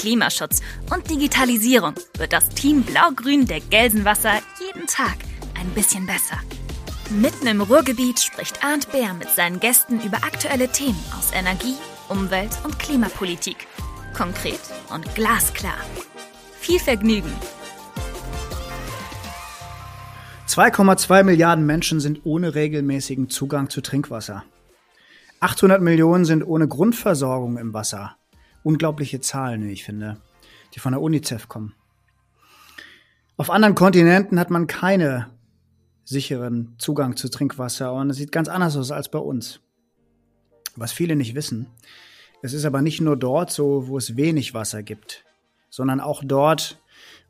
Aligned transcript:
Klimaschutz 0.00 0.62
und 0.94 1.10
Digitalisierung 1.10 1.92
wird 2.16 2.32
das 2.32 2.48
Team 2.48 2.84
Blau-Grün 2.84 3.46
der 3.46 3.60
Gelsenwasser 3.60 4.32
jeden 4.58 4.86
Tag 4.86 5.16
ein 5.60 5.68
bisschen 5.74 6.06
besser. 6.06 6.38
Mitten 7.10 7.46
im 7.46 7.60
Ruhrgebiet 7.60 8.18
spricht 8.18 8.64
Arndt 8.64 8.90
Bär 8.92 9.12
mit 9.12 9.28
seinen 9.28 9.60
Gästen 9.60 10.00
über 10.00 10.16
aktuelle 10.18 10.68
Themen 10.68 10.98
aus 11.18 11.32
Energie, 11.34 11.74
Umwelt 12.08 12.48
und 12.64 12.78
Klimapolitik. 12.78 13.66
Konkret 14.16 14.60
und 14.90 15.14
glasklar. 15.14 15.76
Viel 16.58 16.78
Vergnügen! 16.78 17.32
2,2 20.48 21.24
Milliarden 21.24 21.66
Menschen 21.66 22.00
sind 22.00 22.22
ohne 22.24 22.54
regelmäßigen 22.54 23.28
Zugang 23.28 23.68
zu 23.68 23.82
Trinkwasser. 23.82 24.44
800 25.40 25.82
Millionen 25.82 26.24
sind 26.24 26.42
ohne 26.42 26.66
Grundversorgung 26.68 27.58
im 27.58 27.74
Wasser. 27.74 28.16
Unglaubliche 28.62 29.20
Zahlen, 29.20 29.66
wie 29.66 29.72
ich 29.72 29.84
finde, 29.84 30.20
die 30.74 30.80
von 30.80 30.92
der 30.92 31.00
UNICEF 31.00 31.48
kommen. 31.48 31.74
Auf 33.36 33.50
anderen 33.50 33.74
Kontinenten 33.74 34.38
hat 34.38 34.50
man 34.50 34.66
keine 34.66 35.30
sicheren 36.04 36.74
Zugang 36.78 37.16
zu 37.16 37.28
Trinkwasser 37.28 37.92
und 37.92 38.10
es 38.10 38.16
sieht 38.16 38.32
ganz 38.32 38.48
anders 38.48 38.76
aus 38.76 38.90
als 38.90 39.10
bei 39.10 39.18
uns. 39.18 39.60
Was 40.76 40.92
viele 40.92 41.16
nicht 41.16 41.34
wissen, 41.34 41.66
es 42.42 42.52
ist 42.52 42.64
aber 42.64 42.82
nicht 42.82 43.00
nur 43.00 43.16
dort 43.16 43.50
so, 43.50 43.88
wo 43.88 43.98
es 43.98 44.16
wenig 44.16 44.54
Wasser 44.54 44.82
gibt, 44.82 45.24
sondern 45.68 46.00
auch 46.00 46.22
dort, 46.24 46.80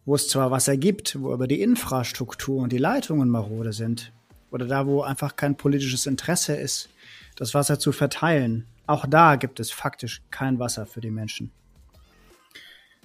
wo 0.04 0.14
es 0.14 0.28
zwar 0.28 0.50
Wasser 0.50 0.76
gibt, 0.76 1.20
wo 1.20 1.32
aber 1.32 1.46
die 1.46 1.60
Infrastruktur 1.60 2.62
und 2.62 2.72
die 2.72 2.78
Leitungen 2.78 3.28
marode 3.28 3.72
sind, 3.72 4.12
oder 4.50 4.66
da, 4.66 4.86
wo 4.86 5.02
einfach 5.02 5.36
kein 5.36 5.56
politisches 5.56 6.06
Interesse 6.06 6.54
ist, 6.54 6.88
das 7.36 7.54
Wasser 7.54 7.78
zu 7.78 7.92
verteilen, 7.92 8.66
auch 8.90 9.06
da 9.08 9.36
gibt 9.36 9.60
es 9.60 9.70
faktisch 9.70 10.22
kein 10.30 10.58
Wasser 10.58 10.86
für 10.86 11.00
die 11.00 11.10
Menschen. 11.10 11.52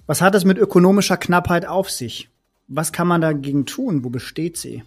Was 0.06 0.20
hat 0.20 0.34
es 0.34 0.44
mit 0.44 0.58
ökonomischer 0.58 1.16
Knappheit 1.16 1.66
auf 1.66 1.90
sich? 1.90 2.28
Was 2.68 2.92
kann 2.92 3.08
man 3.08 3.20
dagegen 3.20 3.66
tun? 3.66 4.04
Wo 4.04 4.10
besteht 4.10 4.56
sie? 4.56 4.82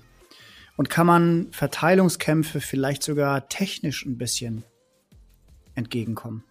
Und 0.77 0.89
kann 0.89 1.07
man 1.07 1.47
Verteilungskämpfe 1.51 2.61
vielleicht 2.61 3.03
sogar 3.03 3.49
technisch 3.49 4.05
ein 4.05 4.17
bisschen 4.17 4.63
entgegenkommen? 5.75 6.43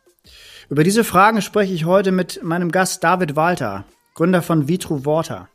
Über 0.68 0.84
diese 0.84 1.04
Fragen 1.04 1.40
spreche 1.40 1.72
ich 1.72 1.86
heute 1.86 2.12
mit 2.12 2.42
meinem 2.42 2.70
Gast 2.70 3.02
David 3.02 3.36
Walter, 3.36 3.84
Gründer 4.14 4.42
von 4.42 4.68
Vitru 4.68 5.06
Water. 5.06 5.48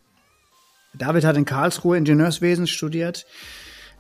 David 0.96 1.26
hat 1.26 1.38
in 1.38 1.46
Karlsruhe 1.46 1.98
Ingenieurswesen 1.98 2.66
studiert. 2.66 3.26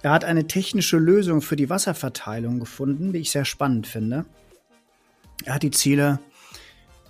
Er 0.01 0.11
hat 0.11 0.25
eine 0.25 0.47
technische 0.47 0.97
Lösung 0.97 1.41
für 1.41 1.55
die 1.55 1.69
Wasserverteilung 1.69 2.59
gefunden, 2.59 3.13
die 3.13 3.19
ich 3.19 3.31
sehr 3.31 3.45
spannend 3.45 3.87
finde. 3.87 4.25
Er 5.45 5.55
hat 5.55 5.63
die 5.63 5.71
Ziele 5.71 6.19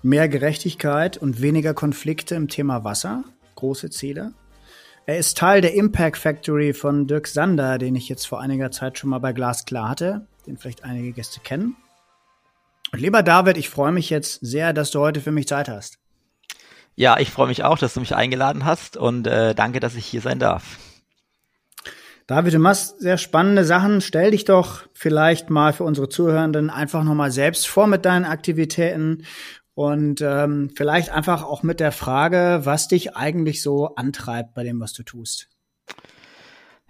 mehr 0.02 0.28
Gerechtigkeit 0.28 1.17
und 1.17 1.42
weniger 1.42 1.73
Konflikte 1.73 2.36
im 2.36 2.48
Thema 2.48 2.84
Wasser, 2.84 3.23
große 3.56 3.89
Ziele. 3.89 4.34
Er 5.06 5.17
ist 5.17 5.38
Teil 5.38 5.62
der 5.62 5.73
Impact 5.73 6.17
Factory 6.17 6.73
von 6.73 7.08
Dirk 7.08 7.28
Sander, 7.28 7.78
den 7.78 7.95
ich 7.95 8.09
jetzt 8.09 8.26
vor 8.26 8.39
einiger 8.39 8.72
Zeit 8.72 8.98
schon 8.98 9.09
mal 9.09 9.20
bei 9.20 9.34
Glasklar 9.34 9.89
hatte, 9.89 10.28
den 10.48 10.58
vielleicht 10.58 10.84
einige 10.84 11.11
Gäste 11.11 11.42
kennen. 11.42 11.76
Und 12.92 12.99
lieber 12.99 13.23
David, 13.23 13.58
ich 13.58 13.70
freue 13.70 13.92
mich 13.92 14.10
jetzt 14.10 14.39
sehr, 14.42 14.73
dass 14.73 14.92
du 14.92 15.00
heute 15.00 15.20
für 15.20 15.32
mich 15.32 15.48
Zeit 15.48 15.67
hast. 15.67 16.00
Ja, 16.95 17.20
ich 17.20 17.32
freue 17.32 17.48
mich 17.48 17.64
auch, 17.64 17.77
dass 17.77 17.95
du 17.95 18.00
mich 18.00 18.15
eingeladen 18.15 18.65
hast 18.65 18.98
und 18.98 19.27
äh, 19.27 19.55
danke, 19.55 19.80
dass 19.80 19.95
ich 19.95 20.05
hier 20.05 20.21
sein 20.21 20.39
darf. 20.39 20.77
David, 22.28 22.54
du 22.54 22.60
machst 22.60 23.02
sehr 23.02 23.17
spannende 23.17 23.66
Sachen. 23.66 24.00
Stell 24.00 24.32
dich 24.32 24.45
doch 24.45 24.84
vielleicht 24.94 25.50
mal 25.50 25.73
für 25.73 25.84
unsere 25.84 26.08
Zuhörenden 26.08 26.70
einfach 26.70 27.04
nochmal 27.04 27.32
selbst 27.32 27.67
vor 27.67 27.88
mit 27.88 28.06
deinen 28.06 28.26
Aktivitäten 28.26 29.26
und 29.76 30.22
ähm, 30.22 30.72
vielleicht 30.76 31.10
einfach 31.10 31.44
auch 31.44 31.64
mit 31.64 31.80
der 31.80 31.92
Frage, 31.92 32.62
was 32.64 32.88
dich 32.88 33.16
eigentlich 33.16 33.62
so 33.62 33.95
antreibt 33.95 34.54
bei 34.54 34.64
dem, 34.64 34.80
was 34.80 34.94
du 34.94 35.04
tust. 35.04 35.50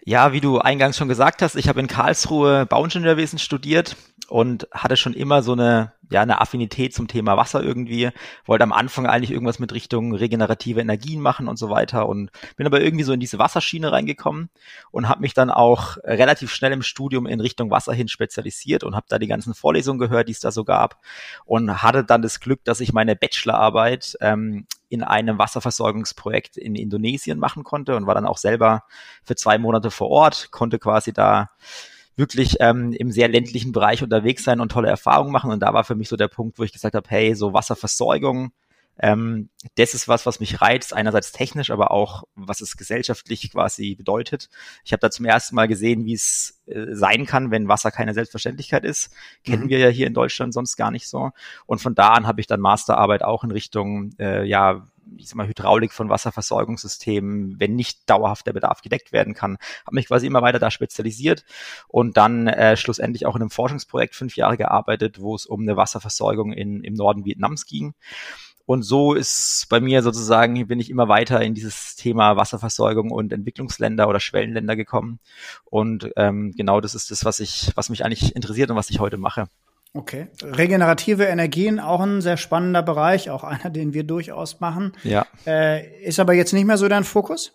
Ja, 0.05 0.33
wie 0.33 0.41
du 0.41 0.59
eingangs 0.59 0.97
schon 0.97 1.07
gesagt 1.07 1.41
hast, 1.41 1.55
ich 1.55 1.69
habe 1.69 1.79
in 1.79 1.87
Karlsruhe 1.87 2.65
Bauingenieurwesen 2.65 3.39
studiert 3.39 3.95
und 4.29 4.67
hatte 4.71 4.97
schon 4.97 5.13
immer 5.13 5.43
so 5.43 5.51
eine, 5.53 5.93
ja, 6.09 6.21
eine 6.21 6.39
Affinität 6.39 6.93
zum 6.93 7.07
Thema 7.07 7.37
Wasser 7.37 7.61
irgendwie. 7.61 8.09
Wollte 8.45 8.63
am 8.63 8.71
Anfang 8.71 9.05
eigentlich 9.05 9.31
irgendwas 9.31 9.59
mit 9.59 9.73
Richtung 9.73 10.15
regenerative 10.15 10.81
Energien 10.81 11.21
machen 11.21 11.47
und 11.47 11.57
so 11.57 11.69
weiter 11.69 12.07
und 12.07 12.31
bin 12.55 12.65
aber 12.65 12.81
irgendwie 12.81 13.03
so 13.03 13.13
in 13.13 13.19
diese 13.19 13.39
Wasserschiene 13.39 13.91
reingekommen 13.91 14.49
und 14.91 15.09
habe 15.09 15.21
mich 15.21 15.33
dann 15.33 15.49
auch 15.49 15.97
relativ 16.03 16.51
schnell 16.51 16.71
im 16.71 16.83
Studium 16.83 17.25
in 17.25 17.41
Richtung 17.41 17.69
Wasser 17.69 17.93
hin 17.93 18.07
spezialisiert 18.07 18.83
und 18.83 18.95
habe 18.95 19.05
da 19.09 19.19
die 19.19 19.27
ganzen 19.27 19.53
Vorlesungen 19.53 19.99
gehört, 19.99 20.27
die 20.27 20.33
es 20.33 20.39
da 20.39 20.51
so 20.51 20.63
gab 20.63 20.99
und 21.45 21.83
hatte 21.83 22.03
dann 22.03 22.21
das 22.21 22.39
Glück, 22.39 22.63
dass 22.63 22.79
ich 22.79 22.93
meine 22.93 23.15
Bachelorarbeit 23.15 24.17
ähm, 24.21 24.65
in 24.89 25.03
einem 25.03 25.37
Wasserversorgungsprojekt 25.39 26.55
in 26.55 26.75
Indonesien 26.75 27.39
machen 27.39 27.63
konnte 27.63 27.95
und 27.95 28.05
war 28.05 28.15
dann 28.15 28.27
auch 28.27 28.37
selber 28.37 28.83
für 29.23 29.35
zwei 29.35 29.57
Monate 29.57 29.89
vor 29.89 30.09
Ort, 30.09 30.51
konnte 30.51 30.77
quasi 30.79 31.11
da 31.11 31.49
wirklich 32.15 32.57
ähm, 32.59 32.93
im 32.93 33.11
sehr 33.11 33.27
ländlichen 33.27 33.71
Bereich 33.71 34.03
unterwegs 34.03 34.43
sein 34.43 34.59
und 34.59 34.71
tolle 34.71 34.89
Erfahrungen 34.89 35.31
machen. 35.31 35.51
Und 35.51 35.61
da 35.61 35.73
war 35.73 35.83
für 35.83 35.95
mich 35.95 36.09
so 36.09 36.15
der 36.15 36.27
Punkt, 36.27 36.59
wo 36.59 36.63
ich 36.63 36.73
gesagt 36.73 36.95
habe, 36.95 37.09
hey, 37.09 37.35
so 37.35 37.53
Wasserversorgung, 37.53 38.51
ähm, 38.99 39.49
das 39.75 39.95
ist 39.95 40.07
was, 40.07 40.25
was 40.25 40.39
mich 40.39 40.61
reizt, 40.61 40.93
einerseits 40.93 41.31
technisch, 41.31 41.71
aber 41.71 41.91
auch, 41.91 42.23
was 42.35 42.61
es 42.61 42.77
gesellschaftlich 42.77 43.51
quasi 43.51 43.95
bedeutet. 43.95 44.49
Ich 44.83 44.93
habe 44.93 44.99
da 44.99 45.09
zum 45.09 45.25
ersten 45.25 45.55
Mal 45.55 45.67
gesehen, 45.67 46.05
wie 46.05 46.13
es 46.13 46.61
äh, 46.67 46.93
sein 46.93 47.25
kann, 47.25 47.49
wenn 47.49 47.67
Wasser 47.67 47.89
keine 47.89 48.13
Selbstverständlichkeit 48.13 48.85
ist. 48.85 49.11
Kennen 49.43 49.63
mhm. 49.63 49.69
wir 49.69 49.79
ja 49.79 49.89
hier 49.89 50.05
in 50.05 50.13
Deutschland 50.13 50.53
sonst 50.53 50.75
gar 50.75 50.91
nicht 50.91 51.07
so. 51.07 51.31
Und 51.65 51.81
von 51.81 51.95
da 51.95 52.09
an 52.09 52.27
habe 52.27 52.39
ich 52.39 52.47
dann 52.47 52.59
Masterarbeit 52.59 53.23
auch 53.23 53.43
in 53.43 53.51
Richtung, 53.51 54.11
äh, 54.19 54.43
ja, 54.43 54.85
ich 55.17 55.29
sag 55.29 55.35
mal, 55.35 55.47
Hydraulik 55.47 55.93
von 55.93 56.09
Wasserversorgungssystemen, 56.09 57.59
wenn 57.59 57.75
nicht 57.75 58.09
dauerhaft 58.09 58.47
der 58.47 58.53
Bedarf 58.53 58.81
gedeckt 58.81 59.11
werden 59.11 59.33
kann, 59.33 59.57
habe 59.85 59.95
mich 59.95 60.07
quasi 60.07 60.27
immer 60.27 60.41
weiter 60.41 60.59
da 60.59 60.71
spezialisiert 60.71 61.45
und 61.87 62.17
dann 62.17 62.47
äh, 62.47 62.77
schlussendlich 62.77 63.25
auch 63.25 63.35
in 63.35 63.41
einem 63.41 63.49
Forschungsprojekt 63.49 64.15
fünf 64.15 64.35
Jahre 64.35 64.57
gearbeitet, 64.57 65.21
wo 65.21 65.35
es 65.35 65.45
um 65.45 65.61
eine 65.61 65.77
Wasserversorgung 65.77 66.53
in, 66.53 66.83
im 66.83 66.93
Norden 66.93 67.25
Vietnams 67.25 67.65
ging. 67.65 67.93
Und 68.65 68.83
so 68.83 69.13
ist 69.13 69.67
bei 69.69 69.81
mir 69.81 70.01
sozusagen, 70.03 70.67
bin 70.67 70.79
ich 70.79 70.89
immer 70.89 71.09
weiter 71.09 71.41
in 71.41 71.53
dieses 71.53 71.95
Thema 71.97 72.37
Wasserversorgung 72.37 73.11
und 73.11 73.33
Entwicklungsländer 73.33 74.07
oder 74.07 74.21
Schwellenländer 74.21 74.77
gekommen. 74.77 75.19
Und 75.65 76.09
ähm, 76.15 76.53
genau 76.55 76.79
das 76.79 76.95
ist 76.95 77.11
das, 77.11 77.25
was 77.25 77.41
ich, 77.41 77.71
was 77.75 77.89
mich 77.89 78.05
eigentlich 78.05 78.35
interessiert 78.35 78.69
und 78.69 78.77
was 78.77 78.89
ich 78.89 78.99
heute 78.99 79.17
mache. 79.17 79.47
Okay. 79.95 80.27
Regenerative 80.41 81.25
Energien, 81.25 81.79
auch 81.79 81.99
ein 82.01 82.21
sehr 82.21 82.37
spannender 82.37 82.81
Bereich, 82.81 83.29
auch 83.29 83.43
einer, 83.43 83.69
den 83.69 83.93
wir 83.93 84.03
durchaus 84.03 84.59
machen. 84.59 84.93
Ja. 85.03 85.27
Äh, 85.45 86.03
ist 86.03 86.19
aber 86.19 86.33
jetzt 86.33 86.53
nicht 86.53 86.65
mehr 86.65 86.77
so 86.77 86.87
dein 86.87 87.03
Fokus? 87.03 87.53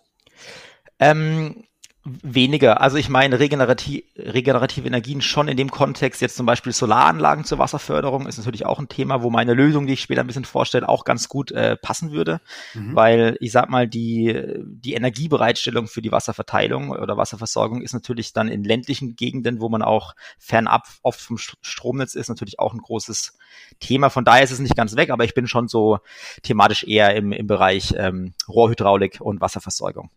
Ähm, 0.99 1.65
Weniger. 2.05 2.79
Also 2.79 2.95
ich 2.95 3.09
meine, 3.09 3.39
regenerativ, 3.39 4.03
regenerative 4.17 4.87
Energien 4.87 5.21
schon 5.21 5.49
in 5.49 5.57
dem 5.57 5.69
Kontext, 5.69 6.21
jetzt 6.21 6.37
zum 6.37 6.45
Beispiel 6.45 6.71
Solaranlagen 6.71 7.43
zur 7.43 7.59
Wasserförderung, 7.59 8.25
ist 8.25 8.37
natürlich 8.37 8.65
auch 8.65 8.79
ein 8.79 8.87
Thema, 8.87 9.21
wo 9.21 9.29
meine 9.29 9.53
Lösung, 9.53 9.85
die 9.85 9.93
ich 9.93 10.01
später 10.01 10.21
ein 10.21 10.27
bisschen 10.27 10.45
vorstelle, 10.45 10.87
auch 10.87 11.03
ganz 11.03 11.27
gut 11.27 11.51
äh, 11.51 11.75
passen 11.75 12.13
würde. 12.13 12.39
Mhm. 12.73 12.95
Weil 12.95 13.37
ich 13.41 13.51
sag 13.51 13.69
mal, 13.69 13.85
die, 13.85 14.33
die 14.63 14.93
Energiebereitstellung 14.93 15.87
für 15.87 16.01
die 16.01 16.11
Wasserverteilung 16.11 16.91
oder 16.91 17.17
Wasserversorgung 17.17 17.81
ist 17.81 17.93
natürlich 17.93 18.31
dann 18.31 18.47
in 18.47 18.63
ländlichen 18.63 19.17
Gegenden, 19.17 19.59
wo 19.59 19.67
man 19.67 19.81
auch 19.81 20.15
fernab 20.37 20.87
oft 21.03 21.19
vom 21.19 21.37
Stromnetz 21.37 22.15
ist, 22.15 22.29
natürlich 22.29 22.59
auch 22.59 22.73
ein 22.73 22.79
großes 22.79 23.37
Thema. 23.81 24.09
Von 24.09 24.23
daher 24.23 24.43
ist 24.43 24.51
es 24.51 24.59
nicht 24.59 24.77
ganz 24.77 24.95
weg, 24.95 25.09
aber 25.09 25.25
ich 25.25 25.33
bin 25.33 25.47
schon 25.47 25.67
so 25.67 25.99
thematisch 26.43 26.85
eher 26.85 27.13
im, 27.15 27.33
im 27.33 27.47
Bereich 27.47 27.93
ähm, 27.97 28.33
Rohrhydraulik 28.47 29.19
und 29.19 29.41
Wasserversorgung. 29.41 30.09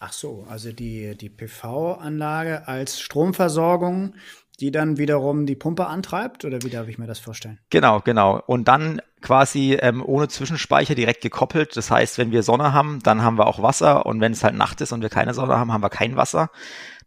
Ach 0.00 0.12
so, 0.12 0.46
also 0.48 0.72
die, 0.72 1.16
die 1.16 1.28
PV-Anlage 1.28 2.68
als 2.68 3.00
Stromversorgung, 3.00 4.14
die 4.60 4.70
dann 4.70 4.96
wiederum 4.96 5.46
die 5.46 5.56
Pumpe 5.56 5.86
antreibt 5.86 6.44
oder 6.44 6.62
wie 6.62 6.70
darf 6.70 6.88
ich 6.88 6.98
mir 6.98 7.06
das 7.06 7.18
vorstellen? 7.18 7.60
Genau, 7.70 8.00
genau. 8.00 8.42
Und 8.46 8.66
dann 8.66 9.00
quasi 9.20 9.76
ähm, 9.80 10.04
ohne 10.04 10.28
Zwischenspeicher 10.28 10.94
direkt 10.94 11.22
gekoppelt. 11.22 11.76
Das 11.76 11.90
heißt, 11.90 12.18
wenn 12.18 12.32
wir 12.32 12.42
Sonne 12.42 12.72
haben, 12.72 13.00
dann 13.02 13.22
haben 13.22 13.38
wir 13.38 13.46
auch 13.46 13.62
Wasser 13.62 14.06
und 14.06 14.20
wenn 14.20 14.32
es 14.32 14.44
halt 14.44 14.54
Nacht 14.54 14.80
ist 14.80 14.92
und 14.92 15.02
wir 15.02 15.08
keine 15.08 15.34
Sonne 15.34 15.58
haben, 15.58 15.72
haben 15.72 15.82
wir 15.82 15.90
kein 15.90 16.16
Wasser. 16.16 16.50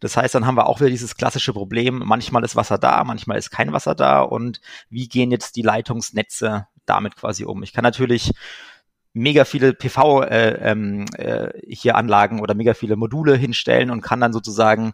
Das 0.00 0.16
heißt, 0.16 0.34
dann 0.34 0.46
haben 0.46 0.56
wir 0.56 0.66
auch 0.66 0.80
wieder 0.80 0.90
dieses 0.90 1.16
klassische 1.16 1.52
Problem, 1.52 2.02
manchmal 2.04 2.44
ist 2.44 2.56
Wasser 2.56 2.78
da, 2.78 3.04
manchmal 3.04 3.38
ist 3.38 3.50
kein 3.50 3.72
Wasser 3.72 3.94
da 3.94 4.20
und 4.20 4.60
wie 4.90 5.08
gehen 5.08 5.30
jetzt 5.30 5.56
die 5.56 5.62
Leitungsnetze 5.62 6.66
damit 6.86 7.16
quasi 7.16 7.44
um? 7.44 7.62
Ich 7.62 7.72
kann 7.72 7.84
natürlich 7.84 8.32
mega 9.12 9.44
viele 9.44 9.74
PV 9.74 10.22
äh, 10.22 10.70
ähm, 10.70 11.06
äh, 11.16 11.50
hier 11.68 11.96
Anlagen 11.96 12.40
oder 12.40 12.54
mega 12.54 12.74
viele 12.74 12.96
Module 12.96 13.36
hinstellen 13.36 13.90
und 13.90 14.00
kann 14.00 14.20
dann 14.20 14.32
sozusagen 14.32 14.92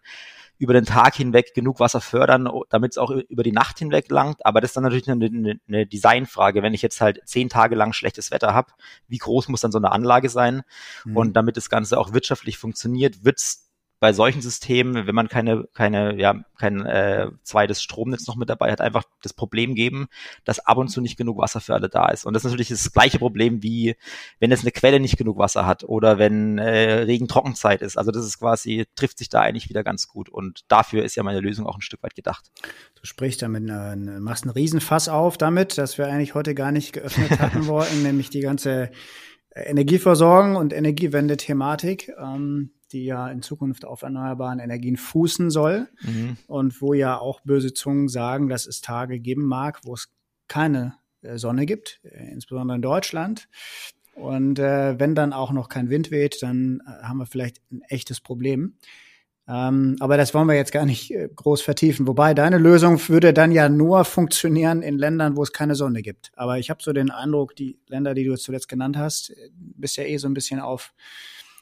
über 0.58 0.72
den 0.72 0.84
Tag 0.84 1.14
hinweg 1.14 1.54
genug 1.54 1.78
Wasser 1.78 2.00
fördern, 2.00 2.50
damit 2.68 2.92
es 2.92 2.98
auch 2.98 3.10
über 3.10 3.44
die 3.44 3.52
Nacht 3.52 3.78
hinweg 3.78 4.10
langt. 4.10 4.44
Aber 4.44 4.60
das 4.60 4.70
ist 4.70 4.76
dann 4.76 4.82
natürlich 4.82 5.08
eine, 5.08 5.60
eine 5.68 5.86
Designfrage. 5.86 6.62
Wenn 6.62 6.74
ich 6.74 6.82
jetzt 6.82 7.00
halt 7.00 7.20
zehn 7.26 7.48
Tage 7.48 7.76
lang 7.76 7.92
schlechtes 7.92 8.32
Wetter 8.32 8.54
habe, 8.54 8.72
wie 9.06 9.18
groß 9.18 9.48
muss 9.48 9.60
dann 9.60 9.70
so 9.70 9.78
eine 9.78 9.92
Anlage 9.92 10.28
sein? 10.28 10.62
Mhm. 11.04 11.16
Und 11.16 11.32
damit 11.34 11.56
das 11.56 11.70
Ganze 11.70 11.98
auch 11.98 12.12
wirtschaftlich 12.12 12.58
funktioniert, 12.58 13.24
wird's 13.24 13.67
bei 14.00 14.12
solchen 14.12 14.40
Systemen, 14.40 15.06
wenn 15.06 15.14
man 15.14 15.28
keine, 15.28 15.64
keine, 15.74 16.16
ja, 16.18 16.40
kein 16.56 16.86
äh, 16.86 17.28
zweites 17.42 17.82
Stromnetz 17.82 18.26
noch 18.26 18.36
mit 18.36 18.48
dabei 18.48 18.70
hat, 18.70 18.80
einfach 18.80 19.04
das 19.22 19.32
Problem 19.32 19.74
geben, 19.74 20.06
dass 20.44 20.60
ab 20.60 20.78
und 20.78 20.88
zu 20.88 21.00
nicht 21.00 21.16
genug 21.16 21.38
Wasser 21.38 21.60
für 21.60 21.74
alle 21.74 21.88
da 21.88 22.08
ist. 22.08 22.24
Und 22.24 22.34
das 22.34 22.44
ist 22.44 22.50
natürlich 22.50 22.68
das 22.68 22.92
gleiche 22.92 23.18
Problem 23.18 23.62
wie, 23.62 23.96
wenn 24.38 24.52
es 24.52 24.60
eine 24.60 24.70
Quelle 24.70 25.00
nicht 25.00 25.16
genug 25.16 25.38
Wasser 25.38 25.66
hat 25.66 25.82
oder 25.84 26.18
wenn 26.18 26.58
äh, 26.58 27.00
Regen-Trockenzeit 27.02 27.82
ist. 27.82 27.98
Also 27.98 28.12
das 28.12 28.24
ist 28.24 28.38
quasi, 28.38 28.86
trifft 28.94 29.18
sich 29.18 29.28
da 29.28 29.40
eigentlich 29.40 29.68
wieder 29.68 29.82
ganz 29.82 30.06
gut. 30.06 30.28
Und 30.28 30.60
dafür 30.68 31.04
ist 31.04 31.16
ja 31.16 31.24
meine 31.24 31.40
Lösung 31.40 31.66
auch 31.66 31.76
ein 31.76 31.82
Stück 31.82 32.02
weit 32.02 32.14
gedacht. 32.14 32.50
Du 32.94 33.04
sprichst 33.04 33.42
damit, 33.42 33.68
äh, 33.68 33.96
machst 33.96 34.44
einen 34.44 34.52
Riesenfass 34.52 35.08
auf 35.08 35.38
damit, 35.38 35.76
dass 35.76 35.98
wir 35.98 36.06
eigentlich 36.06 36.34
heute 36.34 36.54
gar 36.54 36.70
nicht 36.70 36.92
geöffnet 36.92 37.30
hatten 37.40 37.66
wollten, 37.66 38.02
nämlich 38.04 38.30
die 38.30 38.40
ganze 38.40 38.90
Energieversorgung 39.54 40.54
und 40.54 40.72
Energiewende-Thematik. 40.72 42.12
Ähm, 42.18 42.70
die 42.92 43.04
ja 43.04 43.28
in 43.28 43.42
Zukunft 43.42 43.84
auf 43.84 44.02
erneuerbaren 44.02 44.58
Energien 44.58 44.96
fußen 44.96 45.50
soll 45.50 45.88
mhm. 46.02 46.36
und 46.46 46.80
wo 46.80 46.94
ja 46.94 47.18
auch 47.18 47.40
böse 47.40 47.74
Zungen 47.74 48.08
sagen, 48.08 48.48
dass 48.48 48.66
es 48.66 48.80
Tage 48.80 49.20
geben 49.20 49.44
mag, 49.44 49.80
wo 49.84 49.94
es 49.94 50.08
keine 50.48 50.94
äh, 51.22 51.38
Sonne 51.38 51.66
gibt, 51.66 52.00
äh, 52.04 52.30
insbesondere 52.32 52.76
in 52.76 52.82
Deutschland. 52.82 53.48
Und 54.14 54.58
äh, 54.58 54.98
wenn 54.98 55.14
dann 55.14 55.32
auch 55.32 55.52
noch 55.52 55.68
kein 55.68 55.90
Wind 55.90 56.10
weht, 56.10 56.42
dann 56.42 56.80
äh, 56.86 57.04
haben 57.04 57.18
wir 57.18 57.26
vielleicht 57.26 57.60
ein 57.70 57.82
echtes 57.82 58.20
Problem. 58.20 58.74
Ähm, 59.46 59.96
aber 60.00 60.16
das 60.16 60.34
wollen 60.34 60.48
wir 60.48 60.56
jetzt 60.56 60.72
gar 60.72 60.84
nicht 60.84 61.14
groß 61.36 61.62
vertiefen. 61.62 62.06
Wobei 62.06 62.34
deine 62.34 62.58
Lösung 62.58 63.00
würde 63.08 63.32
dann 63.32 63.52
ja 63.52 63.68
nur 63.68 64.04
funktionieren 64.04 64.82
in 64.82 64.98
Ländern, 64.98 65.36
wo 65.36 65.42
es 65.42 65.52
keine 65.52 65.74
Sonne 65.74 66.02
gibt. 66.02 66.32
Aber 66.36 66.58
ich 66.58 66.68
habe 66.68 66.82
so 66.82 66.92
den 66.92 67.10
Eindruck, 67.10 67.56
die 67.56 67.78
Länder, 67.86 68.12
die 68.12 68.24
du 68.24 68.36
zuletzt 68.36 68.68
genannt 68.68 68.98
hast, 68.98 69.32
bist 69.54 69.96
ja 69.96 70.04
eh 70.04 70.18
so 70.18 70.28
ein 70.28 70.34
bisschen 70.34 70.60
auf 70.60 70.92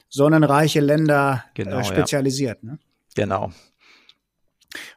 sonnenreiche 0.08 0.80
Länder 0.80 1.44
äh, 1.48 1.62
genau, 1.62 1.78
äh, 1.78 1.84
spezialisiert. 1.84 2.62
Ja. 2.62 2.72
Ne? 2.72 2.78
Genau. 3.14 3.52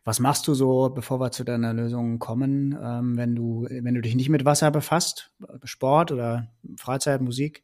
Was 0.03 0.19
machst 0.19 0.47
du 0.47 0.53
so, 0.53 0.89
bevor 0.89 1.19
wir 1.19 1.31
zu 1.31 1.43
deiner 1.43 1.73
Lösung 1.73 2.19
kommen, 2.19 2.77
ähm, 2.81 3.17
wenn 3.17 3.35
du, 3.35 3.67
wenn 3.69 3.95
du 3.95 4.01
dich 4.01 4.15
nicht 4.15 4.29
mit 4.29 4.43
Wasser 4.43 4.71
befasst? 4.71 5.31
Sport 5.63 6.11
oder 6.11 6.47
Freizeit, 6.77 7.21
Musik? 7.21 7.63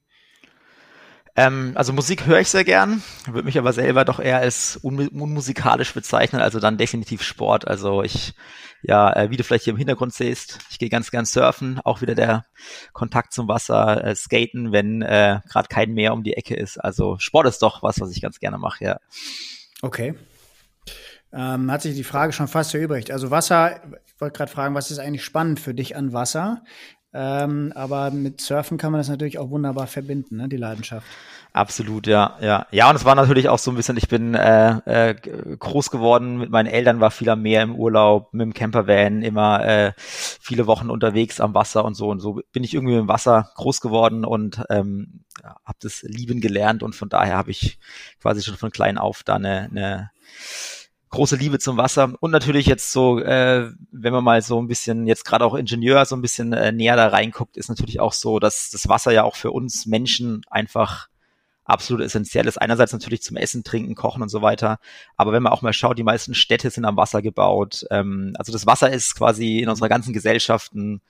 Ähm, 1.38 1.74
also 1.76 1.92
Musik 1.92 2.26
höre 2.26 2.40
ich 2.40 2.50
sehr 2.50 2.64
gern, 2.64 3.04
würde 3.26 3.44
mich 3.44 3.58
aber 3.58 3.74
selber 3.74 4.06
doch 4.06 4.20
eher 4.20 4.38
als 4.38 4.80
un 4.82 5.08
unmusikalisch 5.10 5.94
bezeichnen, 5.94 6.42
also 6.42 6.60
dann 6.60 6.78
definitiv 6.78 7.24
Sport. 7.24 7.68
Also 7.68 8.04
ich, 8.04 8.34
ja, 8.82 9.14
äh, 9.14 9.30
wie 9.30 9.38
du 9.38 9.44
vielleicht 9.44 9.66
hier 9.66 9.74
im 9.74 9.78
Hintergrund 9.78 10.14
siehst, 10.14 10.60
ich 10.70 10.80
gehe 10.80 10.90
ganz 10.90 11.12
gern 11.12 11.26
surfen, 11.26 11.82
auch 11.84 12.02
wieder 12.02 12.16
der 12.16 12.46
Kontakt 12.94 13.34
zum 13.34 13.50
Wasser, 13.50 14.02
äh, 14.04 14.16
skaten, 14.16 14.72
wenn 14.72 15.02
äh, 15.02 15.42
gerade 15.50 15.68
kein 15.68 15.94
Meer 15.94 16.14
um 16.14 16.24
die 16.24 16.38
Ecke 16.38 16.56
ist. 16.56 16.78
Also 16.78 17.18
Sport 17.20 17.48
ist 17.48 17.62
doch 17.62 17.84
was, 17.84 18.00
was 18.00 18.12
ich 18.12 18.22
ganz 18.22 18.40
gerne 18.40 18.58
mache, 18.58 18.86
ja. 18.86 19.00
Okay. 19.82 20.16
Ähm, 21.34 21.70
hat 21.70 21.82
sich 21.82 21.96
die 21.96 22.06
Frage 22.06 22.32
schon 22.32 22.48
fast 22.48 22.74
erübrigt. 22.74 23.12
Also 23.12 23.30
Wasser, 23.30 23.82
ich 24.06 24.22
wollte 24.22 24.38
gerade 24.38 24.52
fragen, 24.52 24.74
was 24.74 24.90
ist 24.90 25.00
eigentlich 25.00 25.26
spannend 25.26 25.60
für 25.60 25.74
dich 25.74 25.98
an 25.98 26.14
Wasser? 26.14 26.64
Ähm, 27.18 27.72
aber 27.76 28.12
mit 28.12 28.42
Surfen 28.42 28.78
kann 28.78 28.92
man 28.92 29.00
das 29.00 29.08
natürlich 29.08 29.40
auch 29.40 29.50
wunderbar 29.50 29.88
verbinden, 29.88 30.36
ne, 30.36 30.50
die 30.50 30.58
Leidenschaft. 30.58 31.08
Absolut, 31.54 32.06
ja, 32.06 32.38
ja. 32.42 32.68
Ja, 32.72 32.90
und 32.90 32.98
es 32.98 33.06
war 33.06 33.16
natürlich 33.16 33.48
auch 33.48 33.60
so 33.60 33.72
ein 33.72 33.78
bisschen, 33.78 33.96
ich 33.96 34.10
bin 34.10 34.36
äh, 34.36 35.12
äh, 35.12 35.16
groß 35.58 35.90
geworden, 35.90 36.38
mit 36.38 36.50
meinen 36.50 36.68
Eltern 36.68 37.00
war 37.00 37.12
viel 37.12 37.30
am 37.30 37.44
Meer 37.44 37.64
im 37.64 37.76
Urlaub, 37.76 38.34
mit 38.34 38.42
dem 38.42 38.54
Campervan, 38.54 39.22
immer 39.22 39.66
äh, 39.66 39.94
viele 39.98 40.68
Wochen 40.68 40.90
unterwegs 40.90 41.40
am 41.40 41.54
Wasser 41.54 41.86
und 41.86 41.94
so. 41.94 42.10
Und 42.10 42.20
so 42.20 42.42
bin 42.52 42.66
ich 42.66 42.74
irgendwie 42.74 42.98
im 42.98 43.08
Wasser 43.08 43.50
groß 43.56 43.80
geworden 43.80 44.26
und 44.26 44.66
ähm, 44.70 45.24
ja, 45.42 45.56
habe 45.64 45.78
das 45.82 46.02
lieben 46.04 46.42
gelernt 46.42 46.84
und 46.84 46.94
von 46.94 47.08
daher 47.08 47.38
habe 47.38 47.52
ich 47.52 47.80
quasi 48.22 48.42
schon 48.42 48.58
von 48.58 48.72
klein 48.72 48.98
auf 48.98 49.24
da 49.24 49.36
eine, 49.36 49.70
eine 49.72 50.12
große 51.10 51.36
Liebe 51.36 51.60
zum 51.60 51.78
Wasser 51.78 52.14
und 52.20 52.32
natürlich 52.32 52.66
jetzt 52.66 52.92
so, 52.92 53.20
äh, 53.20 53.72
wenn 53.92 54.14
man 54.14 54.24
mal 54.24 54.42
so 54.42 54.62
ein 54.62 54.68
bisschen, 54.68 55.08
jetzt 55.08 55.24
gerade 55.26 55.46
auch 55.46 55.56
Ingenieur 55.56 56.06
so 56.06 56.16
ein 56.16 56.22
bisschen 56.22 56.54
äh, 56.54 56.72
näher 56.72 56.96
da 56.96 57.08
reinguckt, 57.08 57.58
ist 57.58 57.70
natürlich 57.70 58.00
auch 58.00 58.14
so, 58.14 58.40
dass 58.40 58.70
das 58.72 58.90
Wasser 58.90 59.12
ja 59.12 59.24
auch 59.24 59.36
für 59.36 59.52
uns 59.52 59.86
Menschen 59.86 60.42
einfach 60.50 61.08
absolut 61.66 62.04
essentiell 62.04 62.48
ist. 62.48 62.62
Einerseits 62.62 62.94
natürlich 62.94 63.24
zum 63.24 63.38
Essen, 63.38 63.64
Trinken, 63.64 63.96
Kochen 63.96 64.22
und 64.22 64.30
so 64.30 64.42
weiter. 64.42 64.80
Aber 65.18 65.34
wenn 65.34 65.44
man 65.44 65.52
auch 65.52 65.62
mal 65.62 65.74
schaut, 65.74 65.98
die 65.98 66.04
meisten 66.04 66.36
Städte 66.36 66.70
sind 66.70 66.86
am 66.86 66.98
Wasser 66.98 67.22
gebaut. 67.22 67.86
Ähm, 67.90 68.34
also 68.38 68.52
das 68.52 68.66
Wasser 68.68 68.92
ist 68.92 69.16
quasi 69.16 69.60
in 69.60 69.70
unserer 69.70 69.90
ganzen 69.90 70.14
Gesellschaft 70.14 70.74
ein 70.76 71.02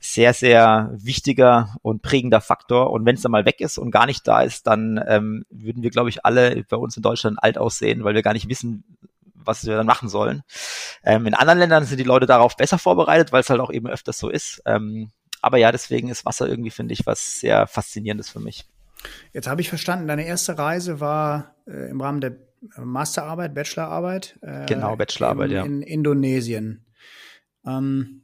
sehr, 0.00 0.34
sehr 0.34 0.90
wichtiger 0.94 1.76
und 1.82 2.02
prägender 2.02 2.40
Faktor. 2.40 2.90
Und 2.90 3.06
wenn 3.06 3.16
es 3.16 3.22
dann 3.22 3.32
mal 3.32 3.46
weg 3.46 3.60
ist 3.60 3.78
und 3.78 3.90
gar 3.90 4.06
nicht 4.06 4.26
da 4.26 4.42
ist, 4.42 4.66
dann 4.66 5.02
ähm, 5.06 5.44
würden 5.50 5.82
wir, 5.82 5.90
glaube 5.90 6.10
ich, 6.10 6.24
alle 6.24 6.64
bei 6.68 6.76
uns 6.76 6.96
in 6.96 7.02
Deutschland 7.02 7.42
alt 7.42 7.58
aussehen, 7.58 8.04
weil 8.04 8.14
wir 8.14 8.22
gar 8.22 8.34
nicht 8.34 8.48
wissen, 8.48 8.84
was 9.44 9.64
wir 9.64 9.76
dann 9.76 9.86
machen 9.86 10.08
sollen. 10.08 10.42
Ähm, 11.04 11.26
in 11.26 11.34
anderen 11.34 11.58
Ländern 11.58 11.84
sind 11.84 11.98
die 11.98 12.04
Leute 12.04 12.26
darauf 12.26 12.56
besser 12.56 12.78
vorbereitet, 12.78 13.32
weil 13.32 13.40
es 13.40 13.50
halt 13.50 13.60
auch 13.60 13.72
eben 13.72 13.86
öfters 13.86 14.18
so 14.18 14.28
ist. 14.28 14.62
Ähm, 14.66 15.10
aber 15.40 15.58
ja, 15.58 15.72
deswegen 15.72 16.08
ist 16.08 16.24
Wasser 16.24 16.48
irgendwie, 16.48 16.70
finde 16.70 16.94
ich, 16.94 17.06
was 17.06 17.40
sehr 17.40 17.66
Faszinierendes 17.66 18.30
für 18.30 18.40
mich. 18.40 18.64
Jetzt 19.32 19.46
habe 19.46 19.60
ich 19.60 19.68
verstanden, 19.68 20.08
deine 20.08 20.26
erste 20.26 20.56
Reise 20.56 21.00
war 21.00 21.54
äh, 21.66 21.90
im 21.90 22.00
Rahmen 22.00 22.20
der 22.20 22.36
Masterarbeit, 22.78 23.54
Bachelorarbeit. 23.54 24.38
Äh, 24.40 24.64
genau, 24.66 24.96
Bachelorarbeit, 24.96 25.50
in, 25.50 25.56
ja. 25.56 25.64
In 25.64 25.82
Indonesien. 25.82 26.86
Ähm, 27.66 28.22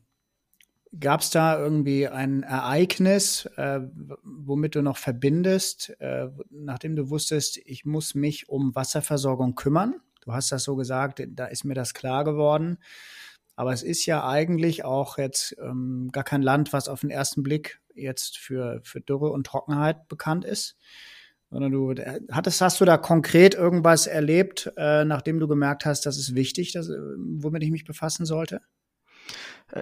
Gab 0.98 1.20
es 1.20 1.30
da 1.30 1.56
irgendwie 1.56 2.08
ein 2.08 2.42
Ereignis, 2.42 3.46
äh, 3.56 3.80
womit 4.24 4.74
du 4.74 4.82
noch 4.82 4.96
verbindest, 4.96 5.94
äh, 6.00 6.30
nachdem 6.50 6.96
du 6.96 7.10
wusstest, 7.10 7.58
ich 7.58 7.84
muss 7.84 8.16
mich 8.16 8.48
um 8.48 8.74
Wasserversorgung 8.74 9.54
kümmern? 9.54 10.00
Du 10.20 10.32
hast 10.32 10.52
das 10.52 10.64
so 10.64 10.76
gesagt, 10.76 11.22
da 11.28 11.46
ist 11.46 11.64
mir 11.64 11.74
das 11.74 11.94
klar 11.94 12.24
geworden. 12.24 12.78
Aber 13.56 13.72
es 13.72 13.82
ist 13.82 14.06
ja 14.06 14.26
eigentlich 14.26 14.84
auch 14.84 15.18
jetzt 15.18 15.54
ähm, 15.60 16.08
gar 16.12 16.24
kein 16.24 16.42
Land, 16.42 16.72
was 16.72 16.88
auf 16.88 17.00
den 17.00 17.10
ersten 17.10 17.42
Blick 17.42 17.80
jetzt 17.94 18.38
für, 18.38 18.80
für 18.84 19.00
Dürre 19.00 19.30
und 19.30 19.46
Trockenheit 19.46 20.08
bekannt 20.08 20.44
ist. 20.44 20.76
Sondern 21.50 21.72
du 21.72 21.94
hattest, 22.30 22.60
hast 22.60 22.80
du 22.80 22.84
da 22.84 22.96
konkret 22.96 23.54
irgendwas 23.54 24.06
erlebt, 24.06 24.72
äh, 24.76 25.04
nachdem 25.04 25.40
du 25.40 25.48
gemerkt 25.48 25.84
hast, 25.84 26.06
das 26.06 26.16
ist 26.16 26.34
wichtig, 26.34 26.72
dass, 26.72 26.88
womit 26.88 27.62
ich 27.64 27.70
mich 27.70 27.84
befassen 27.84 28.24
sollte? 28.24 28.60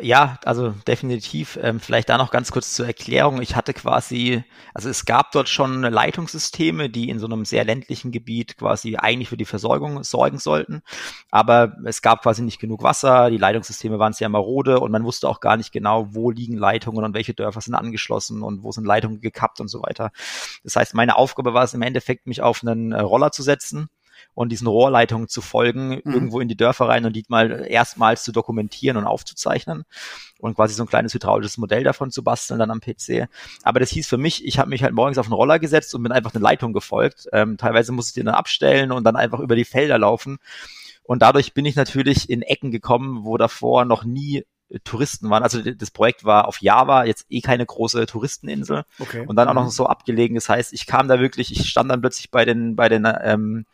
Ja, 0.02 0.38
also 0.44 0.70
definitiv. 0.86 1.58
Ähm, 1.62 1.80
vielleicht 1.80 2.10
da 2.10 2.18
noch 2.18 2.30
ganz 2.30 2.50
kurz 2.52 2.74
zur 2.74 2.86
Erklärung. 2.86 3.40
Ich 3.40 3.56
hatte 3.56 3.72
quasi, 3.72 4.44
also 4.74 4.90
es 4.90 5.06
gab 5.06 5.32
dort 5.32 5.48
schon 5.48 5.80
Leitungssysteme, 5.80 6.90
die 6.90 7.08
in 7.08 7.18
so 7.18 7.26
einem 7.26 7.46
sehr 7.46 7.64
ländlichen 7.64 8.12
Gebiet 8.12 8.58
quasi 8.58 8.96
eigentlich 8.96 9.30
für 9.30 9.38
die 9.38 9.46
Versorgung 9.46 10.04
sorgen 10.04 10.38
sollten. 10.38 10.82
Aber 11.30 11.74
es 11.86 12.02
gab 12.02 12.22
quasi 12.22 12.42
nicht 12.42 12.60
genug 12.60 12.82
Wasser, 12.82 13.30
die 13.30 13.38
Leitungssysteme 13.38 13.98
waren 13.98 14.12
sehr 14.12 14.28
marode 14.28 14.78
und 14.80 14.92
man 14.92 15.04
wusste 15.04 15.26
auch 15.28 15.40
gar 15.40 15.56
nicht 15.56 15.72
genau, 15.72 16.08
wo 16.14 16.30
liegen 16.30 16.58
Leitungen 16.58 17.04
und 17.04 17.14
welche 17.14 17.32
Dörfer 17.32 17.62
sind 17.62 17.74
angeschlossen 17.74 18.42
und 18.42 18.62
wo 18.62 18.72
sind 18.72 18.84
Leitungen 18.84 19.20
gekappt 19.20 19.60
und 19.60 19.68
so 19.68 19.82
weiter. 19.82 20.10
Das 20.64 20.76
heißt, 20.76 20.94
meine 20.94 21.16
Aufgabe 21.16 21.54
war 21.54 21.64
es 21.64 21.72
im 21.72 21.82
Endeffekt, 21.82 22.26
mich 22.26 22.42
auf 22.42 22.62
einen 22.62 22.92
äh, 22.92 23.00
Roller 23.00 23.32
zu 23.32 23.42
setzen 23.42 23.88
und 24.34 24.50
diesen 24.50 24.66
Rohrleitungen 24.66 25.28
zu 25.28 25.40
folgen, 25.40 26.00
mhm. 26.04 26.12
irgendwo 26.12 26.40
in 26.40 26.48
die 26.48 26.56
Dörfer 26.56 26.88
rein 26.88 27.04
und 27.04 27.14
die 27.14 27.24
mal 27.28 27.66
erstmals 27.68 28.24
zu 28.24 28.32
dokumentieren 28.32 28.96
und 28.96 29.04
aufzuzeichnen 29.04 29.84
und 30.38 30.54
quasi 30.54 30.74
so 30.74 30.84
ein 30.84 30.88
kleines 30.88 31.14
hydraulisches 31.14 31.58
Modell 31.58 31.84
davon 31.84 32.10
zu 32.10 32.22
basteln 32.22 32.58
dann 32.58 32.70
am 32.70 32.80
PC. 32.80 33.28
Aber 33.62 33.80
das 33.80 33.90
hieß 33.90 34.06
für 34.06 34.18
mich, 34.18 34.44
ich 34.44 34.58
habe 34.58 34.70
mich 34.70 34.82
halt 34.82 34.94
morgens 34.94 35.18
auf 35.18 35.26
einen 35.26 35.34
Roller 35.34 35.58
gesetzt 35.58 35.94
und 35.94 36.02
bin 36.02 36.12
einfach 36.12 36.34
eine 36.34 36.42
Leitung 36.42 36.72
gefolgt. 36.72 37.28
Ähm, 37.32 37.56
teilweise 37.56 37.92
musste 37.92 38.10
ich 38.10 38.14
die 38.14 38.24
dann 38.24 38.34
abstellen 38.34 38.92
und 38.92 39.04
dann 39.04 39.16
einfach 39.16 39.40
über 39.40 39.56
die 39.56 39.64
Felder 39.64 39.98
laufen. 39.98 40.38
Und 41.02 41.22
dadurch 41.22 41.54
bin 41.54 41.64
ich 41.64 41.74
natürlich 41.74 42.28
in 42.28 42.42
Ecken 42.42 42.70
gekommen, 42.70 43.24
wo 43.24 43.38
davor 43.38 43.84
noch 43.84 44.04
nie 44.04 44.44
Touristen 44.84 45.30
waren. 45.30 45.42
Also 45.42 45.62
das 45.62 45.90
Projekt 45.90 46.24
war 46.24 46.46
auf 46.46 46.60
Java, 46.60 47.04
jetzt 47.04 47.26
eh 47.30 47.40
keine 47.40 47.64
große 47.64 48.04
Touristeninsel 48.06 48.84
okay. 48.98 49.24
und 49.26 49.36
dann 49.36 49.48
auch 49.48 49.54
noch 49.54 49.64
mhm. 49.64 49.70
so 49.70 49.86
abgelegen. 49.86 50.34
Das 50.34 50.48
heißt, 50.48 50.72
ich 50.72 50.86
kam 50.86 51.08
da 51.08 51.20
wirklich, 51.20 51.50
ich 51.52 51.68
stand 51.68 51.90
dann 51.90 52.00
plötzlich 52.00 52.30
bei 52.30 52.44
den 52.44 52.76
bei 52.76 52.88
den 52.88 53.08
ähm, 53.22 53.64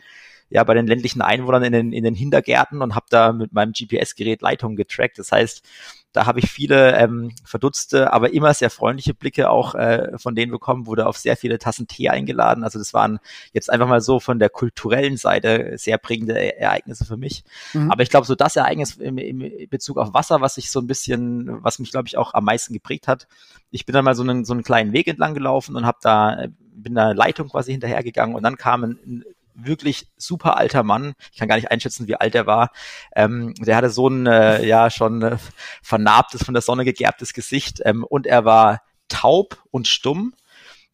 ja 0.51 0.63
bei 0.65 0.75
den 0.75 0.87
ländlichen 0.87 1.23
Einwohnern 1.23 1.65
in 1.65 1.73
den, 1.73 1.93
in 1.93 2.05
den 2.05 2.15
Hintergärten 2.15 2.83
und 2.83 2.95
habe 2.95 3.07
da 3.11 3.33
mit 3.33 3.53
meinem 3.53 3.73
GPS-Gerät 3.73 4.43
Leitungen 4.43 4.77
getrackt. 4.77 5.19
Das 5.19 5.33
heißt, 5.33 5.67
da 6.15 6.27
habe 6.27 6.39
ich 6.39 6.49
viele 6.49 6.97
ähm, 6.97 7.33
verdutzte, 7.45 8.13
aber 8.13 8.33
immer 8.33 8.55
sehr 8.55 8.71
freundliche 8.71 9.15
Blicke 9.15 9.51
auch 9.51 9.75
äh, 9.75 10.17
von 10.17 10.37
denen 10.37 10.53
bekommen, 10.53 10.87
wurde 10.87 11.09
auf 11.09 11.19
sehr 11.19 11.37
viele 11.37 11.59
Tassen 11.59 11.89
Tee 11.89 12.09
eingeladen. 12.09 12.63
Also 12.63 12.79
das 12.79 12.95
waren 12.95 13.19
jetzt 13.53 13.69
einfach 13.69 13.89
mal 13.89 14.01
so 14.01 14.21
von 14.21 14.39
der 14.39 14.49
kulturellen 14.49 15.17
Seite 15.17 15.73
sehr 15.77 15.99
prägende 15.99 16.39
e 16.39 16.51
Ereignisse 16.51 17.05
für 17.05 17.17
mich. 17.17 17.43
Mhm. 17.73 17.91
Aber 17.91 18.05
ich 18.05 18.11
glaube, 18.11 18.29
so 18.29 18.37
das 18.37 18.55
Ereignis 18.55 18.95
im, 18.95 19.19
im 19.19 19.69
Bezug 19.69 19.99
auf 19.99 20.15
Wasser, 20.15 20.41
was 20.41 20.55
sich 20.55 20.71
so 20.71 20.79
ein 20.79 20.87
bisschen, 20.87 21.65
was 21.65 21.81
mich, 21.81 21.91
glaube 21.91 22.07
ich, 22.07 22.17
auch 22.17 22.33
am 22.33 22.45
meisten 22.45 22.75
geprägt 22.75 23.09
hat, 23.09 23.27
ich 23.73 23.85
bin 23.85 23.93
dann 23.93 24.05
mal 24.05 24.15
so 24.15 24.23
einen, 24.23 24.45
so 24.45 24.53
einen 24.53 24.63
kleinen 24.63 24.93
Weg 24.93 25.09
entlang 25.09 25.35
gelaufen 25.35 25.75
und 25.75 25.85
habe 25.85 25.99
da, 26.01 26.47
bin 26.77 26.95
da 26.95 27.11
Leitung 27.11 27.49
quasi 27.49 27.73
hinterhergegangen 27.73 28.37
und 28.37 28.45
dann 28.45 28.57
kam 28.57 28.85
ein 28.85 29.25
wirklich 29.55 30.09
super 30.17 30.57
alter 30.57 30.83
Mann. 30.83 31.15
Ich 31.33 31.39
kann 31.39 31.49
gar 31.49 31.57
nicht 31.57 31.71
einschätzen, 31.71 32.09
wie 32.09 32.17
alt 32.17 32.35
er 32.35 32.47
war. 32.47 32.71
Ähm, 33.15 33.55
der 33.55 33.77
hatte 33.77 33.91
so 33.91 34.09
ein 34.09 34.27
äh, 34.27 34.65
ja 34.65 34.91
schon 34.91 35.23
äh, 35.23 35.37
vernarbtes, 35.83 36.45
von 36.45 36.55
der 36.55 36.63
Sonne 36.63 36.85
gegerbtes 36.85 37.33
Gesicht 37.33 37.81
ähm, 37.85 38.05
und 38.05 38.27
er 38.27 38.45
war 38.45 38.83
taub 39.09 39.63
und 39.71 39.89
stumm. 39.89 40.35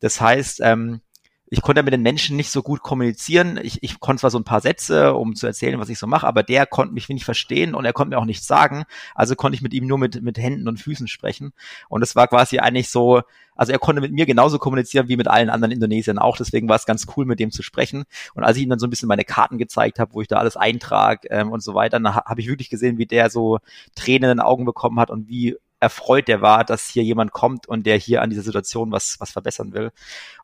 Das 0.01 0.21
heißt, 0.21 0.61
ähm, 0.63 1.01
ich 1.53 1.63
konnte 1.63 1.83
mit 1.83 1.93
den 1.93 2.03
Menschen 2.03 2.37
nicht 2.37 2.53
so 2.53 2.63
gut 2.63 2.81
kommunizieren. 2.81 3.59
Ich, 3.61 3.83
ich 3.83 3.99
konnte 3.99 4.21
zwar 4.21 4.31
so 4.31 4.39
ein 4.39 4.45
paar 4.45 4.61
Sätze, 4.61 5.15
um 5.15 5.35
zu 5.35 5.49
erzählen, 5.49 5.81
was 5.81 5.89
ich 5.89 5.99
so 5.99 6.07
mache, 6.07 6.27
aber 6.27 6.45
der 6.45 6.65
konnte 6.65 6.95
mich 6.95 7.09
nicht 7.09 7.25
verstehen 7.25 7.75
und 7.75 7.85
er 7.85 7.93
konnte 7.93 8.11
mir 8.11 8.19
auch 8.19 8.25
nichts 8.25 8.47
sagen. 8.47 8.85
Also 9.17 9.35
konnte 9.35 9.57
ich 9.57 9.63
mit 9.63 9.75
ihm 9.75 9.89
nur 9.89 9.99
mit, 9.99 10.23
mit 10.23 10.39
Händen 10.39 10.69
und 10.69 10.79
Füßen 10.79 11.09
sprechen. 11.09 11.53
Und 11.89 12.03
es 12.03 12.15
war 12.15 12.29
quasi 12.29 12.61
eigentlich 12.61 12.89
so, 12.89 13.23
also 13.57 13.73
er 13.73 13.81
konnte 13.81 14.01
mit 14.01 14.13
mir 14.13 14.27
genauso 14.27 14.61
kommunizieren 14.61 15.09
wie 15.09 15.17
mit 15.17 15.27
allen 15.27 15.51
anderen 15.51 15.73
Indonesiern 15.73 16.19
auch. 16.19 16.37
Deswegen 16.37 16.69
war 16.69 16.77
es 16.77 16.87
ganz 16.87 17.09
cool, 17.17 17.27
mit 17.27 17.41
dem 17.41 17.51
zu 17.51 17.65
sprechen. 17.65 18.05
Und 18.35 18.45
als 18.45 18.57
ich 18.57 18.63
ihm 18.63 18.71
dann 18.71 18.79
so 18.79 18.87
ein 18.87 18.91
bisschen 18.91 19.09
meine 19.09 19.25
Karten 19.25 19.59
gezeigt 19.59 19.99
habe, 19.99 20.15
wo 20.15 20.23
ich 20.23 20.29
da 20.29 20.37
alles 20.37 20.57
eintrage 20.57 21.27
ähm, 21.31 21.51
und 21.51 21.65
so 21.65 21.75
weiter, 21.75 21.99
dann 21.99 22.15
habe 22.15 22.41
ich 22.41 22.47
wirklich 22.47 22.71
gesehen, 22.71 22.97
wie 22.97 23.07
der 23.07 23.29
so 23.29 23.59
Tränen 23.97 24.31
in 24.31 24.37
den 24.39 24.41
Augen 24.41 24.65
bekommen 24.65 25.01
hat 25.01 25.11
und 25.11 25.29
wie 25.29 25.57
erfreut 25.81 26.29
der 26.29 26.43
war, 26.43 26.65
dass 26.65 26.89
hier 26.89 27.03
jemand 27.03 27.33
kommt 27.33 27.67
und 27.67 27.87
der 27.87 27.97
hier 27.97 28.23
an 28.23 28.31
dieser 28.31 28.43
Situation 28.43 28.93
was, 28.93 29.19
was 29.19 29.31
verbessern 29.31 29.73
will. 29.73 29.91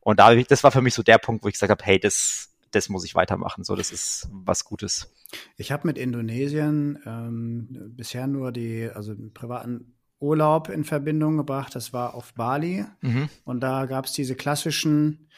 Und 0.01 0.19
da, 0.19 0.35
das 0.35 0.65
war 0.65 0.73
für 0.73 0.83
mich 0.83 0.95
so 0.95 1.03
der 1.03 1.19
Punkt, 1.19 1.45
wo 1.45 1.49
ich 1.49 1.55
gesagt 1.55 1.71
habe, 1.71 1.85
hey, 1.85 2.01
das, 2.01 2.51
das 2.71 2.89
muss 2.89 3.05
ich 3.05 3.15
weitermachen. 3.15 3.63
So, 3.63 3.77
das 3.77 3.93
ist 3.93 4.29
was 4.33 4.65
Gutes. 4.65 5.13
Ich 5.57 5.71
habe 5.71 5.87
mit 5.87 5.99
Indonesien 5.99 6.99
ähm, 7.05 7.69
bisher 7.97 8.27
nur 8.27 8.51
die, 8.51 8.91
also 8.93 9.15
privaten 9.35 9.95
Urlaub 10.19 10.71
in 10.71 10.85
Verbindung 10.85 11.37
gebracht. 11.37 11.75
Das 11.75 11.93
war 11.93 12.15
auf 12.15 12.33
Bali. 12.33 12.87
Mhm. 13.03 13.29
Und 13.45 13.61
da 13.61 13.85
gab 13.85 14.07
es 14.07 14.13
diese 14.13 14.35
klassischen, 14.35 15.29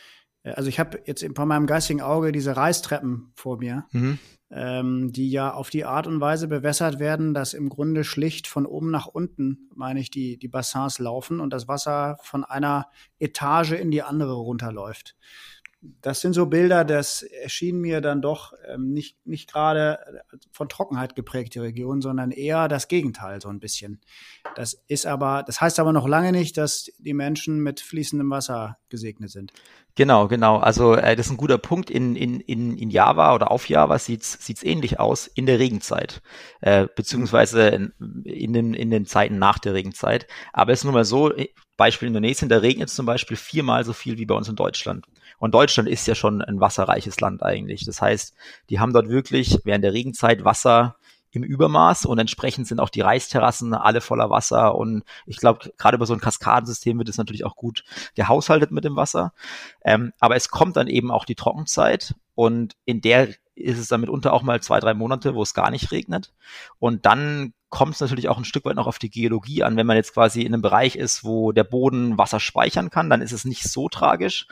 äh, 0.45 0.53
also 0.53 0.69
ich 0.69 0.79
habe 0.79 1.03
jetzt 1.07 1.27
von 1.35 1.49
meinem 1.49 1.67
geistigen 1.67 2.01
Auge 2.01 2.31
diese 2.31 2.57
Reistreppen 2.57 3.33
vor 3.35 3.59
mir. 3.59 3.87
Mhm 3.91 4.21
ähm, 4.51 5.13
die 5.13 5.31
ja 5.31 5.53
auf 5.53 5.71
die 5.71 5.85
Art 5.85 6.07
und 6.07 6.21
Weise 6.21 6.49
bewässert 6.49 6.99
werden, 6.99 7.35
dass 7.35 7.55
im 7.55 7.69
Grunde 7.69 8.05
schlicht 8.05 8.47
von 8.47 8.67
oben 8.67 8.91
nach 8.91 9.07
unten, 9.07 9.69
meine 9.75 10.01
ich, 10.01 10.11
die, 10.11 10.39
die 10.39 10.49
Bassins 10.49 10.99
laufen 10.99 11.41
und 11.41 11.53
das 11.53 11.69
Wasser 11.69 12.19
von 12.23 12.45
einer 12.45 12.87
Etage 13.19 13.73
in 13.73 13.91
die 13.91 14.03
andere 14.03 14.35
runterläuft 14.35 15.17
das 15.81 16.21
sind 16.21 16.33
so 16.33 16.47
Bilder, 16.47 16.85
das 16.85 17.23
erschien 17.23 17.81
mir 17.81 18.01
dann 18.01 18.21
doch 18.21 18.53
ähm, 18.67 18.93
nicht, 18.93 19.17
nicht 19.27 19.51
gerade 19.53 19.99
von 20.51 20.69
Trockenheit 20.69 21.15
geprägte 21.15 21.63
Region, 21.63 22.01
sondern 22.03 22.33
eher 22.33 22.67
das 22.67 22.89
Gegenteil 22.89 23.41
so 23.41 23.49
ein 23.49 23.61
bisschen. 23.61 24.01
Das 24.57 24.83
ist 24.89 25.07
aber, 25.07 25.45
das 25.47 25.61
heißt 25.61 25.79
aber 25.79 25.93
noch 25.93 26.09
lange 26.09 26.33
nicht, 26.33 26.57
dass 26.57 26.91
die 26.99 27.15
Menschen 27.15 27.61
mit 27.61 27.81
fließendem 27.81 28.29
Wasser 28.29 28.79
gesegnet 28.89 29.31
sind. 29.31 29.53
Genau, 29.95 30.27
genau. 30.27 30.59
Also 30.59 30.95
äh, 30.95 31.15
das 31.15 31.27
ist 31.27 31.33
ein 31.33 31.39
guter 31.39 31.59
Punkt. 31.59 31.91
In, 31.91 32.17
in, 32.17 32.41
in, 32.41 32.77
in 32.77 32.91
Java 32.91 33.35
oder 33.35 33.51
auf 33.51 33.69
Java 33.69 33.99
sieht's 33.99 34.45
sieht's 34.45 34.65
ähnlich 34.65 34.99
aus 34.99 35.29
in 35.29 35.47
der 35.47 35.59
Regenzeit, 35.61 36.23
äh, 36.61 36.89
beziehungsweise 36.95 37.69
in, 37.69 37.93
in, 38.25 38.53
den, 38.53 38.75
in 38.75 38.91
den 38.91 39.07
Zeiten 39.07 39.39
nach 39.39 39.59
der 39.59 39.75
Regenzeit. 39.75 40.27
Aber 40.53 40.73
es 40.73 40.81
ist 40.81 40.85
nun 40.85 40.95
mal 40.95 41.05
so, 41.05 41.33
Beispiel 41.79 42.09
Indonesien, 42.09 42.49
da 42.49 42.59
regnet 42.59 42.89
es 42.89 42.95
zum 42.97 43.07
Beispiel 43.07 43.37
viermal 43.37 43.85
so 43.85 43.93
viel 43.93 44.19
wie 44.19 44.27
bei 44.27 44.35
uns 44.35 44.49
in 44.49 44.57
Deutschland. 44.57 45.07
Und 45.39 45.55
Deutschland 45.55 45.89
ist 45.89 46.07
ja 46.07 46.15
schon 46.15 46.43
ein 46.43 46.61
wasserreiches 46.61 47.21
Land 47.21 47.43
eigentlich. 47.43 47.85
Das 47.85 48.03
heißt, 48.03 48.35
die 48.71 48.81
haben 48.81 48.93
dort 48.93 49.09
wirklich 49.09 49.59
während 49.65 49.85
der 49.85 49.93
Regenzeit 49.93 50.45
Wasser 50.45 50.97
im 51.31 51.43
Übermaß 51.43 52.07
und 52.07 52.19
entsprechend 52.19 52.67
sind 52.67 52.81
auch 52.81 52.89
die 52.89 53.03
Reisterrassen 53.03 53.75
alle 53.75 54.01
voller 54.01 54.31
Wasser 54.31 54.75
und 54.75 55.05
ich 55.27 55.37
glaube, 55.37 55.71
gerade 55.77 55.97
über 55.97 56.07
so 56.07 56.15
ein 56.15 56.21
Kaskadensystem 56.21 56.99
wird 56.99 57.09
es 57.09 57.19
natürlich 57.19 57.45
auch 57.45 57.55
gut 57.55 57.85
gehaushaltet 58.15 58.71
mit 58.71 58.85
dem 58.85 58.97
Wasser. 58.97 59.35
Ähm, 59.85 60.13
aber 60.21 60.37
es 60.37 60.49
kommt 60.49 60.77
dann 60.77 60.89
eben 60.89 61.11
auch 61.11 61.27
die 61.27 61.35
Trockenzeit 61.35 62.15
und 62.35 62.77
in 62.87 63.01
der 63.01 63.29
ist 63.55 63.79
es 63.79 63.89
dann 63.89 64.01
mitunter 64.01 64.33
auch 64.33 64.43
mal 64.43 64.63
zwei, 64.63 64.81
drei 64.81 64.95
Monate, 64.95 65.35
wo 65.35 65.43
es 65.43 65.53
gar 65.53 65.71
nicht 65.71 65.91
regnet. 65.91 66.33
Und 66.79 67.07
dann 67.07 67.53
kommt 67.71 67.95
es 67.95 68.01
natürlich 68.01 68.29
auch 68.29 68.39
ein 68.39 68.45
Stück 68.45 68.65
weit 68.65 68.77
noch 68.77 68.87
auf 68.87 68.99
die 68.99 69.11
Geologie 69.11 69.65
an. 69.65 69.77
Wenn 69.77 69.87
man 69.87 69.97
jetzt 69.97 70.15
quasi 70.15 70.43
in 70.43 70.55
einem 70.55 70.63
Bereich 70.63 70.97
ist, 70.97 71.25
wo 71.25 71.53
der 71.53 71.65
Boden 71.65 72.17
Wasser 72.17 72.41
speichern 72.41 72.91
kann, 72.91 73.11
dann 73.11 73.21
ist 73.21 73.33
es 73.33 73.45
nicht 73.45 73.65
so 73.65 73.89
tragisch. 73.89 74.47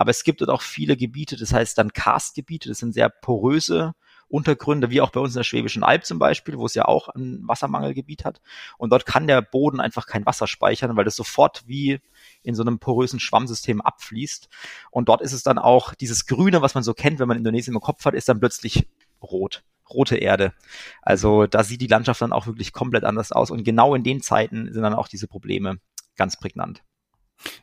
Aber 0.00 0.12
es 0.12 0.24
gibt 0.24 0.40
dort 0.40 0.48
auch 0.48 0.62
viele 0.62 0.96
Gebiete, 0.96 1.36
das 1.36 1.52
heißt 1.52 1.76
dann 1.76 1.92
Karstgebiete, 1.92 2.70
das 2.70 2.78
sind 2.78 2.94
sehr 2.94 3.10
poröse 3.10 3.92
Untergründe, 4.28 4.88
wie 4.88 5.02
auch 5.02 5.10
bei 5.10 5.20
uns 5.20 5.34
in 5.34 5.40
der 5.40 5.44
Schwäbischen 5.44 5.82
Alb 5.82 6.06
zum 6.06 6.18
Beispiel, 6.18 6.56
wo 6.56 6.64
es 6.64 6.72
ja 6.72 6.86
auch 6.86 7.10
ein 7.10 7.46
Wassermangelgebiet 7.46 8.24
hat. 8.24 8.40
Und 8.78 8.92
dort 8.92 9.04
kann 9.04 9.26
der 9.26 9.42
Boden 9.42 9.78
einfach 9.78 10.06
kein 10.06 10.24
Wasser 10.24 10.46
speichern, 10.46 10.96
weil 10.96 11.04
das 11.04 11.16
sofort 11.16 11.64
wie 11.66 12.00
in 12.42 12.54
so 12.54 12.62
einem 12.62 12.78
porösen 12.78 13.20
Schwammsystem 13.20 13.82
abfließt. 13.82 14.48
Und 14.90 15.10
dort 15.10 15.20
ist 15.20 15.34
es 15.34 15.42
dann 15.42 15.58
auch 15.58 15.94
dieses 15.94 16.24
Grüne, 16.24 16.62
was 16.62 16.74
man 16.74 16.82
so 16.82 16.94
kennt, 16.94 17.18
wenn 17.18 17.28
man 17.28 17.36
Indonesien 17.36 17.74
im 17.74 17.82
Kopf 17.82 18.02
hat, 18.06 18.14
ist 18.14 18.26
dann 18.30 18.40
plötzlich 18.40 18.88
rot 19.20 19.64
rote 19.90 20.16
Erde. 20.16 20.54
Also 21.02 21.46
da 21.46 21.62
sieht 21.62 21.82
die 21.82 21.88
Landschaft 21.88 22.22
dann 22.22 22.32
auch 22.32 22.46
wirklich 22.46 22.72
komplett 22.72 23.04
anders 23.04 23.32
aus. 23.32 23.50
Und 23.50 23.64
genau 23.64 23.94
in 23.94 24.04
den 24.04 24.22
Zeiten 24.22 24.72
sind 24.72 24.82
dann 24.82 24.94
auch 24.94 25.08
diese 25.08 25.28
Probleme 25.28 25.78
ganz 26.16 26.38
prägnant. 26.38 26.82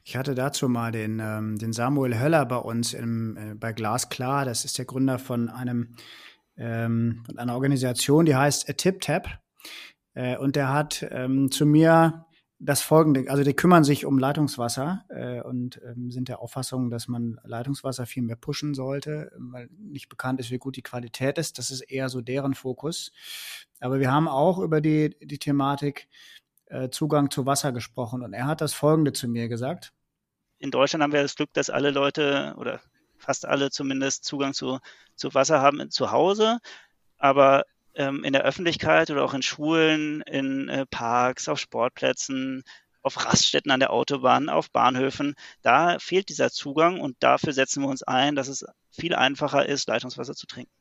Ich 0.03 0.15
hatte 0.15 0.35
dazu 0.35 0.69
mal 0.69 0.91
den, 0.91 1.19
ähm, 1.19 1.57
den 1.57 1.73
Samuel 1.73 2.19
Höller 2.19 2.45
bei 2.45 2.57
uns 2.57 2.93
im, 2.93 3.37
äh, 3.37 3.55
bei 3.55 3.73
Glasklar. 3.73 4.45
Das 4.45 4.65
ist 4.65 4.77
der 4.77 4.85
Gründer 4.85 5.19
von 5.19 5.49
einem 5.49 5.95
ähm, 6.57 7.23
einer 7.35 7.53
Organisation, 7.53 8.25
die 8.25 8.35
heißt 8.35 8.69
A 8.69 8.73
Tip 8.73 9.01
Tap. 9.01 9.39
Äh, 10.13 10.37
und 10.37 10.55
der 10.55 10.73
hat 10.73 11.05
ähm, 11.11 11.51
zu 11.51 11.65
mir 11.65 12.25
das 12.59 12.81
folgende, 12.81 13.29
also 13.29 13.43
die 13.43 13.53
kümmern 13.53 13.83
sich 13.83 14.05
um 14.05 14.17
Leitungswasser 14.17 15.05
äh, 15.09 15.41
und 15.41 15.79
ähm, 15.85 16.09
sind 16.09 16.27
der 16.27 16.41
Auffassung, 16.41 16.89
dass 16.89 17.07
man 17.07 17.39
Leitungswasser 17.43 18.07
viel 18.07 18.23
mehr 18.23 18.35
pushen 18.35 18.73
sollte, 18.73 19.31
weil 19.37 19.69
nicht 19.77 20.09
bekannt 20.09 20.39
ist, 20.39 20.49
wie 20.49 20.57
gut 20.57 20.75
die 20.75 20.81
Qualität 20.81 21.37
ist. 21.37 21.59
Das 21.59 21.69
ist 21.69 21.81
eher 21.81 22.09
so 22.09 22.21
deren 22.21 22.55
Fokus. 22.55 23.11
Aber 23.79 23.99
wir 23.99 24.11
haben 24.11 24.27
auch 24.27 24.57
über 24.57 24.81
die, 24.81 25.15
die 25.21 25.37
Thematik 25.37 26.07
äh, 26.69 26.89
Zugang 26.89 27.31
zu 27.31 27.45
Wasser 27.45 27.71
gesprochen. 27.71 28.23
Und 28.23 28.33
er 28.33 28.47
hat 28.47 28.61
das 28.61 28.73
Folgende 28.73 29.13
zu 29.13 29.27
mir 29.27 29.47
gesagt. 29.47 29.93
In 30.59 30.71
Deutschland 30.71 31.03
haben 31.03 31.13
wir 31.13 31.21
das 31.21 31.35
Glück, 31.35 31.53
dass 31.53 31.69
alle 31.69 31.91
Leute 31.91 32.55
oder 32.57 32.81
fast 33.17 33.45
alle 33.45 33.69
zumindest 33.71 34.25
Zugang 34.25 34.53
zu, 34.53 34.79
zu 35.15 35.33
Wasser 35.33 35.61
haben 35.61 35.89
zu 35.89 36.11
Hause. 36.11 36.59
Aber 37.17 37.63
ähm, 37.95 38.23
in 38.23 38.33
der 38.33 38.43
Öffentlichkeit 38.43 39.09
oder 39.09 39.23
auch 39.23 39.33
in 39.33 39.41
Schulen, 39.41 40.21
in 40.21 40.69
äh, 40.69 40.85
Parks, 40.85 41.49
auf 41.49 41.59
Sportplätzen, 41.59 42.63
auf 43.01 43.25
Raststätten 43.25 43.71
an 43.71 43.79
der 43.79 43.91
Autobahn, 43.91 44.49
auf 44.49 44.71
Bahnhöfen, 44.71 45.35
da 45.61 45.97
fehlt 45.99 46.29
dieser 46.29 46.51
Zugang 46.51 46.99
und 46.99 47.15
dafür 47.19 47.53
setzen 47.53 47.81
wir 47.83 47.89
uns 47.89 48.03
ein, 48.03 48.35
dass 48.35 48.47
es 48.47 48.65
viel 48.91 49.15
einfacher 49.15 49.65
ist, 49.65 49.87
Leitungswasser 49.87 50.33
zu 50.33 50.47
trinken 50.47 50.76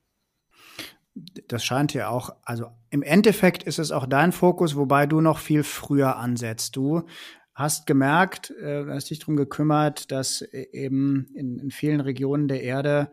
das 1.48 1.64
scheint 1.64 1.94
ja 1.94 2.08
auch, 2.08 2.30
also 2.42 2.66
im 2.90 3.02
Endeffekt 3.02 3.62
ist 3.62 3.78
es 3.78 3.90
auch 3.90 4.06
dein 4.06 4.32
Fokus, 4.32 4.76
wobei 4.76 5.06
du 5.06 5.20
noch 5.20 5.38
viel 5.38 5.62
früher 5.62 6.16
ansetzt. 6.16 6.76
Du 6.76 7.06
hast 7.54 7.86
gemerkt, 7.86 8.50
äh, 8.50 8.84
hast 8.88 9.10
dich 9.10 9.18
darum 9.20 9.36
gekümmert, 9.36 10.12
dass 10.12 10.42
e-, 10.42 10.68
eben 10.72 11.26
in, 11.34 11.58
in 11.58 11.70
vielen 11.70 12.00
Regionen 12.00 12.48
der 12.48 12.62
Erde 12.62 13.10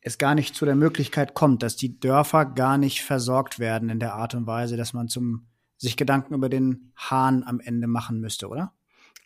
es 0.00 0.18
gar 0.18 0.34
nicht 0.34 0.54
zu 0.54 0.64
der 0.64 0.74
Möglichkeit 0.74 1.34
kommt, 1.34 1.62
dass 1.62 1.76
die 1.76 1.98
Dörfer 1.98 2.44
gar 2.44 2.78
nicht 2.78 3.02
versorgt 3.02 3.58
werden 3.58 3.88
in 3.88 4.00
der 4.00 4.14
Art 4.14 4.34
und 4.34 4.46
Weise, 4.46 4.76
dass 4.76 4.92
man 4.92 5.08
zum 5.08 5.46
sich 5.76 5.96
Gedanken 5.96 6.34
über 6.34 6.48
den 6.48 6.92
Hahn 6.96 7.42
am 7.42 7.58
Ende 7.58 7.88
machen 7.88 8.20
müsste, 8.20 8.48
oder? 8.48 8.72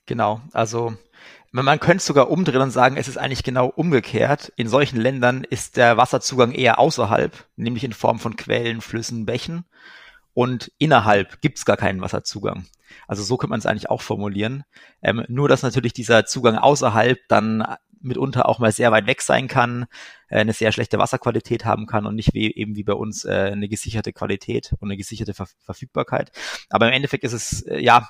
Genau, 0.06 0.40
also 0.52 0.94
man 1.64 1.80
könnte 1.80 2.04
sogar 2.04 2.30
umdrehen 2.30 2.60
und 2.60 2.70
sagen, 2.70 2.96
es 2.96 3.08
ist 3.08 3.18
eigentlich 3.18 3.42
genau 3.42 3.66
umgekehrt. 3.66 4.52
In 4.56 4.68
solchen 4.68 5.00
Ländern 5.00 5.44
ist 5.44 5.76
der 5.76 5.96
Wasserzugang 5.96 6.52
eher 6.52 6.78
außerhalb, 6.78 7.46
nämlich 7.56 7.84
in 7.84 7.92
Form 7.92 8.18
von 8.18 8.36
Quellen, 8.36 8.80
Flüssen, 8.80 9.26
Bächen. 9.26 9.64
Und 10.34 10.70
innerhalb 10.78 11.40
gibt 11.40 11.58
es 11.58 11.64
gar 11.64 11.76
keinen 11.76 12.00
Wasserzugang. 12.00 12.66
Also 13.08 13.22
so 13.22 13.36
könnte 13.36 13.50
man 13.50 13.58
es 13.58 13.66
eigentlich 13.66 13.88
auch 13.88 14.02
formulieren. 14.02 14.64
Ähm, 15.02 15.24
nur, 15.28 15.48
dass 15.48 15.62
natürlich 15.62 15.92
dieser 15.92 16.26
Zugang 16.26 16.58
außerhalb 16.58 17.18
dann 17.28 17.64
mitunter 18.00 18.48
auch 18.48 18.58
mal 18.58 18.72
sehr 18.72 18.92
weit 18.92 19.06
weg 19.06 19.22
sein 19.22 19.48
kann, 19.48 19.86
äh, 20.28 20.38
eine 20.38 20.52
sehr 20.52 20.72
schlechte 20.72 20.98
Wasserqualität 20.98 21.64
haben 21.64 21.86
kann 21.86 22.06
und 22.06 22.14
nicht 22.14 22.34
wie 22.34 22.52
eben 22.54 22.76
wie 22.76 22.84
bei 22.84 22.92
uns 22.92 23.24
äh, 23.24 23.50
eine 23.52 23.68
gesicherte 23.68 24.12
Qualität 24.12 24.74
und 24.80 24.88
eine 24.88 24.96
gesicherte 24.96 25.34
Ver 25.34 25.46
Verfügbarkeit. 25.58 26.32
Aber 26.70 26.88
im 26.88 26.92
Endeffekt 26.92 27.24
ist 27.24 27.32
es 27.32 27.62
äh, 27.62 27.78
ja 27.80 28.08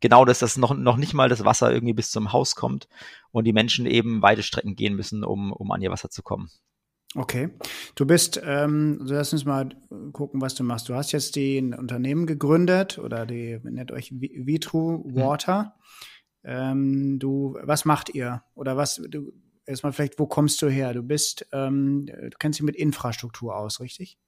genau 0.00 0.24
das, 0.24 0.38
dass 0.38 0.56
noch, 0.56 0.76
noch 0.76 0.96
nicht 0.96 1.14
mal 1.14 1.28
das 1.28 1.44
Wasser 1.44 1.72
irgendwie 1.72 1.94
bis 1.94 2.10
zum 2.10 2.32
Haus 2.32 2.54
kommt 2.54 2.88
und 3.30 3.44
die 3.44 3.52
Menschen 3.52 3.86
eben 3.86 4.22
weite 4.22 4.42
Strecken 4.42 4.76
gehen 4.76 4.94
müssen, 4.94 5.24
um, 5.24 5.52
um 5.52 5.70
an 5.70 5.82
ihr 5.82 5.90
Wasser 5.90 6.10
zu 6.10 6.22
kommen. 6.22 6.50
Okay. 7.14 7.48
Du 7.94 8.04
bist, 8.04 8.40
ähm, 8.44 8.98
lass 9.02 9.32
uns 9.32 9.44
mal 9.44 9.70
gucken, 10.12 10.42
was 10.42 10.54
du 10.54 10.62
machst. 10.62 10.88
Du 10.88 10.94
hast 10.94 11.12
jetzt 11.12 11.36
die 11.36 11.58
ein 11.58 11.74
Unternehmen 11.74 12.26
gegründet 12.26 12.98
oder 12.98 13.24
die 13.24 13.58
nennt 13.62 13.92
euch 13.92 14.12
Vitru 14.12 15.02
Water. 15.14 15.74
Mhm. 16.42 16.50
Ähm, 16.50 17.18
du, 17.18 17.58
was 17.62 17.84
macht 17.84 18.14
ihr? 18.14 18.42
Oder 18.54 18.76
was, 18.76 19.00
du, 19.08 19.32
erstmal 19.64 19.92
vielleicht, 19.92 20.18
wo 20.18 20.26
kommst 20.26 20.60
du 20.60 20.68
her? 20.68 20.92
Du 20.92 21.02
bist, 21.02 21.46
ähm, 21.52 22.06
du 22.06 22.36
kennst 22.38 22.58
dich 22.58 22.64
mit 22.64 22.76
Infrastruktur 22.76 23.56
aus, 23.56 23.80
richtig? 23.80 24.18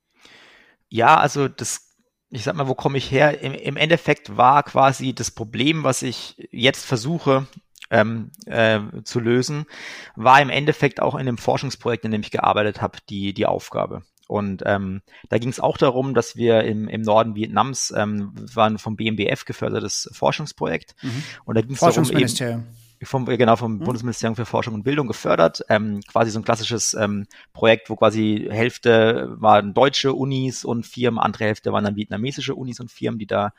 Ja, 0.89 1.19
also 1.19 1.49
das, 1.49 1.90
ich 2.31 2.45
sag 2.45 2.55
mal, 2.55 2.69
wo 2.69 2.75
komme 2.75 2.99
ich 2.99 3.11
her? 3.11 3.41
Im, 3.41 3.53
Im 3.55 3.77
Endeffekt 3.77 4.37
war 4.37 4.63
quasi 4.63 5.13
das 5.15 5.31
Problem, 5.31 5.85
was 5.85 6.03
ich 6.03 6.49
jetzt 6.51 6.85
versuche 6.85 7.47
ähm, 7.91 8.31
äh, 8.47 8.81
zu 9.05 9.21
lösen, 9.21 9.67
war 10.15 10.41
im 10.41 10.51
Endeffekt 10.51 11.03
auch 11.03 11.17
in 11.17 11.27
dem 11.27 11.39
Forschungsprojekt, 11.39 12.05
in 12.05 12.13
dem 12.13 12.21
ich 12.21 12.31
gearbeitet 12.31 12.81
habe, 12.81 12.99
die, 13.09 13.35
die 13.35 13.47
Aufgabe. 13.47 14.03
Und 14.29 14.63
ähm, 14.65 15.03
da 15.29 15.39
ging 15.39 15.49
es 15.49 15.59
auch 15.59 15.77
darum, 15.77 16.15
dass 16.15 16.37
wir 16.37 16.63
im, 16.63 16.87
im 16.87 17.03
Norden 17.03 17.35
Vietnams 17.35 17.93
ähm, 17.97 18.33
waren 18.55 18.79
vom 18.79 18.95
BMBF 18.95 19.45
gefördertes 19.45 20.09
Forschungsprojekt. 20.13 20.95
Mhm. 21.03 21.25
Und 21.45 21.57
da 21.57 21.63
ging 21.63 21.73
es 21.73 21.81
darum, 21.81 22.05
eben, 22.05 22.77
vom, 23.03 23.25
genau, 23.25 23.57
vom 23.57 23.75
mhm. 23.75 23.79
Bundesministerium 23.81 24.37
für 24.37 24.45
Forschung 24.45 24.75
und 24.75 24.83
Bildung 24.83 25.07
gefördert. 25.07 25.63
Ähm, 25.69 26.01
quasi 26.07 26.31
so 26.31 26.39
ein 26.39 26.45
klassisches 26.45 26.95
ähm, 26.95 27.27
Projekt, 27.53 27.89
wo 27.89 27.97
quasi 27.97 28.47
Hälfte 28.51 29.35
waren 29.39 29.73
deutsche 29.73 30.13
Unis 30.13 30.65
und 30.65 30.87
Firmen, 30.87 31.19
andere 31.19 31.45
Hälfte 31.45 31.73
waren 31.73 31.85
dann 31.85 31.97
vietnamesische 31.97 32.55
Unis 32.55 32.79
und 32.79 32.91
Firmen, 32.91 33.19
die 33.19 33.27
da 33.27 33.53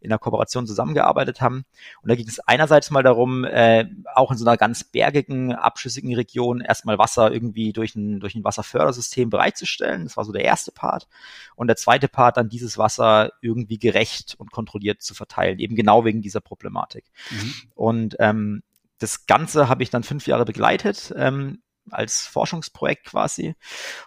in 0.00 0.10
der 0.10 0.18
Kooperation 0.18 0.66
zusammengearbeitet 0.66 1.40
haben. 1.40 1.64
Und 2.02 2.08
da 2.08 2.14
ging 2.14 2.28
es 2.28 2.38
einerseits 2.40 2.90
mal 2.90 3.02
darum, 3.02 3.44
äh, 3.44 3.86
auch 4.14 4.30
in 4.30 4.38
so 4.38 4.44
einer 4.44 4.56
ganz 4.56 4.84
bergigen, 4.84 5.52
abschüssigen 5.52 6.14
Region 6.14 6.60
erstmal 6.60 6.98
Wasser 6.98 7.32
irgendwie 7.32 7.72
durch 7.72 7.96
ein, 7.96 8.20
durch 8.20 8.36
ein 8.36 8.44
Wasserfördersystem 8.44 9.28
bereitzustellen. 9.28 10.04
Das 10.04 10.16
war 10.16 10.24
so 10.24 10.32
der 10.32 10.44
erste 10.44 10.70
Part. 10.70 11.08
Und 11.56 11.66
der 11.66 11.76
zweite 11.76 12.06
Part, 12.06 12.36
dann 12.36 12.48
dieses 12.48 12.78
Wasser 12.78 13.32
irgendwie 13.40 13.78
gerecht 13.78 14.36
und 14.38 14.52
kontrolliert 14.52 15.02
zu 15.02 15.14
verteilen, 15.14 15.58
eben 15.58 15.74
genau 15.74 16.04
wegen 16.04 16.22
dieser 16.22 16.40
Problematik. 16.40 17.04
Mhm. 17.30 17.54
Und 17.74 18.16
ähm, 18.20 18.62
das 18.98 19.26
Ganze 19.26 19.68
habe 19.68 19.82
ich 19.82 19.90
dann 19.90 20.02
fünf 20.02 20.26
Jahre 20.26 20.44
begleitet, 20.44 21.12
ähm, 21.16 21.62
als 21.90 22.22
Forschungsprojekt 22.26 23.06
quasi. 23.06 23.54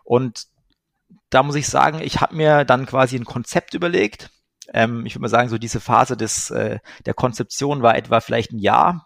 Und 0.03 0.47
da 1.29 1.43
muss 1.43 1.55
ich 1.55 1.67
sagen, 1.67 1.99
ich 2.01 2.21
habe 2.21 2.35
mir 2.35 2.65
dann 2.65 2.85
quasi 2.85 3.15
ein 3.15 3.25
Konzept 3.25 3.73
überlegt. 3.73 4.29
Ähm, 4.73 5.05
ich 5.05 5.15
würde 5.15 5.21
mal 5.21 5.29
sagen, 5.29 5.49
so 5.49 5.57
diese 5.57 5.79
Phase 5.79 6.17
des, 6.17 6.49
äh, 6.49 6.79
der 7.05 7.13
Konzeption 7.13 7.81
war 7.81 7.95
etwa 7.95 8.21
vielleicht 8.21 8.51
ein 8.51 8.59
Jahr. 8.59 9.05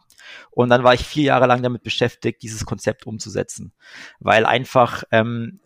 Und 0.49 0.69
dann 0.69 0.83
war 0.83 0.93
ich 0.93 1.05
vier 1.05 1.23
Jahre 1.23 1.47
lang 1.47 1.61
damit 1.61 1.83
beschäftigt, 1.83 2.41
dieses 2.41 2.65
Konzept 2.65 3.05
umzusetzen. 3.05 3.73
Weil 4.19 4.45
einfach, 4.45 5.03
ähm, 5.11 5.59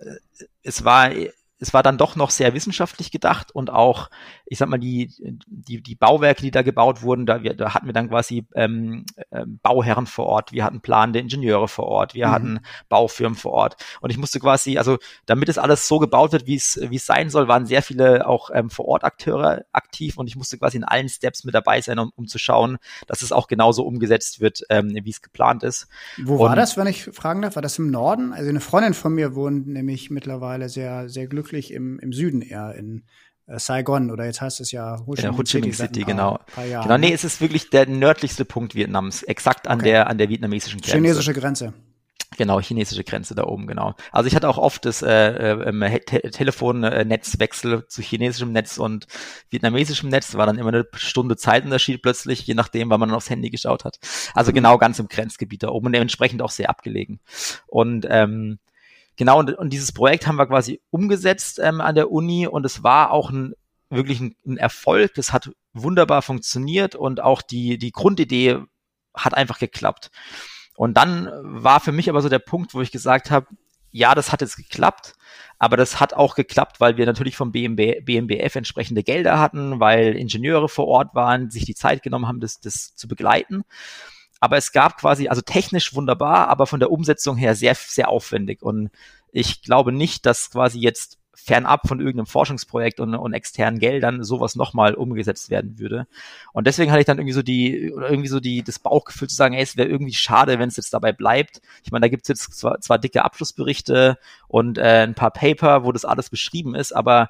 es 0.64 0.84
war 0.84 1.12
es 1.60 1.74
war 1.74 1.84
dann 1.84 1.98
doch 1.98 2.16
noch 2.16 2.32
sehr 2.32 2.54
wissenschaftlich 2.54 3.12
gedacht 3.12 3.54
und 3.54 3.70
auch, 3.70 4.10
ich 4.46 4.60
sag 4.60 4.70
mal, 4.70 4.78
die, 4.78 5.12
die, 5.48 5.82
die 5.82 5.96
Bauwerke, 5.96 6.42
die 6.42 6.52
da 6.52 6.62
gebaut 6.62 7.02
wurden, 7.02 7.26
da, 7.26 7.42
wir, 7.42 7.56
da 7.56 7.74
hatten 7.74 7.88
wir 7.88 7.94
dann 7.94 8.10
quasi 8.10 8.46
ähm, 8.54 9.06
äh, 9.32 9.44
Bauherren 9.46 10.06
vor 10.06 10.28
Ort, 10.28 10.52
wir 10.52 10.64
hatten 10.64 10.82
planende 10.82 11.20
Ingenieure 11.20 11.68
vor 11.68 11.86
Ort, 11.86 12.14
wir 12.14 12.28
mhm. 12.28 12.32
hatten 12.32 12.60
Baufirmen 12.88 13.36
vor 13.36 13.54
Ort. 13.54 13.76
Und 14.02 14.12
ich 14.12 14.18
musste 14.18 14.40
quasi, 14.40 14.78
also 14.78 14.98
damit 15.26 15.50
es 15.50 15.58
alles 15.58 15.88
so 15.88 15.98
gebaut 15.98 16.32
wird, 16.32 16.46
wie 16.46 16.56
es, 16.56 16.80
wie 16.82 16.98
es 16.98 17.06
sein 17.06 17.30
soll, 17.30 17.48
waren 17.48 17.66
sehr 17.66 17.82
viele 17.82 18.28
auch 18.28 18.50
ähm, 18.54 18.70
vor 18.70 18.86
Ort 18.86 19.04
Akteure 19.04 19.66
aktiv 19.72 20.18
und 20.18 20.28
ich 20.28 20.36
musste 20.36 20.58
quasi 20.58 20.78
in 20.78 20.84
allen 20.84 21.10
Steps 21.10 21.44
mit 21.44 21.56
dabei 21.56 21.82
sein, 21.82 21.98
um, 21.98 22.12
um 22.16 22.28
zu 22.28 22.38
schauen, 22.38 22.78
dass 23.08 23.24
es 23.24 23.32
auch 23.32 23.48
genauso 23.48 23.84
umgesetzt 23.84 24.42
wird, 24.42 24.62
ähm, 24.70 24.92
wie 24.94 25.10
es 25.10 25.22
geplant 25.22 25.64
ist. 25.64 25.88
Wo 26.24 26.36
und, 26.36 26.50
war 26.50 26.56
das, 26.56 26.78
wenn 26.78 26.88
ich 26.88 27.06
fragen 27.06 27.42
darf? 27.42 27.56
War 27.56 27.64
das 27.64 27.80
im 27.80 27.90
Norden? 27.90 28.32
Also 28.32 28.50
eine 28.50 28.62
Freundin 28.62 28.94
von 28.94 29.14
mir 29.14 29.34
wohnt 29.36 29.68
nämlich 29.68 30.12
mittlerweile 30.12 30.70
sehr, 30.70 31.10
sehr 31.10 31.28
glücklich 31.28 31.72
im, 31.72 32.00
im 32.00 32.14
Süden 32.14 32.42
eher 32.42 32.76
in 32.76 33.04
Saigon 33.48 34.12
oder 34.12 34.26
jetzt 34.26 34.42
heißt 34.42 34.60
es 34.60 34.72
ja 34.72 34.98
Ho 35.06 35.14
Chi 35.14 35.24
Minh, 35.24 35.38
Ho 35.38 35.44
Chi 35.44 35.62
Minh 35.62 35.74
City, 35.74 35.88
City 35.88 36.04
genau. 36.04 36.40
Jahren, 36.58 36.84
genau, 36.84 36.98
nee, 36.98 37.10
ne? 37.10 37.14
es 37.14 37.24
ist 37.24 37.42
wirklich 37.42 37.70
der 37.70 37.88
nördlichste 37.88 38.44
Punkt 38.44 38.74
Vietnams, 38.76 39.24
exakt 39.24 39.68
an 39.68 39.80
okay. 39.80 39.90
der 39.90 40.08
an 40.08 40.18
der 40.18 40.30
vietnamesischen 40.30 40.82
Grenze. 40.82 40.96
Chinesische 40.96 41.34
Grenze. 41.34 41.74
Genau, 42.38 42.60
chinesische 42.60 43.04
Grenze 43.04 43.34
da 43.36 43.46
oben, 43.46 43.68
genau. 43.68 43.96
Also 44.12 44.28
ich 44.28 44.36
hatte 44.36 44.50
auch 44.50 44.58
oft 44.58 44.86
das 44.86 45.02
äh, 45.02 45.54
äh, 45.54 46.00
Te 46.02 46.22
Telefonnetzwechsel 46.22 47.88
zu 47.88 48.02
chinesischem 48.02 48.52
Netz 48.52 48.78
und 48.78 49.08
vietnamesischem 49.50 50.10
Netz. 50.10 50.36
War 50.36 50.46
dann 50.46 50.58
immer 50.58 50.70
eine 50.70 50.86
Stunde 50.96 51.38
Zeitunterschied 51.38 52.02
plötzlich, 52.02 52.46
je 52.46 52.54
nachdem, 52.54 52.90
wann 52.90 53.00
man 53.00 53.10
dann 53.10 53.16
aufs 53.16 53.30
Handy 53.30 53.50
geschaut 53.52 53.86
hat. 53.86 54.00
Also 54.34 54.52
mhm. 54.52 54.56
genau 54.56 54.78
ganz 54.78 55.00
im 55.00 55.08
Grenzgebiet 55.08 55.64
da 55.64 55.70
oben 55.70 55.88
und 55.88 55.94
dementsprechend 55.94 56.42
auch 56.42 56.52
sehr 56.52 56.70
abgelegen. 56.70 57.20
Und 57.68 58.06
ähm, 58.10 58.60
Genau, 59.18 59.40
und, 59.40 59.54
und 59.54 59.72
dieses 59.72 59.92
Projekt 59.92 60.28
haben 60.28 60.36
wir 60.36 60.48
quasi 60.48 60.82
umgesetzt 60.90 61.60
ähm, 61.60 61.82
an 61.82 61.96
der 61.96 62.12
Uni 62.12 62.48
und 62.48 62.66
es 62.66 62.84
war 62.84 63.12
auch 63.12 63.30
ein 63.30 63.54
wirklich 63.90 64.20
ein, 64.20 64.36
ein 64.46 64.58
Erfolg. 64.58 65.14
Das 65.16 65.32
hat 65.32 65.52
wunderbar 65.74 66.22
funktioniert 66.22 66.96
und 66.96 67.22
auch 67.22 67.42
die, 67.42 67.78
die 67.78 67.92
Grundidee 67.92 68.60
hat 69.14 69.34
einfach 69.34 69.60
geklappt. 69.60 70.12
Und 70.76 70.96
dann 70.98 71.30
war 71.42 71.80
für 71.80 71.92
mich 71.92 72.10
aber 72.10 72.22
so 72.22 72.30
der 72.30 72.40
Punkt, 72.40 72.74
wo 72.74 72.82
ich 72.82 72.92
gesagt 72.92 73.32
habe, 73.32 73.48
ja, 73.92 74.14
das 74.14 74.34
hat 74.34 74.42
jetzt 74.42 74.58
geklappt, 74.58 75.14
aber 75.58 75.78
das 75.78 76.02
hat 76.02 76.14
auch 76.14 76.36
geklappt, 76.36 76.82
weil 76.82 76.98
wir 76.98 77.06
natürlich 77.06 77.38
vom 77.38 77.54
BMB, 77.54 78.04
BMBF 78.04 78.56
entsprechende 78.56 79.04
Gelder 79.04 79.40
hatten, 79.40 79.80
weil 79.80 80.18
Ingenieure 80.18 80.68
vor 80.68 80.88
Ort 80.88 81.16
waren, 81.16 81.50
sich 81.50 81.64
die 81.64 81.76
Zeit 81.76 82.04
genommen 82.04 82.28
haben, 82.28 82.42
das, 82.42 82.60
das 82.60 82.94
zu 82.96 83.08
begleiten. 83.08 83.64
Aber 84.46 84.58
es 84.58 84.72
gab 84.72 85.00
quasi, 85.00 85.28
also 85.28 85.42
technisch 85.42 85.96
wunderbar, 85.96 86.50
aber 86.50 86.68
von 86.68 86.80
der 86.80 86.92
Umsetzung 86.92 87.36
her 87.36 87.56
sehr, 87.56 87.74
sehr 87.74 88.10
aufwendig. 88.10 88.62
Und 88.62 88.92
ich 89.32 89.64
glaube 89.64 89.92
nicht, 89.92 90.28
dass 90.28 90.52
quasi 90.52 90.80
jetzt 90.80 91.18
fernab 91.34 91.88
von 91.88 92.00
irgendeinem 92.00 92.28
Forschungsprojekt 92.28 93.00
und, 93.00 93.16
und 93.16 93.34
externen 93.34 93.80
Geldern 93.80 94.24
sowas 94.24 94.56
nochmal 94.56 94.94
umgesetzt 94.94 95.50
werden 95.50 95.80
würde. 95.80 96.06
Und 96.54 96.68
deswegen 96.68 96.92
hatte 96.92 97.00
ich 97.00 97.08
dann 97.08 97.18
irgendwie 97.18 97.34
so 97.34 97.42
die, 97.42 97.88
irgendwie 97.88 98.28
so 98.28 98.40
die, 98.40 98.62
das 98.62 98.78
Bauchgefühl 98.78 99.30
zu 99.30 99.36
sagen, 99.36 99.56
ey, 99.56 99.64
es 99.64 99.78
wäre 99.78 99.90
irgendwie 99.90 100.14
schade, 100.14 100.60
wenn 100.60 100.70
es 100.70 100.78
jetzt 100.78 100.94
dabei 100.94 101.12
bleibt. 101.12 101.60
Ich 101.84 101.92
meine, 101.92 102.04
da 102.04 102.08
gibt's 102.08 102.28
jetzt 102.28 102.56
zwar, 102.56 102.80
zwar 102.82 103.00
dicke 103.00 103.26
Abschlussberichte 103.26 104.20
und 104.48 104.78
äh, 104.78 105.08
ein 105.08 105.16
paar 105.16 105.32
Paper, 105.32 105.86
wo 105.86 105.92
das 105.92 106.06
alles 106.06 106.30
beschrieben 106.30 106.76
ist, 106.76 106.96
aber 106.96 107.30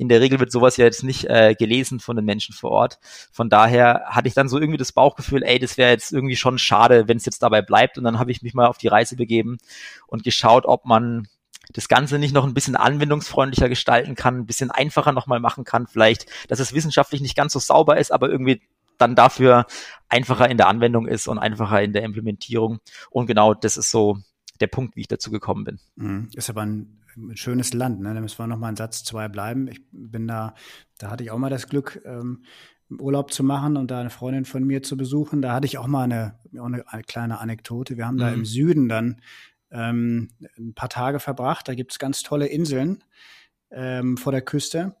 in 0.00 0.08
der 0.08 0.22
Regel 0.22 0.40
wird 0.40 0.50
sowas 0.50 0.78
ja 0.78 0.86
jetzt 0.86 1.04
nicht 1.04 1.26
äh, 1.26 1.54
gelesen 1.54 2.00
von 2.00 2.16
den 2.16 2.24
Menschen 2.24 2.54
vor 2.54 2.70
Ort. 2.70 2.98
Von 3.30 3.50
daher 3.50 4.04
hatte 4.06 4.28
ich 4.28 4.34
dann 4.34 4.48
so 4.48 4.58
irgendwie 4.58 4.78
das 4.78 4.92
Bauchgefühl, 4.92 5.42
ey, 5.42 5.58
das 5.58 5.76
wäre 5.76 5.90
jetzt 5.90 6.10
irgendwie 6.10 6.36
schon 6.36 6.58
schade, 6.58 7.06
wenn 7.06 7.18
es 7.18 7.26
jetzt 7.26 7.42
dabei 7.42 7.60
bleibt. 7.60 7.98
Und 7.98 8.04
dann 8.04 8.18
habe 8.18 8.30
ich 8.30 8.40
mich 8.40 8.54
mal 8.54 8.66
auf 8.66 8.78
die 8.78 8.88
Reise 8.88 9.16
begeben 9.16 9.58
und 10.06 10.24
geschaut, 10.24 10.64
ob 10.64 10.86
man 10.86 11.28
das 11.74 11.86
Ganze 11.86 12.18
nicht 12.18 12.32
noch 12.32 12.46
ein 12.46 12.54
bisschen 12.54 12.76
anwendungsfreundlicher 12.76 13.68
gestalten 13.68 14.14
kann, 14.14 14.38
ein 14.38 14.46
bisschen 14.46 14.70
einfacher 14.70 15.12
nochmal 15.12 15.38
machen 15.38 15.64
kann, 15.64 15.86
vielleicht, 15.86 16.24
dass 16.48 16.60
es 16.60 16.72
wissenschaftlich 16.72 17.20
nicht 17.20 17.36
ganz 17.36 17.52
so 17.52 17.58
sauber 17.58 17.98
ist, 17.98 18.10
aber 18.10 18.30
irgendwie 18.30 18.62
dann 18.96 19.14
dafür 19.14 19.66
einfacher 20.08 20.48
in 20.48 20.56
der 20.56 20.68
Anwendung 20.68 21.06
ist 21.06 21.28
und 21.28 21.38
einfacher 21.38 21.82
in 21.82 21.92
der 21.92 22.04
Implementierung. 22.04 22.80
Und 23.10 23.26
genau 23.26 23.52
das 23.52 23.76
ist 23.76 23.90
so 23.90 24.16
der 24.60 24.66
Punkt, 24.66 24.96
wie 24.96 25.02
ich 25.02 25.08
dazu 25.08 25.30
gekommen 25.30 25.64
bin. 25.64 25.78
Mhm. 25.96 26.30
Ist 26.34 26.48
aber 26.48 26.62
ein 26.62 26.99
ein 27.28 27.36
schönes 27.36 27.72
Land. 27.72 28.00
Ne? 28.00 28.14
Da 28.14 28.20
müssen 28.20 28.38
wir 28.38 28.46
noch 28.46 28.58
mal 28.58 28.68
einen 28.68 28.76
Satz 28.76 29.04
zwei 29.04 29.28
bleiben. 29.28 29.68
Ich 29.68 29.80
bin 29.90 30.26
da, 30.26 30.54
da 30.98 31.10
hatte 31.10 31.24
ich 31.24 31.30
auch 31.30 31.38
mal 31.38 31.50
das 31.50 31.68
Glück, 31.68 32.02
ähm, 32.04 32.44
Urlaub 32.98 33.32
zu 33.32 33.44
machen 33.44 33.76
und 33.76 33.90
da 33.90 34.00
eine 34.00 34.10
Freundin 34.10 34.44
von 34.44 34.64
mir 34.64 34.82
zu 34.82 34.96
besuchen. 34.96 35.42
Da 35.42 35.52
hatte 35.52 35.66
ich 35.66 35.78
auch 35.78 35.86
mal 35.86 36.04
eine, 36.04 36.38
auch 36.58 36.66
eine, 36.66 36.86
eine 36.88 37.02
kleine 37.02 37.38
Anekdote. 37.38 37.96
Wir 37.96 38.06
haben 38.06 38.16
mhm. 38.16 38.20
da 38.20 38.30
im. 38.30 38.44
Süden 38.44 38.88
dann 38.88 39.20
ähm, 39.70 40.30
ein 40.58 40.74
paar 40.74 40.88
Tage 40.88 41.20
verbracht. 41.20 41.68
Da 41.68 41.74
gibt 41.74 41.92
es 41.92 41.98
ganz 41.98 42.22
tolle 42.22 42.46
Inseln 42.46 43.04
ähm, 43.70 44.16
vor 44.16 44.32
der 44.32 44.42
Küste. 44.42 44.96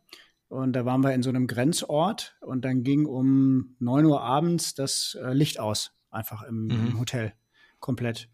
Und 0.48 0.72
da 0.72 0.84
waren 0.84 1.02
wir 1.02 1.14
in 1.14 1.22
so 1.22 1.30
einem 1.30 1.46
Grenzort 1.46 2.36
und 2.40 2.64
dann 2.64 2.82
ging 2.82 3.06
um 3.06 3.76
neun 3.78 4.04
Uhr 4.04 4.20
abends 4.20 4.74
das 4.74 5.16
äh, 5.20 5.32
Licht 5.32 5.60
aus, 5.60 5.92
einfach 6.10 6.42
im, 6.42 6.64
mhm. 6.64 6.88
im 6.88 7.00
Hotel, 7.00 7.32
komplett. 7.78 8.28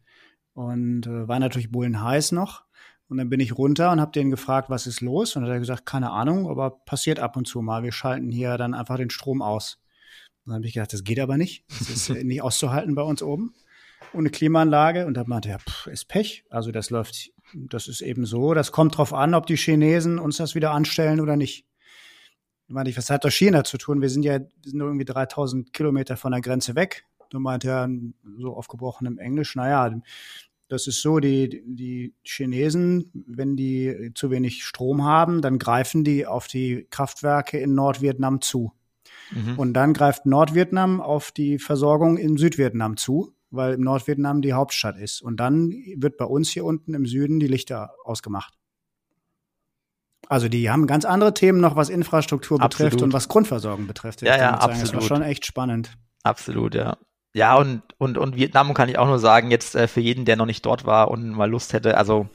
Und 0.54 1.06
äh, 1.06 1.28
war 1.28 1.38
natürlich 1.38 1.70
bullenheiß 1.70 2.32
noch. 2.32 2.64
Und 3.08 3.18
dann 3.18 3.28
bin 3.28 3.40
ich 3.40 3.56
runter 3.56 3.92
und 3.92 4.00
habe 4.00 4.12
den 4.12 4.30
gefragt, 4.30 4.68
was 4.68 4.86
ist 4.86 5.00
los? 5.00 5.36
Und 5.36 5.42
dann 5.42 5.50
hat 5.50 5.56
er 5.56 5.60
gesagt, 5.60 5.86
keine 5.86 6.10
Ahnung, 6.10 6.50
aber 6.50 6.70
passiert 6.70 7.20
ab 7.20 7.36
und 7.36 7.46
zu 7.46 7.62
mal. 7.62 7.82
Wir 7.82 7.92
schalten 7.92 8.32
hier 8.32 8.56
dann 8.58 8.74
einfach 8.74 8.96
den 8.96 9.10
Strom 9.10 9.42
aus. 9.42 9.78
Und 10.44 10.50
dann 10.50 10.56
habe 10.56 10.66
ich 10.66 10.74
gedacht, 10.74 10.92
das 10.92 11.04
geht 11.04 11.20
aber 11.20 11.36
nicht. 11.36 11.64
Das 11.78 11.90
ist 11.90 12.08
nicht 12.10 12.42
auszuhalten 12.42 12.94
bei 12.94 13.02
uns 13.02 13.22
oben. 13.22 13.54
Ohne 14.12 14.30
Klimaanlage. 14.30 15.06
Und 15.06 15.14
dann 15.14 15.28
meinte 15.28 15.48
er, 15.50 15.60
pff, 15.60 15.86
ist 15.86 16.08
Pech. 16.08 16.44
Also 16.50 16.72
das 16.72 16.90
läuft, 16.90 17.30
das 17.54 17.86
ist 17.86 18.00
eben 18.00 18.26
so. 18.26 18.54
Das 18.54 18.72
kommt 18.72 18.96
drauf 18.96 19.12
an, 19.12 19.34
ob 19.34 19.46
die 19.46 19.56
Chinesen 19.56 20.18
uns 20.18 20.38
das 20.38 20.54
wieder 20.56 20.72
anstellen 20.72 21.20
oder 21.20 21.36
nicht. 21.36 21.64
Da 22.68 22.74
meinte 22.74 22.90
ich, 22.90 22.96
was 22.96 23.10
hat 23.10 23.24
das 23.24 23.34
China 23.34 23.62
zu 23.62 23.78
tun? 23.78 24.02
Wir 24.02 24.08
sind 24.08 24.24
ja 24.24 24.40
wir 24.40 24.70
sind 24.70 24.80
irgendwie 24.80 25.04
3000 25.04 25.72
Kilometer 25.72 26.16
von 26.16 26.32
der 26.32 26.40
Grenze 26.40 26.74
weg. 26.74 27.04
Da 27.30 27.38
meinte 27.38 27.68
er 27.68 27.88
so 28.38 28.56
aufgebrochenem 28.56 29.18
Englisch, 29.18 29.54
naja, 29.54 30.00
das 30.68 30.86
ist 30.86 31.00
so, 31.00 31.20
die, 31.20 31.62
die 31.64 32.14
Chinesen, 32.24 33.10
wenn 33.26 33.56
die 33.56 34.10
zu 34.14 34.30
wenig 34.30 34.64
Strom 34.64 35.04
haben, 35.04 35.40
dann 35.40 35.58
greifen 35.58 36.02
die 36.02 36.26
auf 36.26 36.48
die 36.48 36.86
Kraftwerke 36.90 37.58
in 37.58 37.74
Nordvietnam 37.74 38.40
zu. 38.40 38.72
Mhm. 39.30 39.58
Und 39.58 39.72
dann 39.74 39.92
greift 39.92 40.26
Nordvietnam 40.26 41.00
auf 41.00 41.30
die 41.30 41.58
Versorgung 41.58 42.16
in 42.16 42.36
Südvietnam 42.36 42.96
zu, 42.96 43.34
weil 43.50 43.78
Nordvietnam 43.78 44.42
die 44.42 44.52
Hauptstadt 44.54 44.96
ist. 44.98 45.22
Und 45.22 45.38
dann 45.38 45.70
wird 45.96 46.16
bei 46.16 46.24
uns 46.24 46.50
hier 46.50 46.64
unten 46.64 46.94
im 46.94 47.06
Süden 47.06 47.38
die 47.38 47.46
Lichter 47.46 47.94
ausgemacht. 48.04 48.54
Also 50.28 50.48
die 50.48 50.70
haben 50.70 50.88
ganz 50.88 51.04
andere 51.04 51.34
Themen 51.34 51.60
noch, 51.60 51.76
was 51.76 51.88
Infrastruktur 51.88 52.58
betrifft 52.58 52.94
Absolut. 52.94 53.02
und 53.02 53.12
was 53.12 53.28
Grundversorgung 53.28 53.86
betrifft. 53.86 54.22
Ja, 54.22 54.36
ja, 54.36 54.38
sagen. 54.38 54.52
Das 54.52 54.62
war 54.62 54.70
absolut. 54.70 55.04
schon 55.04 55.22
echt 55.22 55.46
spannend. 55.46 55.96
Absolut, 56.24 56.74
ja. 56.74 56.96
Ja, 57.36 57.54
und, 57.56 57.82
und, 57.98 58.16
und 58.16 58.34
Vietnam 58.34 58.72
kann 58.72 58.88
ich 58.88 58.96
auch 58.96 59.06
nur 59.06 59.18
sagen, 59.18 59.50
jetzt 59.50 59.74
äh, 59.74 59.88
für 59.88 60.00
jeden, 60.00 60.24
der 60.24 60.36
noch 60.36 60.46
nicht 60.46 60.64
dort 60.64 60.86
war 60.86 61.10
und 61.10 61.32
mal 61.32 61.50
Lust 61.50 61.74
hätte, 61.74 61.98
also 61.98 62.30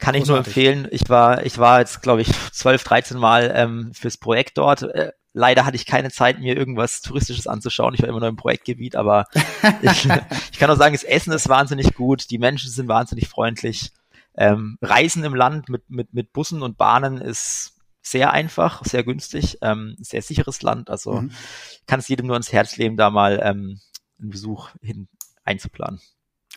kann 0.00 0.16
ich 0.16 0.26
nur 0.26 0.36
empfehlen. 0.36 0.88
Ich 0.90 1.08
war, 1.08 1.46
ich 1.46 1.58
war 1.58 1.78
jetzt, 1.78 2.02
glaube 2.02 2.22
ich, 2.22 2.28
12, 2.52 2.82
13 2.82 3.18
Mal 3.18 3.52
ähm, 3.54 3.92
fürs 3.94 4.16
Projekt 4.16 4.58
dort. 4.58 4.82
Äh, 4.82 5.12
leider 5.32 5.64
hatte 5.64 5.76
ich 5.76 5.86
keine 5.86 6.10
Zeit, 6.10 6.40
mir 6.40 6.56
irgendwas 6.56 7.02
Touristisches 7.02 7.46
anzuschauen. 7.46 7.94
Ich 7.94 8.02
war 8.02 8.08
immer 8.08 8.18
nur 8.18 8.28
im 8.28 8.36
Projektgebiet, 8.36 8.96
aber 8.96 9.26
ich, 9.82 10.08
ich 10.50 10.58
kann 10.58 10.70
auch 10.70 10.76
sagen, 10.76 10.94
das 10.94 11.04
Essen 11.04 11.32
ist 11.32 11.48
wahnsinnig 11.48 11.94
gut, 11.94 12.28
die 12.28 12.38
Menschen 12.38 12.68
sind 12.68 12.88
wahnsinnig 12.88 13.28
freundlich. 13.28 13.92
Ähm, 14.36 14.76
Reisen 14.82 15.22
im 15.22 15.36
Land 15.36 15.68
mit, 15.68 15.88
mit, 15.88 16.14
mit 16.14 16.32
Bussen 16.32 16.62
und 16.62 16.76
Bahnen 16.76 17.18
ist 17.18 17.74
sehr 18.00 18.32
einfach, 18.32 18.84
sehr 18.84 19.04
günstig, 19.04 19.58
ähm, 19.62 19.94
sehr 20.00 20.22
sicheres 20.22 20.62
Land. 20.62 20.90
Also 20.90 21.20
Mhm. 21.20 21.30
kann 21.86 22.00
es 22.00 22.08
jedem 22.08 22.26
nur 22.26 22.34
ans 22.34 22.52
Herz 22.52 22.76
legen, 22.76 22.96
da 22.96 23.08
mal 23.08 23.40
ähm, 23.40 23.78
einen 24.22 24.30
Besuch 24.30 24.70
hin 24.80 25.08
einzuplanen. 25.44 26.00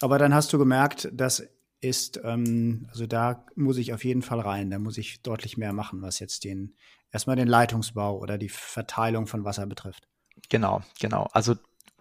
Aber 0.02 0.20
dann 0.20 0.34
hast 0.34 0.54
du 0.54 0.58
gemerkt, 0.58 1.10
das 1.14 1.48
ist, 1.82 2.20
ähm, 2.24 2.88
also 2.90 3.06
da 3.06 3.46
muss 3.56 3.78
ich 3.78 3.94
auf 3.94 4.04
jeden 4.04 4.22
Fall 4.22 4.40
rein. 4.40 4.70
Da 4.70 4.80
muss 4.80 4.98
ich 4.98 5.22
deutlich 5.22 5.58
mehr 5.58 5.74
machen, 5.74 6.02
was 6.02 6.20
jetzt 6.20 6.44
den, 6.44 6.76
erstmal 7.12 7.36
den 7.36 7.48
Leitungsbau 7.48 8.18
oder 8.18 8.38
die 8.38 8.50
Verteilung 8.50 9.28
von 9.28 9.44
Wasser 9.44 9.66
betrifft. 9.66 10.08
Genau, 10.50 10.82
genau. 11.00 11.28
Also 11.32 11.56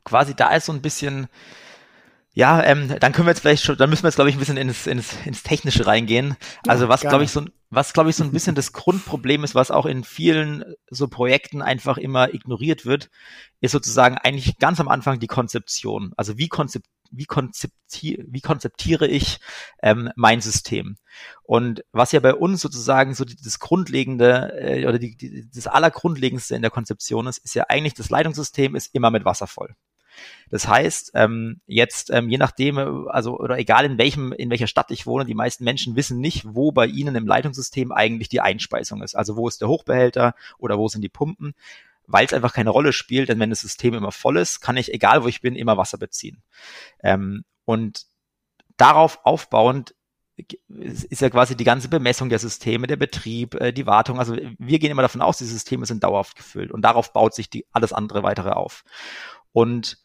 quasi 0.05 0.35
da 0.35 0.55
ist 0.55 0.67
so 0.67 0.73
ein 0.73 0.83
bisschen, 0.83 1.29
ja, 2.37 2.63
ähm, 2.65 2.97
dann 2.99 3.13
können 3.13 3.27
wir 3.27 3.31
jetzt 3.31 3.41
vielleicht 3.41 3.63
schon, 3.63 3.77
dann 3.77 3.89
müssen 3.89 4.03
wir 4.03 4.09
jetzt, 4.09 4.17
glaube 4.17 4.29
ich, 4.29 4.35
ein 4.37 4.41
bisschen 4.41 4.57
ins, 4.57 4.89
ins, 4.89 5.15
ins 5.25 5.45
Technische 5.45 5.87
reingehen. 5.87 6.37
Also 6.67 6.89
was, 6.89 7.03
glaube 7.03 7.23
ich, 7.23 7.31
so 7.31 7.43
ein, 7.43 7.51
was, 7.71 7.93
glaube 7.93 8.11
ich, 8.11 8.17
so 8.17 8.25
ein 8.25 8.33
bisschen 8.33 8.57
das 8.57 8.73
Grundproblem 8.73 9.45
ist, 9.45 9.55
was 9.55 9.71
auch 9.71 9.87
in 9.87 10.03
vielen 10.03 10.65
so 10.91 11.07
Projekten 11.07 11.63
einfach 11.63 11.97
immer 11.97 12.35
ignoriert 12.35 12.87
wird, 12.87 13.09
ist 13.61 13.71
sozusagen 13.71 14.19
eigentlich 14.19 14.59
ganz 14.59 14.81
am 14.81 14.89
Anfang 14.89 15.21
die 15.21 15.29
Konzeption. 15.29 16.13
Also 16.17 16.37
wie 16.37 16.49
konzept 16.49 16.87
wie, 17.17 17.27
konzepti 17.27 18.25
wie 18.27 18.41
konzeptiere 18.41 19.07
ich 19.07 19.39
ähm, 19.83 20.11
mein 20.17 20.41
System? 20.41 20.97
Und 21.45 21.85
was 21.93 22.11
ja 22.11 22.19
bei 22.19 22.35
uns 22.35 22.61
sozusagen 22.61 23.15
so 23.15 23.25
die, 23.25 23.37
das 23.37 23.61
Grundlegende 23.61 24.53
äh, 24.59 24.87
oder 24.89 24.99
die, 24.99 25.17
die, 25.17 25.49
das 25.55 25.69
Allergrundlegendste 25.69 26.57
in 26.57 26.63
der 26.63 26.73
Konzeption 26.73 27.29
ist, 27.29 27.39
ist 27.39 27.55
ja 27.55 27.67
eigentlich, 27.69 27.95
das 27.95 28.11
Leitungssystem 28.11 28.75
ist 28.75 28.93
immer 28.93 29.13
mit 29.13 29.25
Wasser 29.25 29.47
voll. 29.47 29.77
Das 30.51 30.69
heißt, 30.69 31.13
ähm, 31.15 31.61
jetzt 31.67 32.11
ähm, 32.11 32.29
je 32.29 32.39
nachdem, 32.39 32.79
äh, 32.79 32.87
also 33.09 33.39
oder 33.39 33.59
egal 33.59 33.85
in 33.85 33.99
welchem 33.99 34.33
in 34.33 34.51
welcher 34.51 34.67
Stadt 34.67 34.91
ich 34.91 35.07
wohne, 35.07 35.25
die 35.25 35.35
meisten 35.35 35.65
Menschen 35.65 35.97
wissen 35.97 36.21
nicht, 36.21 36.45
wo 36.47 36.73
bei 36.73 36.87
ihnen 36.87 37.15
im 37.17 37.27
Leitungssystem 37.27 37.93
eigentlich 37.93 38.29
die 38.29 38.41
Einspeisung 38.41 39.03
ist. 39.03 39.15
Also 39.15 39.37
wo 39.37 39.49
ist 39.49 39.61
der 39.61 39.69
Hochbehälter 39.69 40.35
oder 40.59 40.79
wo 40.79 40.89
sind 40.89 41.03
die 41.03 41.09
Pumpen, 41.09 41.55
weil 42.07 42.27
es 42.27 42.33
einfach 42.33 42.53
keine 42.53 42.71
Rolle 42.71 42.93
spielt. 42.93 43.29
Denn 43.29 43.41
wenn 43.41 43.51
das 43.51 43.61
System 43.61 43.95
immer 43.95 44.13
voll 44.13 44.37
ist, 44.37 44.61
kann 44.61 44.77
ich 44.77 44.93
egal 44.93 45.25
wo 45.25 45.29
ich 45.29 45.41
bin 45.41 45.57
immer 45.57 45.77
Wasser 45.77 45.99
beziehen. 45.99 46.43
Ähm, 47.03 47.45
und 47.65 48.07
darauf 48.77 49.21
aufbauend 49.25 49.95
ist 50.37 51.21
ja 51.21 51.31
quasi 51.31 51.57
die 51.57 51.65
ganze 51.65 51.89
Bemessung 51.89 52.29
der 52.29 52.41
Systeme, 52.41 52.87
der 52.87 52.97
Betrieb, 52.97 53.55
äh, 53.55 53.73
die 53.73 53.87
Wartung. 53.87 54.19
Also 54.19 54.37
wir 54.59 54.79
gehen 54.79 54.91
immer 54.91 55.03
davon 55.03 55.23
aus, 55.23 55.39
die 55.39 55.45
Systeme 55.45 55.87
sind 55.87 56.03
dauerhaft 56.03 56.37
gefüllt 56.37 56.73
und 56.73 56.83
darauf 56.83 57.13
baut 57.13 57.35
sich 57.35 57.51
die, 57.51 57.67
alles 57.71 57.93
andere 57.93 58.23
weitere 58.23 58.51
auf. 58.51 58.85
Und 59.53 59.99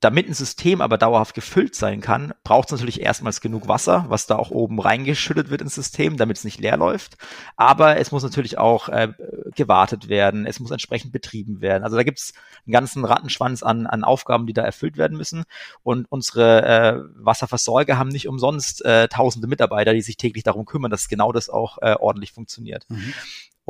damit 0.00 0.28
ein 0.28 0.34
System 0.34 0.80
aber 0.80 0.96
dauerhaft 0.96 1.34
gefüllt 1.34 1.74
sein 1.74 2.00
kann, 2.00 2.32
braucht 2.42 2.68
es 2.68 2.72
natürlich 2.72 3.02
erstmals 3.02 3.42
genug 3.42 3.68
Wasser, 3.68 4.06
was 4.08 4.26
da 4.26 4.36
auch 4.36 4.50
oben 4.50 4.80
reingeschüttet 4.80 5.50
wird 5.50 5.60
ins 5.60 5.74
System, 5.74 6.16
damit 6.16 6.38
es 6.38 6.44
nicht 6.44 6.58
leer 6.58 6.78
läuft. 6.78 7.18
Aber 7.56 7.98
es 7.98 8.10
muss 8.10 8.22
natürlich 8.22 8.56
auch 8.56 8.88
äh, 8.88 9.12
gewartet 9.54 10.08
werden, 10.08 10.46
es 10.46 10.58
muss 10.58 10.70
entsprechend 10.70 11.12
betrieben 11.12 11.60
werden. 11.60 11.84
Also 11.84 11.96
da 11.96 12.02
gibt 12.02 12.18
es 12.18 12.32
einen 12.64 12.72
ganzen 12.72 13.04
Rattenschwanz 13.04 13.62
an, 13.62 13.86
an 13.86 14.02
Aufgaben, 14.02 14.46
die 14.46 14.54
da 14.54 14.62
erfüllt 14.62 14.96
werden 14.96 15.18
müssen. 15.18 15.44
Und 15.82 16.06
unsere 16.10 16.64
äh, 16.64 17.00
Wasserversorger 17.16 17.98
haben 17.98 18.08
nicht 18.08 18.26
umsonst 18.26 18.82
äh, 18.84 19.06
tausende 19.08 19.48
Mitarbeiter, 19.48 19.92
die 19.92 20.02
sich 20.02 20.16
täglich 20.16 20.44
darum 20.44 20.64
kümmern, 20.64 20.90
dass 20.90 21.08
genau 21.08 21.30
das 21.30 21.50
auch 21.50 21.76
äh, 21.82 21.94
ordentlich 21.98 22.32
funktioniert. 22.32 22.86
Mhm. 22.88 23.12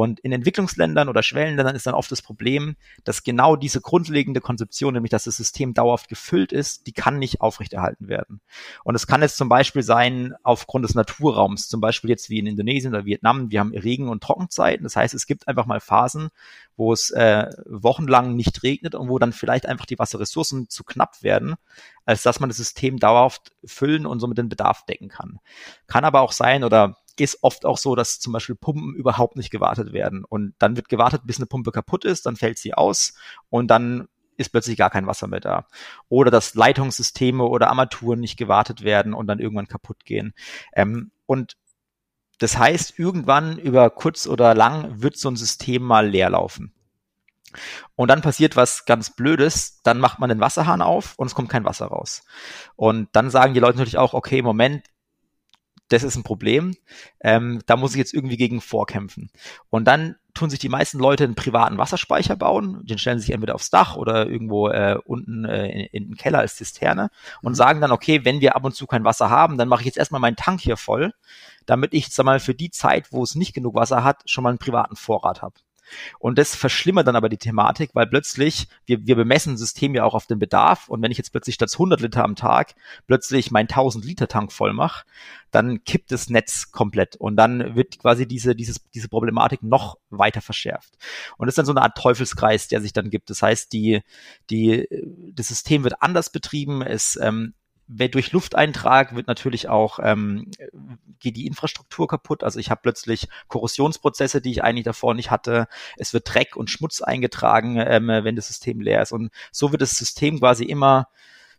Und 0.01 0.19
in 0.21 0.33
Entwicklungsländern 0.33 1.11
oder 1.11 1.23
Schwellenländern 1.23 1.77
ist 1.77 1.87
dann 1.87 1.93
oft 1.93 2.11
das 2.11 2.23
Problem, 2.23 2.77
dass 3.05 3.23
genau 3.23 3.55
diese 3.55 3.83
grundlegende 3.83 4.41
Konzeption, 4.41 4.95
nämlich 4.95 5.11
dass 5.11 5.25
das 5.25 5.37
System 5.37 5.75
dauerhaft 5.75 6.09
gefüllt 6.09 6.53
ist, 6.53 6.87
die 6.87 6.93
kann 6.93 7.19
nicht 7.19 7.43
aufrechterhalten 7.43 8.09
werden. 8.09 8.41
Und 8.83 8.95
es 8.95 9.07
kann 9.07 9.21
jetzt 9.21 9.37
zum 9.37 9.51
Beispiel 9.51 9.83
sein, 9.83 10.35
aufgrund 10.43 10.87
des 10.87 10.95
Naturraums, 10.95 11.69
zum 11.69 11.83
Beispiel 11.83 12.09
jetzt 12.09 12.31
wie 12.31 12.39
in 12.39 12.47
Indonesien 12.47 12.95
oder 12.95 13.05
Vietnam, 13.05 13.51
wir 13.51 13.61
haben 13.61 13.75
Regen- 13.75 14.09
und 14.09 14.23
Trockenzeiten. 14.23 14.85
Das 14.85 14.97
heißt, 14.97 15.13
es 15.13 15.27
gibt 15.27 15.47
einfach 15.49 15.67
mal 15.67 15.81
Phasen, 15.81 16.31
wo 16.79 16.95
es 16.95 17.11
äh, 17.11 17.51
wochenlang 17.67 18.35
nicht 18.37 18.63
regnet 18.63 18.95
und 18.95 19.11
wo 19.11 19.19
dann 19.19 19.35
vielleicht 19.35 19.67
einfach 19.67 19.85
die 19.85 19.99
Wasserressourcen 19.99 20.71
zu 20.71 20.83
knapp 20.83 21.23
werden, 21.23 21.57
als 22.07 22.23
dass 22.23 22.41
man 22.41 22.49
das 22.49 22.57
System 22.57 22.97
dauerhaft 22.97 23.53
füllen 23.67 24.07
und 24.07 24.19
somit 24.19 24.39
den 24.39 24.49
Bedarf 24.49 24.87
decken 24.87 25.11
kann. 25.11 25.41
Kann 25.89 26.07
aber 26.07 26.23
auch 26.23 26.33
sein 26.33 26.65
oder 26.65 26.97
ist 27.19 27.39
oft 27.43 27.65
auch 27.67 27.79
so, 27.79 27.95
dass 27.95 28.21
zum 28.21 28.33
Beispiel 28.33 28.55
Pumpen 28.55 28.95
überhaupt 28.95 29.37
nicht 29.37 29.51
gewartet 29.51 29.93
werden. 29.93 30.25
Und 30.25 30.55
dann 30.59 30.77
wird 30.77 30.89
gewartet, 30.89 31.23
bis 31.25 31.39
eine 31.39 31.47
Pumpe 31.47 31.73
kaputt 31.73 32.05
ist, 32.05 32.27
dann 32.27 32.37
fällt 32.37 32.59
sie 32.59 32.75
aus 32.75 33.15
und 33.49 33.69
dann 33.69 34.09
ist 34.37 34.51
plötzlich 34.51 34.79
gar 34.79 34.91
kein 34.91 35.07
Wasser 35.07 35.27
mehr 35.27 35.41
da. 35.41 35.67
Oder 36.09 36.31
dass 36.31 36.55
Leitungssysteme 36.55 37.45
oder 37.45 37.69
Armaturen 37.69 38.21
nicht 38.21 38.39
gewartet 38.39 38.83
werden 38.83 39.13
und 39.13 39.27
dann 39.27 39.39
irgendwann 39.39 39.69
kaputt 39.69 40.05
gehen. 40.05 40.33
Ähm, 40.73 41.11
und 41.27 41.57
das 42.39 42.57
heißt, 42.57 42.99
irgendwann 42.99 43.59
über 43.59 43.91
kurz 43.91 44.27
oder 44.27 44.55
lang 44.55 45.03
wird 45.03 45.19
so 45.19 45.31
ein 45.31 45.37
System 45.37 45.83
mal 45.83 46.09
leer 46.09 46.31
laufen. 46.31 46.73
Und 47.97 48.09
dann 48.09 48.23
passiert 48.23 48.57
was 48.57 48.87
ganz 48.87 49.15
Blödes, 49.15 49.83
dann 49.83 49.99
macht 49.99 50.21
man 50.21 50.31
den 50.31 50.41
Wasserhahn 50.41 50.81
auf 50.81 51.15
und 51.17 51.27
es 51.27 51.35
kommt 51.35 51.51
kein 51.51 51.65
Wasser 51.65 51.87
raus. 51.87 52.25
Und 52.77 53.09
dann 53.13 53.29
sagen 53.29 53.55
die 53.55 53.61
Leute 53.61 53.77
natürlich 53.77 53.99
auch, 53.99 54.15
okay, 54.15 54.41
Moment, 54.41 54.87
das 55.91 56.05
ist 56.05 56.17
ein 56.17 56.23
Problem, 56.23 56.75
ähm, 57.21 57.61
da 57.67 57.77
muss 57.77 57.93
ich 57.93 57.99
jetzt 57.99 58.15
irgendwie 58.15 58.37
gegen 58.37 58.61
vorkämpfen. 58.61 59.31
Und 59.69 59.85
dann 59.85 60.17
tun 60.35 60.49
sich 60.49 60.61
die 60.61 60.69
meisten 60.69 60.99
Leute 60.99 61.25
einen 61.25 61.35
privaten 61.35 61.79
Wasserspeicher 61.79 62.37
bauen, 62.37 62.85
den 62.87 62.99
stellen 62.99 63.19
sie 63.19 63.27
sich 63.27 63.35
entweder 63.35 63.57
aufs 63.57 63.71
Dach 63.71 63.97
oder 63.97 64.27
irgendwo 64.27 64.69
äh, 64.69 64.97
unten 65.05 65.45
äh, 65.45 65.67
in, 65.67 65.87
in 65.93 66.09
den 66.09 66.17
Keller 66.17 66.39
als 66.39 66.57
Zisterne 66.57 67.11
und 67.43 67.57
sagen 67.57 67.81
dann, 67.81 67.91
okay, 67.91 68.25
wenn 68.25 68.41
wir 68.41 68.55
ab 68.57 68.65
und 68.65 68.75
zu 68.75 68.87
kein 68.87 69.05
Wasser 69.05 69.31
haben, 69.31 69.59
dann 69.59 69.69
mache 69.69 69.83
ich 69.83 69.87
jetzt 69.87 69.99
erstmal 69.99 70.21
meinen 70.21 70.37
Tank 70.37 70.61
hier 70.61 70.77
voll, 70.77 71.13
damit 71.67 71.93
ich, 71.93 72.09
sag 72.09 72.25
mal, 72.25 72.41
für 72.41 72.55
die 72.55 72.71
Zeit, 72.71 73.13
wo 73.13 73.23
es 73.23 73.35
nicht 73.35 73.53
genug 73.53 73.75
Wasser 73.75 74.05
hat, 74.05 74.23
schon 74.27 74.45
mal 74.45 74.51
einen 74.51 74.59
privaten 74.59 74.97
Vorrat 74.97 75.43
habe. 75.43 75.55
Und 76.19 76.39
das 76.39 76.55
verschlimmert 76.55 77.07
dann 77.07 77.17
aber 77.17 77.29
die 77.29 77.39
Thematik, 77.39 77.91
weil 77.95 78.07
plötzlich, 78.07 78.69
wir, 78.87 79.07
wir 79.07 79.17
bemessen 79.17 79.57
System 79.57 79.95
ja 79.95 80.05
auch 80.05 80.15
auf 80.15 80.27
den 80.27 80.39
Bedarf 80.39 80.89
und 80.89 81.03
wenn 81.03 81.11
ich 81.11 81.19
jetzt 81.19 81.33
plötzlich 81.33 81.55
statt 81.55 81.71
100 81.73 82.01
Liter 82.01 82.25
am 82.25 82.37
Tag 82.37 82.75
plötzlich 83.07 83.51
mein 83.51 83.69
1000 83.69 84.05
Liter 84.05 84.29
Tank 84.29 84.53
voll 84.53 84.73
mache, 84.73 85.05
dann 85.51 85.85
kippt 85.85 86.13
das 86.13 86.31
Netz 86.31 86.71
komplett 86.71 87.17
und 87.17 87.37
dann 87.37 87.75
wird 87.75 87.99
quasi 87.99 88.27
diese, 88.27 88.55
dieses, 88.55 88.81
diese 88.95 89.09
Problematik 89.09 89.63
noch 89.63 89.99
weiter 90.11 90.41
verschärft. 90.41 90.95
Und 91.37 91.47
das 91.47 91.53
ist 91.53 91.59
dann 91.59 91.67
so 91.67 91.73
eine 91.73 91.83
Art 91.83 91.97
Teufelskreis, 91.97 92.69
der 92.69 92.81
sich 92.81 92.93
dann 92.93 93.11
gibt. 93.11 93.31
Das 93.31 93.43
heißt, 93.43 93.73
die, 93.73 94.03
die, 94.51 94.87
das 95.35 95.49
System 95.49 95.85
wird 95.85 96.03
anders 96.03 96.31
betrieben, 96.31 96.83
es 96.83 97.19
ähm, 97.21 97.55
durch 97.91 98.33
Lufteintrag 98.33 99.17
wird 99.17 99.27
natürlich 99.27 99.69
auch 99.69 99.99
ähm, 100.03 100.51
geht 101.19 101.37
die 101.37 101.47
Infrastruktur 101.47 102.07
kaputt. 102.07 102.45
Also 102.45 102.59
ich 102.59 102.71
habe 102.71 102.81
plötzlich 102.83 103.29
Korrosionsprozesse, 103.49 104.41
die 104.41 104.53
ich 104.53 104.63
eigentlich 104.63 104.85
davor 104.85 105.15
nicht 105.15 105.31
hatte. 105.31 105.67
Es 105.97 106.15
wird 106.15 106.33
Dreck 106.33 106.57
und 106.57 106.71
Schmutz 106.71 107.03
eingetragen, 107.03 107.77
ähm, 107.79 108.09
wenn 108.09 108.37
das 108.37 108.49
System 108.49 108.81
leer 108.81 109.03
ist. 109.03 109.13
Und 109.13 109.31
so 109.51 109.73
wird 109.73 109.83
das 109.83 109.91
System 109.93 110.39
quasi 110.39 110.65
immer 110.65 111.09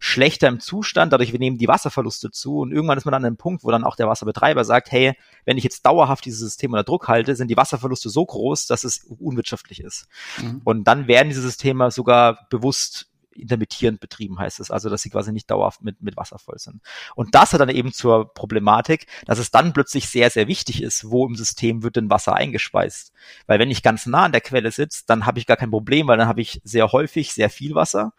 schlechter 0.03 0.47
im 0.47 0.59
Zustand, 0.59 1.13
dadurch 1.13 1.31
wir 1.31 1.37
nehmen 1.37 1.59
die 1.59 1.67
Wasserverluste 1.67 2.31
zu 2.31 2.57
und 2.57 2.71
irgendwann 2.71 2.97
ist 2.97 3.05
man 3.05 3.11
dann 3.11 3.21
an 3.21 3.27
einem 3.27 3.37
Punkt, 3.37 3.63
wo 3.63 3.69
dann 3.69 3.83
auch 3.83 3.95
der 3.95 4.07
Wasserbetreiber 4.07 4.65
sagt, 4.65 4.91
hey, 4.91 5.13
wenn 5.45 5.57
ich 5.57 5.63
jetzt 5.63 5.85
dauerhaft 5.85 6.25
dieses 6.25 6.39
System 6.39 6.71
unter 6.71 6.83
Druck 6.83 7.07
halte, 7.07 7.35
sind 7.35 7.49
die 7.49 7.55
Wasserverluste 7.55 8.09
so 8.09 8.25
groß, 8.25 8.65
dass 8.65 8.83
es 8.83 9.05
unwirtschaftlich 9.19 9.79
ist. 9.79 10.07
Mhm. 10.41 10.61
Und 10.63 10.85
dann 10.85 11.07
werden 11.07 11.29
diese 11.29 11.43
Systeme 11.43 11.91
sogar 11.91 12.47
bewusst 12.49 13.10
intermittierend 13.33 13.99
betrieben 13.99 14.39
heißt 14.39 14.59
es, 14.59 14.71
also 14.71 14.89
dass 14.89 15.01
sie 15.01 15.09
quasi 15.09 15.31
nicht 15.31 15.49
dauerhaft 15.49 15.81
mit, 15.81 16.01
mit 16.01 16.17
Wasser 16.17 16.39
voll 16.39 16.59
sind. 16.59 16.81
Und 17.15 17.35
das 17.35 17.53
hat 17.53 17.61
dann 17.61 17.69
eben 17.69 17.93
zur 17.93 18.33
Problematik, 18.33 19.07
dass 19.25 19.39
es 19.39 19.51
dann 19.51 19.73
plötzlich 19.73 20.09
sehr, 20.09 20.29
sehr 20.29 20.47
wichtig 20.47 20.81
ist, 20.83 21.09
wo 21.09 21.25
im 21.25 21.35
System 21.35 21.83
wird 21.83 21.95
denn 21.95 22.09
Wasser 22.09 22.35
eingespeist. 22.35 23.13
Weil 23.47 23.59
wenn 23.59 23.71
ich 23.71 23.83
ganz 23.83 24.05
nah 24.05 24.25
an 24.25 24.31
der 24.31 24.41
Quelle 24.41 24.71
sitze, 24.71 25.03
dann 25.07 25.25
habe 25.25 25.39
ich 25.39 25.45
gar 25.45 25.57
kein 25.57 25.71
Problem, 25.71 26.07
weil 26.07 26.17
dann 26.17 26.27
habe 26.27 26.41
ich 26.41 26.61
sehr 26.63 26.91
häufig 26.91 27.33
sehr 27.33 27.49
viel 27.49 27.75
Wasser. 27.75 28.13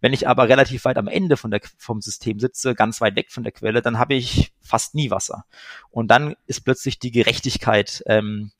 Wenn 0.00 0.12
ich 0.12 0.28
aber 0.28 0.48
relativ 0.48 0.84
weit 0.84 0.96
am 0.96 1.08
Ende 1.08 1.36
von 1.36 1.50
der, 1.50 1.60
vom 1.76 2.00
System 2.00 2.38
sitze, 2.38 2.74
ganz 2.74 3.00
weit 3.00 3.16
weg 3.16 3.32
von 3.32 3.42
der 3.42 3.52
Quelle, 3.52 3.82
dann 3.82 3.98
habe 3.98 4.14
ich 4.14 4.52
fast 4.60 4.94
nie 4.94 5.10
Wasser. 5.10 5.44
Und 5.90 6.08
dann 6.08 6.36
ist 6.46 6.64
plötzlich 6.64 6.98
die 6.98 7.10
Gerechtigkeit 7.10 8.02
ähm, 8.06 8.52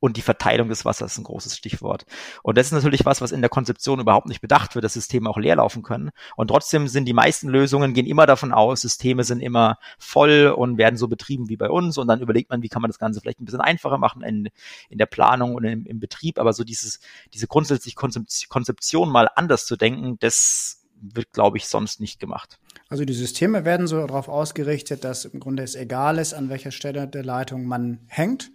und 0.00 0.16
die 0.16 0.22
Verteilung 0.22 0.68
des 0.68 0.84
Wassers 0.84 1.12
ist 1.12 1.18
ein 1.18 1.24
großes 1.24 1.56
Stichwort. 1.56 2.06
Und 2.42 2.58
das 2.58 2.66
ist 2.66 2.72
natürlich 2.72 3.04
was, 3.04 3.20
was 3.20 3.32
in 3.32 3.42
der 3.42 3.50
Konzeption 3.50 4.00
überhaupt 4.00 4.26
nicht 4.26 4.40
bedacht 4.40 4.74
wird, 4.74 4.84
dass 4.84 4.94
Systeme 4.94 5.28
auch 5.28 5.38
leer 5.38 5.56
laufen 5.56 5.82
können. 5.82 6.10
Und 6.36 6.48
trotzdem 6.48 6.88
sind 6.88 7.04
die 7.04 7.12
meisten 7.12 7.48
Lösungen, 7.48 7.92
gehen 7.94 8.06
immer 8.06 8.26
davon 8.26 8.52
aus, 8.52 8.80
Systeme 8.80 9.24
sind 9.24 9.40
immer 9.40 9.78
voll 9.98 10.52
und 10.56 10.78
werden 10.78 10.96
so 10.96 11.06
betrieben 11.06 11.48
wie 11.48 11.56
bei 11.56 11.68
uns. 11.68 11.98
Und 11.98 12.08
dann 12.08 12.20
überlegt 12.20 12.50
man, 12.50 12.62
wie 12.62 12.68
kann 12.68 12.82
man 12.82 12.90
das 12.90 12.98
Ganze 12.98 13.20
vielleicht 13.20 13.40
ein 13.40 13.44
bisschen 13.44 13.60
einfacher 13.60 13.98
machen 13.98 14.22
in, 14.22 14.48
in 14.88 14.98
der 14.98 15.06
Planung 15.06 15.54
und 15.54 15.64
im, 15.64 15.86
im 15.86 16.00
Betrieb. 16.00 16.38
Aber 16.38 16.54
so 16.54 16.64
dieses, 16.64 17.00
diese 17.34 17.46
grundsätzliche 17.46 17.96
Konzeption 17.96 19.10
mal 19.10 19.28
anders 19.36 19.66
zu 19.66 19.76
denken, 19.76 20.16
das 20.18 20.80
wird, 21.02 21.32
glaube 21.32 21.58
ich, 21.58 21.66
sonst 21.66 22.00
nicht 22.00 22.20
gemacht. 22.20 22.58
Also 22.88 23.04
die 23.04 23.14
Systeme 23.14 23.64
werden 23.64 23.86
so 23.86 24.06
darauf 24.06 24.28
ausgerichtet, 24.28 25.04
dass 25.04 25.24
im 25.24 25.40
Grunde 25.40 25.62
es 25.62 25.74
egal 25.74 26.18
ist, 26.18 26.34
an 26.34 26.48
welcher 26.48 26.72
Stelle 26.72 27.06
der 27.06 27.24
Leitung 27.24 27.64
man 27.64 28.00
hängt. 28.06 28.50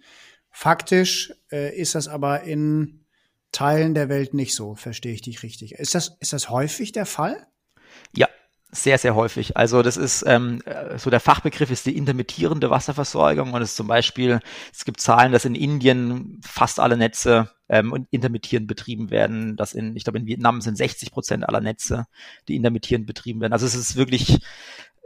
Faktisch 0.58 1.34
äh, 1.52 1.78
ist 1.78 1.94
das 1.94 2.08
aber 2.08 2.44
in 2.44 3.04
Teilen 3.52 3.92
der 3.92 4.08
Welt 4.08 4.32
nicht 4.32 4.54
so, 4.54 4.74
verstehe 4.74 5.12
ich 5.12 5.20
dich 5.20 5.42
richtig. 5.42 5.72
Ist 5.72 5.94
das, 5.94 6.16
ist 6.18 6.32
das 6.32 6.48
häufig 6.48 6.92
der 6.92 7.04
Fall? 7.04 7.46
Ja, 8.16 8.26
sehr, 8.70 8.96
sehr 8.96 9.14
häufig. 9.14 9.58
Also 9.58 9.82
das 9.82 9.98
ist 9.98 10.24
ähm, 10.26 10.62
so 10.96 11.10
der 11.10 11.20
Fachbegriff 11.20 11.70
ist 11.70 11.84
die 11.84 11.94
intermittierende 11.94 12.70
Wasserversorgung 12.70 13.52
und 13.52 13.60
es 13.60 13.76
zum 13.76 13.86
Beispiel, 13.86 14.40
es 14.72 14.86
gibt 14.86 14.98
Zahlen, 14.98 15.30
dass 15.30 15.44
in 15.44 15.54
Indien 15.54 16.40
fast 16.42 16.80
alle 16.80 16.96
Netze 16.96 17.50
ähm, 17.68 18.06
intermittierend 18.10 18.66
betrieben 18.66 19.10
werden, 19.10 19.56
dass 19.56 19.74
in, 19.74 19.94
ich 19.94 20.04
glaube 20.04 20.18
in 20.18 20.26
Vietnam 20.26 20.62
sind 20.62 20.78
60 20.78 21.10
Prozent 21.10 21.46
aller 21.46 21.60
Netze, 21.60 22.06
die 22.48 22.56
intermittierend 22.56 23.06
betrieben 23.06 23.42
werden. 23.42 23.52
Also 23.52 23.66
es 23.66 23.74
ist 23.74 23.96
wirklich 23.96 24.38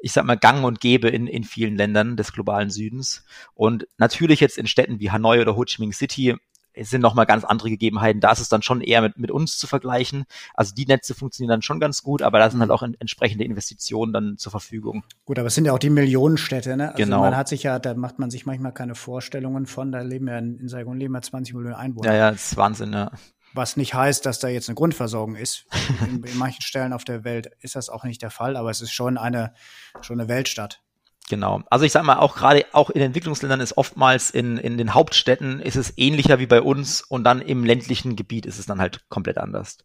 ich 0.00 0.12
sag 0.12 0.24
mal, 0.24 0.36
gang 0.36 0.64
und 0.64 0.80
gäbe 0.80 1.08
in, 1.08 1.26
in 1.26 1.44
vielen 1.44 1.76
Ländern 1.76 2.16
des 2.16 2.32
globalen 2.32 2.70
Südens. 2.70 3.24
Und 3.54 3.86
natürlich 3.98 4.40
jetzt 4.40 4.58
in 4.58 4.66
Städten 4.66 5.00
wie 5.00 5.10
Hanoi 5.10 5.40
oder 5.40 5.56
Ho 5.56 5.64
Chi 5.64 5.80
Minh 5.80 5.92
City 5.92 6.36
sind 6.78 7.00
nochmal 7.00 7.26
ganz 7.26 7.44
andere 7.44 7.68
Gegebenheiten. 7.68 8.20
Da 8.20 8.30
ist 8.30 8.40
es 8.40 8.48
dann 8.48 8.62
schon 8.62 8.80
eher 8.80 9.02
mit, 9.02 9.18
mit 9.18 9.30
uns 9.30 9.58
zu 9.58 9.66
vergleichen. 9.66 10.24
Also 10.54 10.74
die 10.74 10.86
Netze 10.86 11.14
funktionieren 11.14 11.50
dann 11.50 11.62
schon 11.62 11.80
ganz 11.80 12.02
gut, 12.02 12.22
aber 12.22 12.38
da 12.38 12.50
sind 12.50 12.60
halt 12.60 12.70
auch 12.70 12.82
in, 12.82 12.94
entsprechende 13.00 13.44
Investitionen 13.44 14.12
dann 14.12 14.38
zur 14.38 14.52
Verfügung. 14.52 15.04
Gut, 15.24 15.38
aber 15.38 15.48
es 15.48 15.54
sind 15.54 15.64
ja 15.64 15.72
auch 15.72 15.78
die 15.78 15.90
Millionenstädte, 15.90 16.76
ne? 16.76 16.90
Also 16.90 17.02
genau. 17.02 17.20
man 17.20 17.36
hat 17.36 17.48
sich 17.48 17.64
ja, 17.64 17.78
da 17.78 17.94
macht 17.94 18.18
man 18.18 18.30
sich 18.30 18.46
manchmal 18.46 18.72
keine 18.72 18.94
Vorstellungen 18.94 19.66
von. 19.66 19.92
Da 19.92 20.02
leben 20.02 20.28
ja 20.28 20.38
in, 20.38 20.58
in 20.58 20.68
Saigon 20.68 20.98
leben 20.98 21.14
ja 21.14 21.22
20 21.22 21.54
Millionen 21.54 21.74
Einwohner. 21.74 22.12
Ja, 22.12 22.16
ja, 22.16 22.28
ist 22.30 22.56
Wahnsinn, 22.56 22.92
ja. 22.92 23.10
Was 23.52 23.76
nicht 23.76 23.94
heißt, 23.94 24.24
dass 24.26 24.38
da 24.38 24.48
jetzt 24.48 24.68
eine 24.68 24.76
Grundversorgung 24.76 25.34
ist. 25.34 25.66
In, 26.06 26.22
in, 26.22 26.38
manchen 26.38 26.62
Stellen 26.62 26.92
auf 26.92 27.04
der 27.04 27.24
Welt 27.24 27.50
ist 27.60 27.74
das 27.74 27.88
auch 27.88 28.04
nicht 28.04 28.22
der 28.22 28.30
Fall, 28.30 28.56
aber 28.56 28.70
es 28.70 28.80
ist 28.80 28.92
schon 28.92 29.18
eine, 29.18 29.54
schon 30.00 30.20
eine 30.20 30.28
Weltstadt. 30.28 30.80
Genau. 31.28 31.62
Also 31.70 31.84
ich 31.84 31.92
sag 31.92 32.02
mal, 32.02 32.18
auch 32.18 32.34
gerade 32.34 32.66
auch 32.72 32.90
in 32.90 33.02
Entwicklungsländern 33.02 33.60
ist 33.60 33.76
oftmals 33.76 34.30
in, 34.30 34.56
in 34.56 34.76
den 34.76 34.94
Hauptstädten 34.94 35.60
ist 35.60 35.76
es 35.76 35.92
ähnlicher 35.96 36.38
wie 36.40 36.46
bei 36.46 36.60
uns 36.60 37.02
und 37.02 37.24
dann 37.24 37.40
im 37.40 37.64
ländlichen 37.64 38.16
Gebiet 38.16 38.46
ist 38.46 38.58
es 38.58 38.66
dann 38.66 38.80
halt 38.80 39.08
komplett 39.08 39.38
anders. 39.38 39.78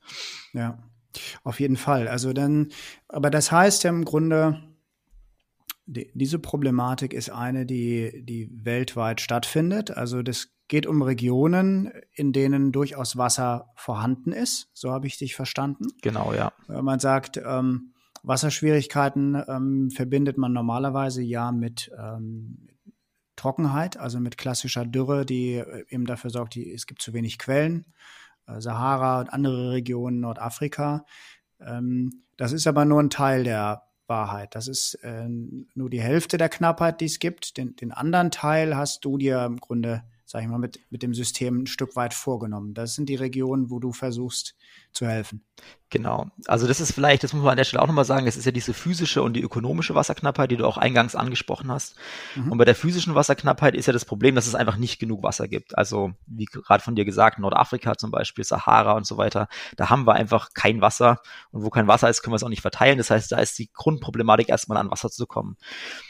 Ja, 0.54 0.80
auf 1.44 1.60
jeden 1.60 1.78
Fall. 1.78 2.08
Also 2.08 2.34
dann, 2.34 2.72
aber 3.08 3.30
das 3.30 3.52
heißt 3.52 3.84
ja 3.84 3.92
im 3.92 4.06
Grunde, 4.06 4.64
die, 5.86 6.12
diese 6.14 6.40
Problematik 6.40 7.14
ist 7.14 7.30
eine, 7.30 7.66
die, 7.66 8.24
die 8.26 8.50
weltweit 8.52 9.22
stattfindet. 9.22 9.92
Also 9.92 10.22
das 10.22 10.50
geht 10.68 10.88
um 10.88 11.02
Regionen, 11.02 11.92
in 12.14 12.34
denen 12.34 12.72
durchaus 12.72 13.18
Wasser 13.18 13.70
vorhanden 13.76 14.32
ist. 14.32 14.70
So 14.74 14.92
habe 14.92 15.08
ich 15.08 15.18
dich 15.18 15.36
verstanden. 15.36 15.88
Genau, 16.02 16.34
ja. 16.34 16.52
Man 16.68 17.00
sagt, 17.00 17.38
ähm, 17.38 17.94
Wasserschwierigkeiten 18.24 19.42
ähm, 19.48 19.92
verbindet 19.92 20.38
man 20.38 20.54
normalerweise 20.54 21.22
ja 21.22 21.52
mit 21.52 21.92
ähm, 21.98 22.68
Trockenheit, 23.36 23.98
also 23.98 24.20
mit 24.20 24.38
klassischer 24.38 24.86
Dürre, 24.86 25.26
die 25.26 25.56
äh, 25.56 25.86
eben 25.90 26.06
dafür 26.06 26.32
sorgt, 26.32 26.56
die, 26.56 26.72
es 26.72 26.88
gibt 26.88 27.02
zu 27.02 27.14
wenig 27.14 27.38
Quellen. 27.38 27.86
Äh, 28.48 28.62
Sahara 28.62 29.20
und 29.20 29.30
andere 29.30 29.72
Regionen 29.72 30.20
Nordafrika. 30.20 31.06
Ähm, 31.60 32.24
das 32.38 32.52
ist 32.52 32.66
aber 32.66 32.86
nur 32.86 33.02
ein 33.02 33.12
Teil 33.12 33.44
der 33.44 33.84
Wahrheit. 34.08 34.56
Das 34.56 34.68
ist 34.68 34.96
äh, 35.04 35.28
nur 35.28 35.90
die 35.90 36.02
Hälfte 36.02 36.38
der 36.38 36.50
Knappheit, 36.50 37.02
die 37.02 37.06
es 37.06 37.20
gibt. 37.20 37.58
Den, 37.58 37.76
den 37.76 37.92
anderen 37.92 38.32
Teil 38.32 38.76
hast 38.76 39.06
du 39.06 39.18
dir 39.18 39.44
im 39.46 39.60
Grunde 39.60 40.04
sag 40.26 40.42
ich 40.42 40.48
mal, 40.48 40.58
mit, 40.58 40.80
mit 40.90 41.04
dem 41.04 41.14
System 41.14 41.62
ein 41.62 41.68
Stück 41.68 41.96
weit 41.96 42.14
vorgenommen. 42.14 42.74
Das 42.74 42.96
sind 42.96 43.10
die 43.10 43.16
Regionen, 43.16 43.70
wo 43.70 43.80
du 43.80 43.94
versuchst 43.94 44.56
zu 44.96 45.06
helfen. 45.08 45.44
Genau. 45.90 46.28
Also 46.48 46.68
das 46.68 46.82
ist 46.82 46.92
vielleicht, 46.92 47.24
das 47.24 47.32
muss 47.32 47.44
man 47.44 47.52
an 47.52 47.58
der 47.58 47.64
Stelle 47.64 47.82
auch 47.82 47.88
nochmal 47.88 48.06
sagen, 48.06 48.28
es 48.28 48.36
ist 48.36 48.46
ja 48.46 48.52
diese 48.52 48.74
physische 48.74 49.22
und 49.22 49.34
die 49.34 49.42
ökonomische 49.42 49.96
Wasserknappheit, 49.96 50.52
die 50.52 50.58
du 50.58 50.66
auch 50.66 50.78
eingangs 50.78 51.16
angesprochen 51.16 51.72
hast. 51.72 51.96
Mhm. 52.36 52.52
Und 52.52 52.58
bei 52.58 52.66
der 52.66 52.76
physischen 52.76 53.16
Wasserknappheit 53.16 53.76
ist 53.76 53.86
ja 53.86 53.94
das 53.94 54.04
Problem, 54.04 54.36
dass 54.36 54.48
es 54.48 54.56
einfach 54.56 54.78
nicht 54.78 55.00
genug 55.00 55.24
Wasser 55.24 55.48
gibt. 55.48 55.78
Also 55.78 56.12
wie 56.26 56.46
gerade 56.46 56.84
von 56.84 56.96
dir 56.96 57.06
gesagt, 57.06 57.40
Nordafrika 57.40 57.98
zum 57.98 58.12
Beispiel, 58.12 58.44
Sahara 58.44 58.94
und 58.94 59.06
so 59.06 59.18
weiter, 59.18 59.48
da 59.78 59.90
haben 59.90 60.08
wir 60.08 60.14
einfach 60.14 60.50
kein 60.54 60.82
Wasser. 60.82 61.22
Und 61.52 61.64
wo 61.64 61.70
kein 61.70 61.88
Wasser 61.88 62.10
ist, 62.10 62.24
können 62.24 62.34
wir 62.34 62.38
es 62.38 62.44
auch 62.44 62.50
nicht 62.50 62.62
verteilen. 62.62 62.98
Das 62.98 63.12
heißt, 63.12 63.32
da 63.32 63.38
ist 63.38 63.58
die 63.60 63.70
Grundproblematik 63.72 64.50
erstmal 64.50 64.80
an 64.80 64.92
Wasser 64.92 65.10
zu 65.10 65.28
kommen. 65.28 65.56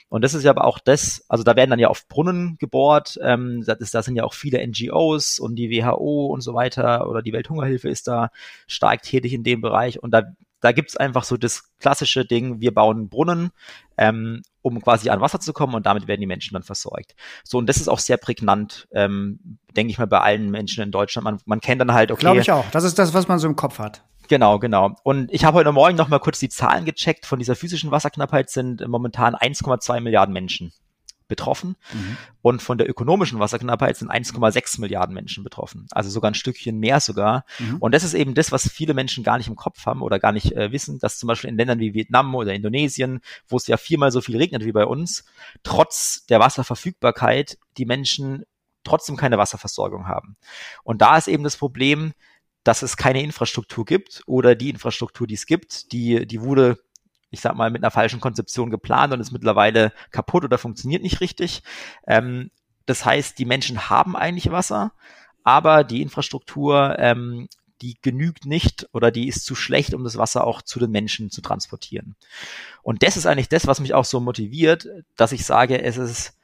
Und 0.07 0.23
das 0.23 0.33
ist 0.33 0.43
ja 0.43 0.51
aber 0.51 0.65
auch 0.65 0.79
das, 0.79 1.25
also 1.29 1.43
da 1.43 1.55
werden 1.55 1.71
dann 1.71 1.79
ja 1.79 1.89
oft 1.89 2.07
Brunnen 2.07 2.57
gebohrt, 2.59 3.19
ähm, 3.21 3.63
da, 3.65 3.73
ist, 3.73 3.93
da 3.93 4.03
sind 4.03 4.15
ja 4.15 4.23
auch 4.23 4.33
viele 4.33 4.65
NGOs 4.65 5.39
und 5.39 5.55
die 5.55 5.69
WHO 5.69 6.27
und 6.27 6.41
so 6.41 6.53
weiter 6.53 7.09
oder 7.09 7.21
die 7.21 7.33
Welthungerhilfe 7.33 7.89
ist 7.89 8.07
da 8.07 8.29
stark 8.75 9.01
tätig 9.01 9.33
in 9.33 9.43
dem 9.43 9.61
Bereich 9.61 10.01
und 10.01 10.11
da, 10.11 10.23
da 10.61 10.71
gibt's 10.71 10.97
einfach 10.97 11.23
so 11.23 11.37
das 11.37 11.75
klassische 11.79 12.25
Ding, 12.25 12.59
wir 12.59 12.73
bauen 12.73 13.09
Brunnen, 13.09 13.51
ähm, 13.97 14.41
um 14.61 14.81
quasi 14.81 15.09
an 15.09 15.21
Wasser 15.21 15.39
zu 15.39 15.53
kommen 15.53 15.75
und 15.75 15.85
damit 15.85 16.07
werden 16.07 16.21
die 16.21 16.27
Menschen 16.27 16.53
dann 16.53 16.63
versorgt. 16.63 17.15
So, 17.43 17.57
und 17.57 17.67
das 17.67 17.77
ist 17.77 17.87
auch 17.87 17.99
sehr 17.99 18.17
prägnant, 18.17 18.87
ähm, 18.91 19.59
denke 19.75 19.91
ich 19.91 19.97
mal, 19.97 20.07
bei 20.07 20.21
allen 20.21 20.49
Menschen 20.49 20.83
in 20.83 20.91
Deutschland. 20.91 21.23
Man, 21.23 21.39
man 21.45 21.61
kennt 21.61 21.81
dann 21.81 21.93
halt, 21.93 22.11
okay. 22.11 22.21
Glaube 22.21 22.41
ich 22.41 22.51
auch. 22.51 22.65
Das 22.71 22.83
ist 22.83 22.97
das, 22.97 23.13
was 23.13 23.27
man 23.27 23.39
so 23.39 23.47
im 23.47 23.55
Kopf 23.55 23.79
hat. 23.79 24.03
Genau, 24.27 24.57
genau. 24.57 24.95
Und 25.03 25.31
ich 25.31 25.45
habe 25.45 25.57
heute 25.57 25.71
Morgen 25.71 25.95
noch 25.95 26.07
mal 26.07 26.19
kurz 26.19 26.39
die 26.39 26.49
Zahlen 26.49 26.83
gecheckt. 26.85 27.27
Von 27.27 27.37
dieser 27.37 27.55
physischen 27.55 27.91
Wasserknappheit 27.91 28.49
sind 28.49 28.87
momentan 28.87 29.35
1,2 29.35 30.01
Milliarden 30.01 30.33
Menschen 30.33 30.73
betroffen. 31.27 31.75
Mhm. 31.93 32.17
Und 32.41 32.61
von 32.61 32.77
der 32.77 32.89
ökonomischen 32.89 33.39
Wasserknappheit 33.39 33.97
sind 33.97 34.11
1,6 34.11 34.79
Milliarden 34.79 35.13
Menschen 35.13 35.43
betroffen. 35.43 35.87
Also 35.91 36.09
sogar 36.09 36.31
ein 36.31 36.35
Stückchen 36.35 36.79
mehr 36.79 36.99
sogar. 36.99 37.45
Mhm. 37.59 37.77
Und 37.77 37.93
das 37.93 38.03
ist 38.03 38.13
eben 38.13 38.33
das, 38.33 38.51
was 38.51 38.69
viele 38.69 38.93
Menschen 38.93 39.23
gar 39.23 39.37
nicht 39.37 39.47
im 39.47 39.55
Kopf 39.55 39.85
haben 39.85 40.01
oder 40.01 40.19
gar 40.19 40.31
nicht 40.31 40.51
äh, 40.53 40.71
wissen, 40.71 40.99
dass 40.99 41.17
zum 41.17 41.27
Beispiel 41.27 41.49
in 41.49 41.57
Ländern 41.57 41.79
wie 41.79 41.93
Vietnam 41.93 42.33
oder 42.35 42.53
Indonesien, 42.53 43.21
wo 43.47 43.57
es 43.57 43.67
ja 43.67 43.77
viermal 43.77 44.11
so 44.11 44.21
viel 44.21 44.37
regnet 44.37 44.65
wie 44.65 44.71
bei 44.71 44.85
uns, 44.85 45.25
trotz 45.63 46.25
der 46.27 46.39
Wasserverfügbarkeit 46.39 47.57
die 47.77 47.85
Menschen 47.85 48.43
trotzdem 48.83 49.17
keine 49.17 49.37
Wasserversorgung 49.37 50.07
haben. 50.07 50.37
Und 50.83 51.01
da 51.01 51.17
ist 51.17 51.27
eben 51.27 51.43
das 51.43 51.57
Problem, 51.57 52.13
dass 52.63 52.81
es 52.81 52.97
keine 52.97 53.21
Infrastruktur 53.21 53.85
gibt 53.85 54.23
oder 54.25 54.55
die 54.55 54.69
Infrastruktur, 54.69 55.27
die 55.27 55.35
es 55.35 55.45
gibt, 55.45 55.91
die, 55.91 56.25
die 56.25 56.41
wurde, 56.41 56.79
ich 57.31 57.41
sag 57.41 57.55
mal, 57.55 57.69
mit 57.69 57.83
einer 57.83 57.91
falschen 57.91 58.19
Konzeption 58.19 58.69
geplant 58.69 59.13
und 59.13 59.19
ist 59.19 59.31
mittlerweile 59.31 59.91
kaputt 60.11 60.43
oder 60.43 60.57
funktioniert 60.57 61.03
nicht 61.03 61.21
richtig. 61.21 61.63
Ähm, 62.07 62.51
das 62.85 63.05
heißt, 63.05 63.39
die 63.39 63.45
Menschen 63.45 63.89
haben 63.89 64.15
eigentlich 64.15 64.51
Wasser, 64.51 64.93
aber 65.43 65.83
die 65.83 66.01
Infrastruktur, 66.01 66.95
ähm, 66.99 67.47
die 67.81 67.97
genügt 68.01 68.45
nicht 68.45 68.87
oder 68.93 69.11
die 69.11 69.27
ist 69.27 69.45
zu 69.45 69.55
schlecht, 69.55 69.93
um 69.93 70.03
das 70.03 70.17
Wasser 70.17 70.45
auch 70.45 70.61
zu 70.61 70.79
den 70.79 70.91
Menschen 70.91 71.29
zu 71.29 71.41
transportieren. 71.41 72.15
Und 72.83 73.03
das 73.03 73.17
ist 73.17 73.25
eigentlich 73.25 73.49
das, 73.49 73.67
was 73.67 73.79
mich 73.79 73.93
auch 73.93 74.05
so 74.05 74.19
motiviert, 74.19 74.87
dass 75.17 75.31
ich 75.31 75.45
sage, 75.45 75.81
es 75.81 75.97
ist, 75.97 76.37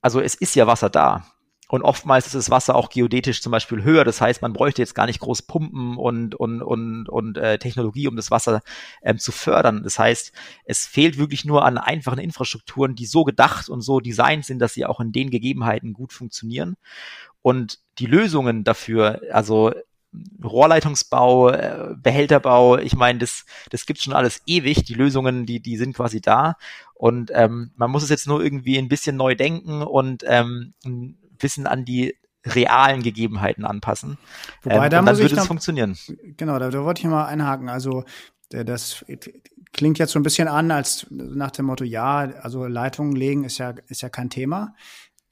also 0.00 0.20
es 0.20 0.34
ist 0.34 0.54
ja 0.54 0.66
Wasser 0.66 0.90
da. 0.90 1.26
Und 1.68 1.82
oftmals 1.82 2.26
ist 2.26 2.34
das 2.34 2.50
Wasser 2.50 2.76
auch 2.76 2.90
geodätisch 2.90 3.42
zum 3.42 3.50
Beispiel 3.50 3.82
höher. 3.82 4.04
Das 4.04 4.20
heißt, 4.20 4.40
man 4.42 4.52
bräuchte 4.52 4.82
jetzt 4.82 4.94
gar 4.94 5.06
nicht 5.06 5.20
groß 5.20 5.42
Pumpen 5.42 5.96
und, 5.96 6.34
und, 6.34 6.62
und, 6.62 7.08
und 7.08 7.38
äh, 7.38 7.58
Technologie, 7.58 8.06
um 8.06 8.16
das 8.16 8.30
Wasser 8.30 8.62
ähm, 9.02 9.18
zu 9.18 9.32
fördern. 9.32 9.82
Das 9.82 9.98
heißt, 9.98 10.32
es 10.64 10.86
fehlt 10.86 11.18
wirklich 11.18 11.44
nur 11.44 11.64
an 11.64 11.78
einfachen 11.78 12.20
Infrastrukturen, 12.20 12.94
die 12.94 13.06
so 13.06 13.24
gedacht 13.24 13.68
und 13.68 13.80
so 13.80 14.00
designt 14.00 14.44
sind, 14.44 14.60
dass 14.60 14.74
sie 14.74 14.86
auch 14.86 15.00
in 15.00 15.12
den 15.12 15.30
Gegebenheiten 15.30 15.92
gut 15.92 16.12
funktionieren. 16.12 16.76
Und 17.42 17.80
die 17.98 18.06
Lösungen 18.06 18.62
dafür, 18.64 19.20
also 19.32 19.72
Rohrleitungsbau, 20.42 21.50
äh, 21.50 21.94
Behälterbau, 21.96 22.78
ich 22.78 22.94
meine, 22.94 23.18
das, 23.18 23.44
das 23.70 23.86
gibt 23.86 24.00
schon 24.00 24.14
alles 24.14 24.42
ewig. 24.46 24.84
Die 24.84 24.94
Lösungen, 24.94 25.46
die, 25.46 25.60
die 25.60 25.76
sind 25.76 25.94
quasi 25.96 26.20
da. 26.20 26.56
Und 26.94 27.30
ähm, 27.34 27.72
man 27.76 27.90
muss 27.90 28.02
es 28.02 28.10
jetzt 28.10 28.26
nur 28.26 28.42
irgendwie 28.42 28.78
ein 28.78 28.88
bisschen 28.88 29.16
neu 29.16 29.34
denken 29.34 29.82
und 29.82 30.24
ähm, 30.26 30.74
bisschen 31.38 31.66
an 31.66 31.84
die 31.84 32.16
realen 32.44 33.02
Gegebenheiten 33.02 33.64
anpassen. 33.64 34.18
Wobei, 34.62 34.84
ähm, 34.84 34.90
da 34.90 35.00
und 35.00 35.06
dann 35.06 35.18
würde 35.18 35.36
es 35.36 35.46
funktionieren. 35.46 35.96
Genau, 36.36 36.58
da, 36.58 36.70
da 36.70 36.84
wollte 36.84 37.00
ich 37.00 37.06
mal 37.08 37.26
einhaken. 37.26 37.68
Also 37.68 38.04
das 38.50 39.04
klingt 39.72 39.98
jetzt 39.98 40.12
so 40.12 40.18
ein 40.20 40.22
bisschen 40.22 40.48
an, 40.48 40.70
als 40.70 41.06
nach 41.10 41.50
dem 41.50 41.66
Motto, 41.66 41.84
ja, 41.84 42.18
also 42.18 42.66
Leitungen 42.66 43.16
legen 43.16 43.44
ist 43.44 43.58
ja, 43.58 43.74
ist 43.88 44.02
ja 44.02 44.08
kein 44.08 44.30
Thema. 44.30 44.74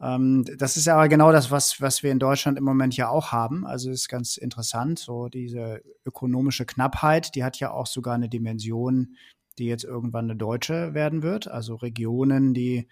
Ähm, 0.00 0.44
das 0.58 0.76
ist 0.76 0.88
aber 0.88 1.08
genau 1.08 1.32
das, 1.32 1.50
was, 1.50 1.80
was 1.80 2.02
wir 2.02 2.10
in 2.10 2.18
Deutschland 2.18 2.58
im 2.58 2.64
Moment 2.64 2.96
ja 2.96 3.08
auch 3.08 3.32
haben. 3.32 3.66
Also 3.66 3.90
ist 3.90 4.08
ganz 4.08 4.36
interessant. 4.36 4.98
So 4.98 5.28
diese 5.28 5.82
ökonomische 6.04 6.66
Knappheit, 6.66 7.34
die 7.34 7.44
hat 7.44 7.58
ja 7.58 7.70
auch 7.70 7.86
sogar 7.86 8.14
eine 8.14 8.28
Dimension, 8.28 9.16
die 9.58 9.66
jetzt 9.66 9.84
irgendwann 9.84 10.24
eine 10.24 10.36
deutsche 10.36 10.94
werden 10.94 11.22
wird. 11.22 11.48
Also 11.48 11.76
Regionen, 11.76 12.54
die 12.54 12.88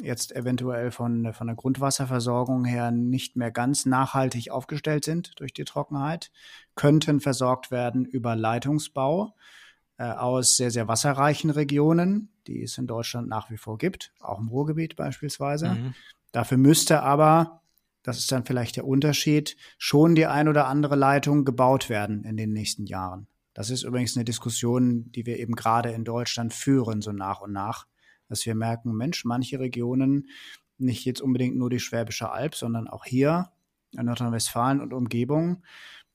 jetzt 0.00 0.34
eventuell 0.34 0.90
von, 0.90 1.32
von 1.32 1.46
der 1.46 1.56
Grundwasserversorgung 1.56 2.64
her 2.64 2.90
nicht 2.90 3.36
mehr 3.36 3.50
ganz 3.50 3.84
nachhaltig 3.84 4.50
aufgestellt 4.50 5.04
sind 5.04 5.38
durch 5.40 5.52
die 5.52 5.64
Trockenheit, 5.64 6.30
könnten 6.74 7.20
versorgt 7.20 7.70
werden 7.70 8.04
über 8.04 8.34
Leitungsbau 8.34 9.34
äh, 9.98 10.04
aus 10.04 10.56
sehr, 10.56 10.70
sehr 10.70 10.88
wasserreichen 10.88 11.50
Regionen, 11.50 12.30
die 12.46 12.62
es 12.62 12.78
in 12.78 12.86
Deutschland 12.86 13.28
nach 13.28 13.50
wie 13.50 13.58
vor 13.58 13.78
gibt, 13.78 14.12
auch 14.20 14.40
im 14.40 14.48
Ruhrgebiet 14.48 14.96
beispielsweise. 14.96 15.70
Mhm. 15.70 15.94
Dafür 16.32 16.56
müsste 16.56 17.02
aber, 17.02 17.62
das 18.02 18.18
ist 18.18 18.32
dann 18.32 18.44
vielleicht 18.44 18.76
der 18.76 18.86
Unterschied, 18.86 19.56
schon 19.76 20.14
die 20.14 20.26
ein 20.26 20.48
oder 20.48 20.66
andere 20.66 20.96
Leitung 20.96 21.44
gebaut 21.44 21.88
werden 21.88 22.24
in 22.24 22.36
den 22.36 22.52
nächsten 22.52 22.86
Jahren. 22.86 23.26
Das 23.54 23.68
ist 23.68 23.82
übrigens 23.82 24.16
eine 24.16 24.24
Diskussion, 24.24 25.12
die 25.12 25.26
wir 25.26 25.38
eben 25.38 25.54
gerade 25.54 25.90
in 25.90 26.04
Deutschland 26.04 26.54
führen, 26.54 27.02
so 27.02 27.12
nach 27.12 27.42
und 27.42 27.52
nach, 27.52 27.86
dass 28.32 28.46
wir 28.46 28.54
merken, 28.54 28.96
Mensch, 28.96 29.24
manche 29.24 29.60
Regionen, 29.60 30.28
nicht 30.78 31.04
jetzt 31.04 31.20
unbedingt 31.20 31.56
nur 31.56 31.68
die 31.68 31.78
Schwäbische 31.78 32.30
Alb, 32.30 32.54
sondern 32.54 32.88
auch 32.88 33.04
hier 33.04 33.50
in 33.92 34.06
Nordrhein-Westfalen 34.06 34.80
und 34.80 34.94
Umgebung, 34.94 35.62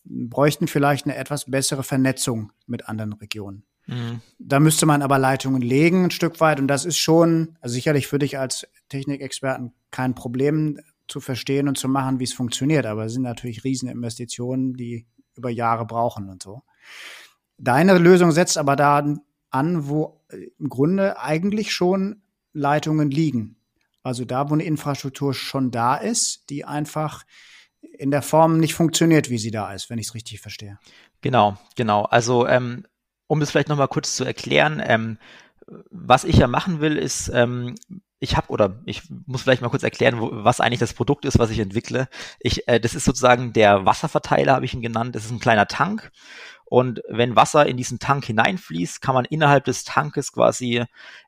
bräuchten 0.04 0.68
vielleicht 0.68 1.06
eine 1.06 1.16
etwas 1.16 1.46
bessere 1.46 1.84
Vernetzung 1.84 2.52
mit 2.66 2.90
anderen 2.90 3.14
Regionen. 3.14 3.64
Mhm. 3.86 4.22
Da 4.40 4.60
müsste 4.60 4.88
man 4.88 5.04
aber 5.04 5.20
Leitungen 5.20 5.62
legen, 5.62 6.06
ein 6.06 6.12
Stück 6.12 6.42
weit. 6.42 6.60
Und 6.60 6.68
das 6.68 6.86
ist 6.86 6.98
schon, 6.98 7.58
also 7.62 7.74
sicherlich 7.74 8.08
für 8.08 8.18
dich 8.18 8.40
als 8.40 8.68
Technikexperten 8.90 9.74
kein 9.92 10.16
Problem 10.16 10.80
zu 11.08 11.20
verstehen 11.20 11.68
und 11.68 11.78
zu 11.78 11.88
machen, 11.88 12.20
wie 12.20 12.24
es 12.26 12.34
funktioniert. 12.34 12.88
Aber 12.88 13.06
es 13.06 13.14
sind 13.14 13.22
natürlich 13.22 13.64
Rieseninvestitionen, 13.64 14.74
die 14.74 15.06
über 15.36 15.52
Jahre 15.52 15.86
brauchen 15.86 16.30
und 16.30 16.42
so. 16.42 16.64
Deine 17.60 17.98
Lösung 18.00 18.32
setzt 18.32 18.58
aber 18.58 18.76
da 18.76 19.16
an, 19.50 19.88
wo 19.88 20.22
äh, 20.30 20.48
im 20.60 20.70
Grunde 20.70 21.20
eigentlich 21.20 21.74
schon 21.74 22.22
Leitungen 22.54 23.12
liegen. 23.12 23.58
Also 24.04 24.26
da, 24.26 24.50
wo 24.50 24.54
eine 24.54 24.64
Infrastruktur 24.64 25.34
schon 25.34 25.72
da 25.72 25.96
ist, 25.96 26.50
die 26.50 26.66
einfach 26.66 27.26
in 27.82 28.12
der 28.12 28.22
Form 28.22 28.60
nicht 28.60 28.74
funktioniert, 28.74 29.30
wie 29.30 29.38
sie 29.38 29.52
da 29.52 29.74
ist, 29.74 29.90
wenn 29.90 30.00
ich 30.00 30.08
es 30.08 30.14
richtig 30.14 30.40
verstehe. 30.40 30.80
Genau, 31.22 31.58
genau. 31.76 32.04
Also 32.04 32.48
ähm, 32.48 32.86
um 33.28 33.42
es 33.42 33.52
vielleicht 33.52 33.70
nochmal 33.70 33.88
kurz 33.88 34.16
zu 34.16 34.24
erklären, 34.24 34.82
ähm, 34.84 35.18
was 35.90 36.24
ich 36.24 36.38
ja 36.38 36.48
machen 36.48 36.80
will, 36.80 36.98
ist, 36.98 37.30
ähm, 37.34 37.76
ich 38.20 38.36
habe 38.36 38.50
oder 38.50 38.82
ich 38.86 39.04
muss 39.26 39.44
vielleicht 39.44 39.62
mal 39.62 39.70
kurz 39.70 39.84
erklären, 39.84 40.20
wo, 40.20 40.30
was 40.32 40.62
eigentlich 40.62 40.80
das 40.80 40.94
Produkt 40.94 41.26
ist, 41.26 41.38
was 41.38 41.50
ich 41.50 41.60
entwickle. 41.60 42.08
Ich, 42.40 42.68
äh, 42.68 42.80
das 42.80 42.96
ist 42.96 43.06
sozusagen 43.06 43.54
der 43.54 43.86
Wasserverteiler, 43.86 44.54
habe 44.54 44.66
ich 44.66 44.74
ihn 44.74 44.82
genannt. 44.82 45.16
Das 45.16 45.26
ist 45.26 45.32
ein 45.32 45.40
kleiner 45.40 45.68
Tank 45.68 46.12
und 46.70 47.02
wenn 47.08 47.36
Wasser 47.36 47.66
in 47.66 47.78
diesen 47.78 48.00
Tank 48.00 48.26
hineinfließt, 48.26 49.02
kann 49.02 49.16
man 49.16 49.26
innerhalb 49.26 49.66
des 49.66 49.84
Tankes 49.86 50.34
quasi 50.34 50.84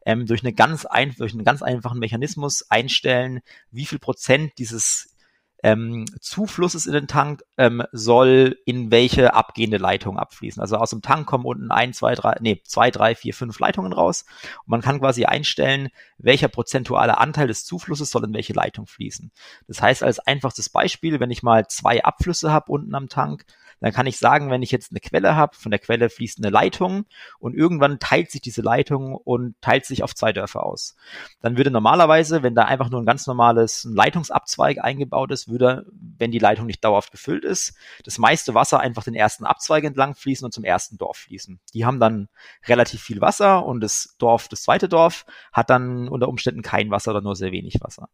ähm, 0.06 0.26
durch, 0.26 0.44
eine 0.44 0.54
ganz 0.54 0.86
ein, 0.86 1.16
durch 1.18 1.34
einen 1.34 1.46
ganz 1.46 1.62
einfachen 1.62 2.00
Mechanismus 2.00 2.70
einstellen, 2.70 3.42
wie 3.72 3.86
viel 3.86 4.00
Prozent 4.00 4.54
dieses 4.58 5.16
ähm, 5.64 6.06
Zuflusses 6.22 6.86
in 6.86 6.94
den 6.94 7.08
Tank 7.08 7.44
ähm, 7.58 7.84
soll 7.92 8.58
in 8.66 8.92
welche 8.92 9.34
abgehende 9.34 9.78
Leitung 9.78 10.18
abfließen. 10.18 10.62
Also 10.62 10.78
aus 10.78 10.92
dem 10.92 11.02
Tank 11.02 11.28
kommen 11.28 11.46
unten 11.46 11.72
ein, 11.72 11.94
zwei, 11.94 12.16
drei, 12.16 12.38
nee, 12.40 12.62
zwei, 12.64 12.92
drei, 12.92 13.16
vier, 13.16 13.34
fünf 13.34 13.60
Leitungen 13.60 13.92
raus. 13.92 14.26
Und 14.60 14.70
man 14.70 14.82
kann 14.82 15.00
quasi 15.00 15.26
einstellen, 15.26 15.90
welcher 16.18 16.48
prozentuale 16.48 17.18
Anteil 17.18 17.48
des 17.48 17.66
Zuflusses 17.66 18.10
soll 18.10 18.24
in 18.26 18.34
welche 18.34 18.54
Leitung 18.54 18.88
fließen. 18.88 19.32
Das 19.68 19.82
heißt, 19.82 20.04
als 20.04 20.20
einfachstes 20.20 20.70
Beispiel, 20.70 21.20
wenn 21.20 21.32
ich 21.32 21.44
mal 21.44 21.68
zwei 21.68 22.04
Abflüsse 22.04 22.52
habe 22.52 22.72
unten 22.72 22.96
am 22.96 23.10
Tank, 23.10 23.46
dann 23.80 23.94
kann 23.94 24.08
ich 24.08 24.18
sagen, 24.18 24.50
wenn 24.50 24.62
ich 24.62 24.72
jetzt 24.72 24.92
eine 24.92 25.00
Quelle 25.00 25.36
habe, 25.36 25.56
von 25.56 25.72
der 25.72 25.80
Quelle 25.80 26.10
fließt 26.10 26.40
eine 26.40 26.50
Leitung 26.50 27.06
und 27.40 27.56
irgendwann 27.56 28.00
teilt 28.00 28.32
sich 28.32 28.42
diese 28.42 28.62
Leitung 28.62 29.16
und 29.16 29.56
teilt 29.62 29.86
sich 29.86 30.04
auf 30.04 30.16
zwei 30.16 30.34
Dörfer 30.34 30.66
aus. 30.66 30.96
Dann 31.42 31.58
würde 31.58 31.72
normalerweise, 31.72 32.44
wenn 32.44 32.56
da 32.56 32.66
einfach 32.66 32.90
nur 32.90 33.02
ein 33.02 33.06
ganz 33.06 33.28
normales 33.28 33.88
Leitungsabzweig 33.90 34.84
eingebaut 34.84 35.32
ist, 35.32 35.48
würde, 35.48 35.86
wenn 35.92 36.32
die 36.32 36.40
Leitung 36.40 36.66
nicht 36.66 36.84
dauerhaft 36.84 37.12
gefüllt 37.12 37.46
ist, 37.46 37.76
das 38.04 38.18
meiste 38.18 38.54
Wasser 38.54 38.80
einfach 38.80 39.04
den 39.04 39.16
ersten 39.16 39.46
Abzweig 39.46 39.84
entlang 39.84 40.16
fließen 40.16 40.46
und 40.46 40.54
zum 40.54 40.64
ersten 40.64 40.98
Dorf 40.98 41.18
fließen. 41.18 41.60
Die 41.74 41.86
haben 41.86 42.00
dann 42.00 42.28
relativ 42.68 43.02
viel 43.02 43.22
Wasser 43.22 43.66
und 43.66 43.82
das 43.82 44.16
Dorf, 44.20 44.48
das 44.48 44.64
zweite 44.64 44.90
Dorf, 44.90 45.26
hat 45.54 45.70
dann 45.70 46.08
unter 46.10 46.28
Umständen 46.28 46.62
kein 46.62 46.92
Wasser 46.92 47.12
oder 47.12 47.22
nur 47.22 47.36
sehr 47.36 47.52
wenig 47.52 47.80
Wasser. 47.82 48.10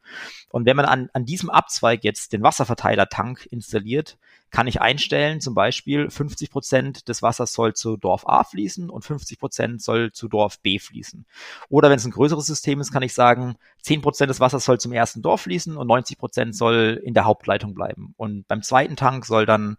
Und 0.49 0.65
wenn 0.65 0.78
man 0.78 0.86
an, 0.86 1.10
an 1.13 1.25
diesem 1.25 1.49
Abzweig 1.49 2.04
jetzt 2.04 2.34
den 2.34 2.43
Wasserverteilertank 2.43 3.47
installiert, 3.49 4.17
kann 4.56 4.68
ich 4.68 4.80
einstellen, 4.80 5.41
zum 5.41 5.54
Beispiel 5.54 6.10
50 6.10 6.50
Prozent 6.50 7.10
des 7.10 7.22
Wassers 7.22 7.52
soll 7.52 7.74
zu 7.74 7.98
Dorf 7.98 8.26
A 8.26 8.46
fließen 8.46 8.89
und 8.89 9.04
50 9.04 9.38
Prozent 9.38 9.82
soll 9.82 10.13
zu 10.13 10.30
Dorf 10.30 10.62
B 10.62 10.80
fließen. 10.80 11.26
Oder 11.68 11.89
wenn 11.89 11.98
es 11.98 12.06
ein 12.06 12.12
größeres 12.12 12.46
System 12.46 12.80
ist, 12.80 12.94
kann 12.94 13.04
ich 13.04 13.13
sagen, 13.13 13.58
10 13.82 14.02
Prozent 14.02 14.30
des 14.30 14.39
Wassers 14.39 14.63
soll 14.63 14.80
zum 14.80 14.94
ersten 14.94 15.22
Dorf 15.22 15.41
fließen 15.41 15.76
und 15.76 15.88
90 15.88 16.18
Prozent 16.18 16.56
soll 16.56 17.02
in 17.04 17.13
der 17.13 17.26
Hauptleitung 17.26 17.74
bleiben. 17.76 18.13
Und 18.15 18.48
beim 18.48 18.62
zweiten 18.62 18.96
Tank 18.96 19.26
soll 19.26 19.46
dann 19.46 19.76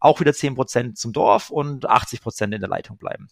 auch 0.00 0.18
wieder 0.18 0.32
10 0.32 0.56
Prozent 0.56 0.98
zum 0.98 1.12
Dorf 1.12 1.50
und 1.50 1.88
80 1.88 2.20
Prozent 2.20 2.52
in 2.52 2.60
der 2.60 2.68
Leitung 2.68 2.98
bleiben. 2.98 3.28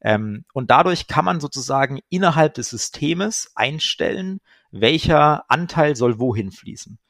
Ähm, 0.00 0.44
und 0.52 0.70
dadurch 0.70 1.08
kann 1.08 1.24
man 1.24 1.40
sozusagen 1.40 1.98
innerhalb 2.10 2.54
des 2.54 2.70
Systems 2.70 3.50
einstellen, 3.56 4.40
welcher 4.70 5.50
Anteil 5.50 5.96
soll 5.96 6.20
wohin 6.20 6.52
fließen. 6.52 7.00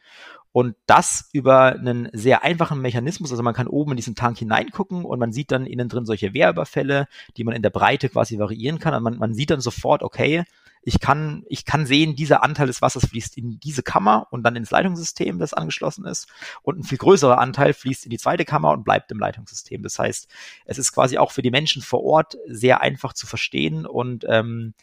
Und 0.59 0.75
das 0.87 1.29
über 1.33 1.67
einen 1.67 2.09
sehr 2.13 2.43
einfachen 2.43 2.81
Mechanismus. 2.81 3.31
Also 3.31 3.45
man 3.45 3.55
kann 3.55 3.69
oben 3.69 3.93
in 3.93 3.97
diesen 3.97 4.17
Tank 4.17 4.39
hineingucken 4.39 5.05
und 5.05 5.21
man 5.21 5.31
sieht 5.31 5.53
dann 5.53 5.67
innen 5.67 5.89
drin 5.89 6.05
solche 6.05 6.35
Wehrüberfälle, 6.35 7.07
die 7.37 7.45
man 7.45 7.55
in 7.55 7.63
der 7.63 7.71
Breite 7.71 8.09
quasi 8.09 8.41
variieren 8.41 8.81
kann. 8.81 8.93
Und 8.93 9.05
man, 9.05 9.19
man 9.19 9.35
sieht 9.35 9.51
dann 9.51 9.61
sofort, 9.61 10.03
okay, 10.03 10.43
ich 10.83 10.99
kann, 10.99 11.45
ich 11.47 11.65
kann 11.65 11.87
sehen, 11.87 12.17
dieser 12.17 12.43
Anteil 12.43 12.67
des 12.67 12.83
Wassers 12.83 13.07
fließt 13.07 13.39
in 13.39 13.61
diese 13.61 13.85
Kammer 13.85 14.27
und 14.33 14.43
dann 14.43 14.57
ins 14.57 14.73
Leitungssystem, 14.73 15.39
das 15.39 15.55
angeschlossen 15.55 16.05
ist. 16.07 16.27
Und 16.63 16.81
ein 16.81 16.83
viel 16.83 16.99
größerer 16.99 17.39
Anteil 17.39 17.73
fließt 17.73 18.07
in 18.07 18.11
die 18.11 18.19
zweite 18.19 18.45
Kammer 18.45 18.73
und 18.73 18.83
bleibt 18.83 19.13
im 19.13 19.21
Leitungssystem. 19.21 19.85
Das 19.85 19.97
heißt, 20.01 20.27
es 20.65 20.77
ist 20.77 20.93
quasi 20.93 21.19
auch 21.19 21.31
für 21.31 21.43
die 21.43 21.53
Menschen 21.53 21.83
vor 21.83 22.03
Ort 22.03 22.37
sehr 22.49 22.81
einfach 22.81 23.13
zu 23.13 23.29
verstehen 23.29 23.87
und 23.87 24.27
ähm, 24.29 24.75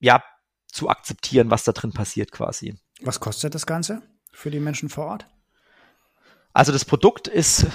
ja, 0.00 0.24
zu 0.66 0.88
akzeptieren, 0.88 1.52
was 1.52 1.62
da 1.62 1.70
drin 1.70 1.92
passiert 1.92 2.32
quasi. 2.32 2.74
Was 3.02 3.20
kostet 3.20 3.54
das 3.54 3.66
Ganze? 3.66 4.02
Für 4.34 4.50
die 4.50 4.60
Menschen 4.60 4.88
vor 4.88 5.06
Ort? 5.06 5.26
Also 6.52 6.72
das 6.72 6.84
Produkt 6.84 7.28
ist 7.28 7.66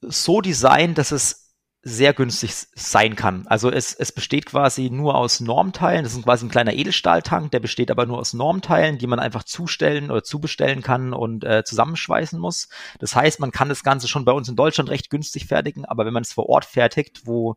so 0.00 0.40
designt, 0.40 0.98
dass 0.98 1.12
es 1.12 1.48
sehr 1.82 2.12
günstig 2.12 2.52
sein 2.74 3.14
kann. 3.14 3.46
Also 3.46 3.70
es, 3.70 3.94
es 3.94 4.10
besteht 4.10 4.46
quasi 4.46 4.90
nur 4.90 5.14
aus 5.14 5.40
Normteilen. 5.40 6.02
Das 6.02 6.12
ist 6.14 6.24
quasi 6.24 6.44
ein 6.44 6.50
kleiner 6.50 6.74
Edelstahltank, 6.74 7.52
der 7.52 7.60
besteht 7.60 7.90
aber 7.90 8.04
nur 8.04 8.18
aus 8.18 8.34
Normteilen, 8.34 8.98
die 8.98 9.06
man 9.06 9.20
einfach 9.20 9.44
zustellen 9.44 10.10
oder 10.10 10.24
zubestellen 10.24 10.82
kann 10.82 11.14
und 11.14 11.44
äh, 11.44 11.62
zusammenschweißen 11.64 12.38
muss. 12.38 12.68
Das 12.98 13.14
heißt, 13.14 13.38
man 13.38 13.52
kann 13.52 13.68
das 13.68 13.84
Ganze 13.84 14.08
schon 14.08 14.24
bei 14.24 14.32
uns 14.32 14.48
in 14.48 14.56
Deutschland 14.56 14.90
recht 14.90 15.08
günstig 15.08 15.46
fertigen, 15.46 15.84
aber 15.84 16.04
wenn 16.04 16.12
man 16.12 16.24
es 16.24 16.32
vor 16.32 16.48
Ort 16.48 16.64
fertigt, 16.64 17.22
wo 17.24 17.56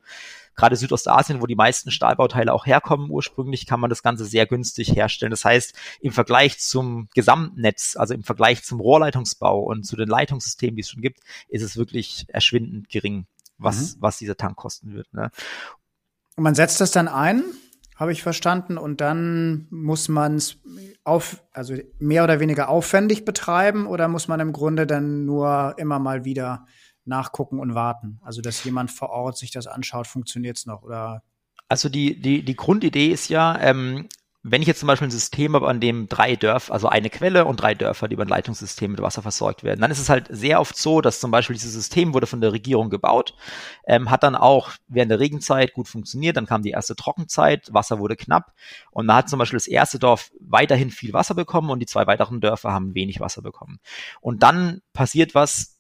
gerade 0.56 0.76
Südostasien, 0.76 1.42
wo 1.42 1.46
die 1.46 1.56
meisten 1.56 1.92
Stahlbauteile 1.92 2.54
auch 2.54 2.66
herkommen 2.66 3.10
ursprünglich, 3.10 3.66
kann 3.66 3.80
man 3.80 3.90
das 3.90 4.04
Ganze 4.04 4.26
sehr 4.26 4.46
günstig 4.46 4.96
herstellen. 4.96 5.32
Das 5.32 5.46
heißt, 5.46 5.74
im 6.02 6.12
Vergleich 6.12 6.60
zum 6.60 7.10
Gesamtnetz, 7.14 7.96
also 7.98 8.14
im 8.14 8.24
Vergleich 8.24 8.64
zum 8.64 8.80
Rohrleitungsbau 8.80 9.62
und 9.62 9.84
zu 9.86 9.96
den 9.96 10.10
Leitungssystemen, 10.10 10.76
die 10.76 10.82
es 10.82 10.90
schon 10.90 11.02
gibt, 11.02 11.20
ist 11.48 11.64
es 11.64 11.78
wirklich 11.78 12.26
erschwindend 12.28 12.90
gering, 12.90 13.26
was, 13.58 13.96
mhm. 13.96 14.02
was 14.02 14.18
dieser 14.18 14.38
Tank 14.38 14.56
kosten 14.56 14.94
wird. 14.94 15.14
Ne? 15.14 15.32
Und 16.36 16.44
man 16.44 16.56
setzt 16.56 16.82
das 16.82 16.92
dann 16.92 17.08
ein, 17.08 17.44
habe 17.96 18.12
ich 18.12 18.24
verstanden, 18.24 18.78
und 18.78 19.00
dann 19.00 19.68
muss 19.70 20.10
man 20.10 20.36
es 20.36 20.58
auf, 21.04 21.44
also 21.54 21.76
mehr 22.00 22.24
oder 22.24 22.40
weniger 22.40 22.70
aufwendig 22.70 23.26
betreiben 23.26 23.86
oder 23.86 24.08
muss 24.08 24.28
man 24.28 24.40
im 24.40 24.54
Grunde 24.54 24.88
dann 24.88 25.26
nur 25.26 25.76
immer 25.78 26.00
mal 26.00 26.26
wieder 26.26 26.66
nachgucken 27.06 27.60
und 27.60 27.76
warten. 27.76 28.20
Also, 28.24 28.42
dass 28.42 28.64
jemand 28.64 28.92
vor 28.92 29.10
Ort 29.10 29.38
sich 29.38 29.52
das 29.52 29.68
anschaut, 29.68 30.08
funktioniert 30.08 30.58
es 30.58 30.66
noch 30.66 30.84
oder? 30.84 31.24
Also 31.70 31.88
die, 31.88 32.20
die, 32.20 32.44
die 32.44 32.56
Grundidee 32.56 33.08
ist 33.08 33.30
ja, 33.30 33.58
ähm, 33.60 34.10
wenn 34.44 34.62
ich 34.62 34.68
jetzt 34.68 34.80
zum 34.80 34.88
Beispiel 34.88 35.08
ein 35.08 35.12
System 35.12 35.54
habe, 35.54 35.68
an 35.68 35.80
dem 35.80 36.10
drei 36.10 36.36
Dörfer, 36.36 36.74
also 36.74 36.88
eine 36.90 37.12
Quelle 37.12 37.46
und 37.46 37.58
drei 37.58 37.76
Dörfer, 37.76 38.08
die 38.08 38.16
über 38.16 38.26
ein 38.26 38.30
Leitungssystem 38.30 38.92
mit 38.92 39.02
Wasser 39.02 39.22
versorgt 39.22 39.64
werden, 39.64 39.82
dann 39.82 39.92
ist 39.92 40.00
es 40.00 40.10
halt 40.10 40.28
sehr 40.30 40.60
oft 40.60 40.76
so, 40.76 41.00
dass 41.00 41.20
zum 41.20 41.30
Beispiel 41.30 41.54
dieses 41.54 41.74
System 41.74 42.14
wurde 42.14 42.26
von 42.26 42.42
der 42.42 42.52
Regierung 42.52 42.90
gebaut, 42.90 43.36
ähm, 43.86 44.10
hat 44.10 44.24
dann 44.24 44.36
auch 44.36 44.72
während 44.88 45.12
der 45.12 45.20
Regenzeit 45.20 45.74
gut 45.74 45.88
funktioniert, 45.88 46.38
dann 46.38 46.48
kam 46.48 46.64
die 46.64 46.72
erste 46.72 46.96
Trockenzeit, 46.96 47.72
Wasser 47.72 48.00
wurde 48.00 48.16
knapp 48.16 48.54
und 48.90 49.08
da 49.08 49.18
hat 49.18 49.30
zum 49.30 49.38
Beispiel 49.38 49.58
das 49.58 49.68
erste 49.68 50.00
Dorf 50.00 50.32
weiterhin 50.40 50.90
viel 50.90 51.14
Wasser 51.14 51.36
bekommen 51.36 51.70
und 51.70 51.80
die 51.80 51.86
zwei 51.86 52.08
weiteren 52.08 52.42
Dörfer 52.42 52.72
haben 52.72 52.96
wenig 52.96 53.20
Wasser 53.20 53.44
bekommen. 53.44 53.80
Und 54.22 54.42
dann 54.42 54.82
passiert 54.92 55.36
was, 55.36 55.78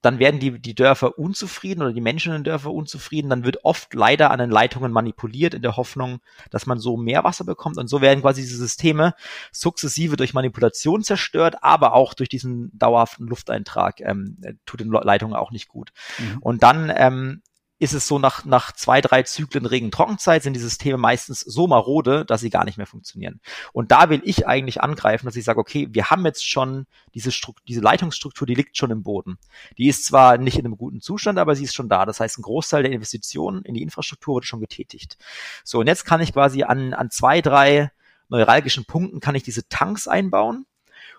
dann 0.00 0.18
werden 0.18 0.38
die, 0.38 0.60
die 0.60 0.74
Dörfer 0.74 1.18
unzufrieden 1.18 1.82
oder 1.82 1.92
die 1.92 2.00
Menschen 2.00 2.32
in 2.32 2.38
den 2.38 2.44
Dörfern 2.44 2.72
unzufrieden. 2.72 3.30
Dann 3.30 3.44
wird 3.44 3.64
oft 3.64 3.94
leider 3.94 4.30
an 4.30 4.38
den 4.38 4.50
Leitungen 4.50 4.92
manipuliert 4.92 5.54
in 5.54 5.62
der 5.62 5.76
Hoffnung, 5.76 6.20
dass 6.50 6.66
man 6.66 6.78
so 6.78 6.96
mehr 6.96 7.24
Wasser 7.24 7.44
bekommt. 7.44 7.78
Und 7.78 7.88
so 7.88 8.00
werden 8.00 8.20
quasi 8.20 8.42
diese 8.42 8.56
Systeme 8.56 9.14
sukzessive 9.50 10.16
durch 10.16 10.34
Manipulation 10.34 11.02
zerstört, 11.02 11.56
aber 11.62 11.94
auch 11.94 12.14
durch 12.14 12.28
diesen 12.28 12.70
dauerhaften 12.78 13.26
Lufteintrag 13.26 14.00
ähm, 14.00 14.38
tut 14.66 14.80
den 14.80 14.90
Leitungen 14.90 15.34
auch 15.34 15.50
nicht 15.50 15.68
gut. 15.68 15.90
Mhm. 16.18 16.38
Und 16.40 16.62
dann 16.62 16.92
ähm, 16.94 17.42
ist 17.78 17.92
es 17.92 18.08
so 18.08 18.18
nach, 18.18 18.44
nach 18.44 18.72
zwei, 18.72 19.00
drei 19.00 19.22
Zyklen 19.22 19.64
Regen-Trockenzeit 19.64 20.42
sind 20.42 20.54
die 20.54 20.60
Systeme 20.60 20.98
meistens 20.98 21.40
so 21.40 21.66
marode, 21.66 22.24
dass 22.24 22.40
sie 22.40 22.50
gar 22.50 22.64
nicht 22.64 22.76
mehr 22.76 22.86
funktionieren. 22.86 23.40
Und 23.72 23.92
da 23.92 24.10
will 24.10 24.20
ich 24.24 24.46
eigentlich 24.48 24.82
angreifen, 24.82 25.26
dass 25.26 25.36
ich 25.36 25.44
sage, 25.44 25.60
okay, 25.60 25.88
wir 25.90 26.10
haben 26.10 26.24
jetzt 26.26 26.48
schon 26.48 26.86
diese, 27.14 27.30
diese 27.68 27.80
Leitungsstruktur, 27.80 28.46
die 28.46 28.54
liegt 28.54 28.76
schon 28.76 28.90
im 28.90 29.02
Boden. 29.02 29.38
Die 29.76 29.88
ist 29.88 30.04
zwar 30.04 30.38
nicht 30.38 30.58
in 30.58 30.64
einem 30.64 30.76
guten 30.76 31.00
Zustand, 31.00 31.38
aber 31.38 31.54
sie 31.54 31.64
ist 31.64 31.74
schon 31.74 31.88
da. 31.88 32.04
Das 32.04 32.18
heißt, 32.18 32.38
ein 32.38 32.42
Großteil 32.42 32.82
der 32.82 32.92
Investitionen 32.92 33.62
in 33.62 33.74
die 33.74 33.82
Infrastruktur 33.82 34.34
wurde 34.34 34.46
schon 34.46 34.60
getätigt. 34.60 35.16
So, 35.62 35.78
und 35.78 35.86
jetzt 35.86 36.04
kann 36.04 36.20
ich 36.20 36.32
quasi 36.32 36.64
an, 36.64 36.94
an 36.94 37.10
zwei, 37.10 37.40
drei 37.40 37.92
neuralgischen 38.28 38.84
Punkten 38.84 39.20
kann 39.20 39.34
ich 39.34 39.42
diese 39.42 39.68
Tanks 39.68 40.06
einbauen 40.06 40.66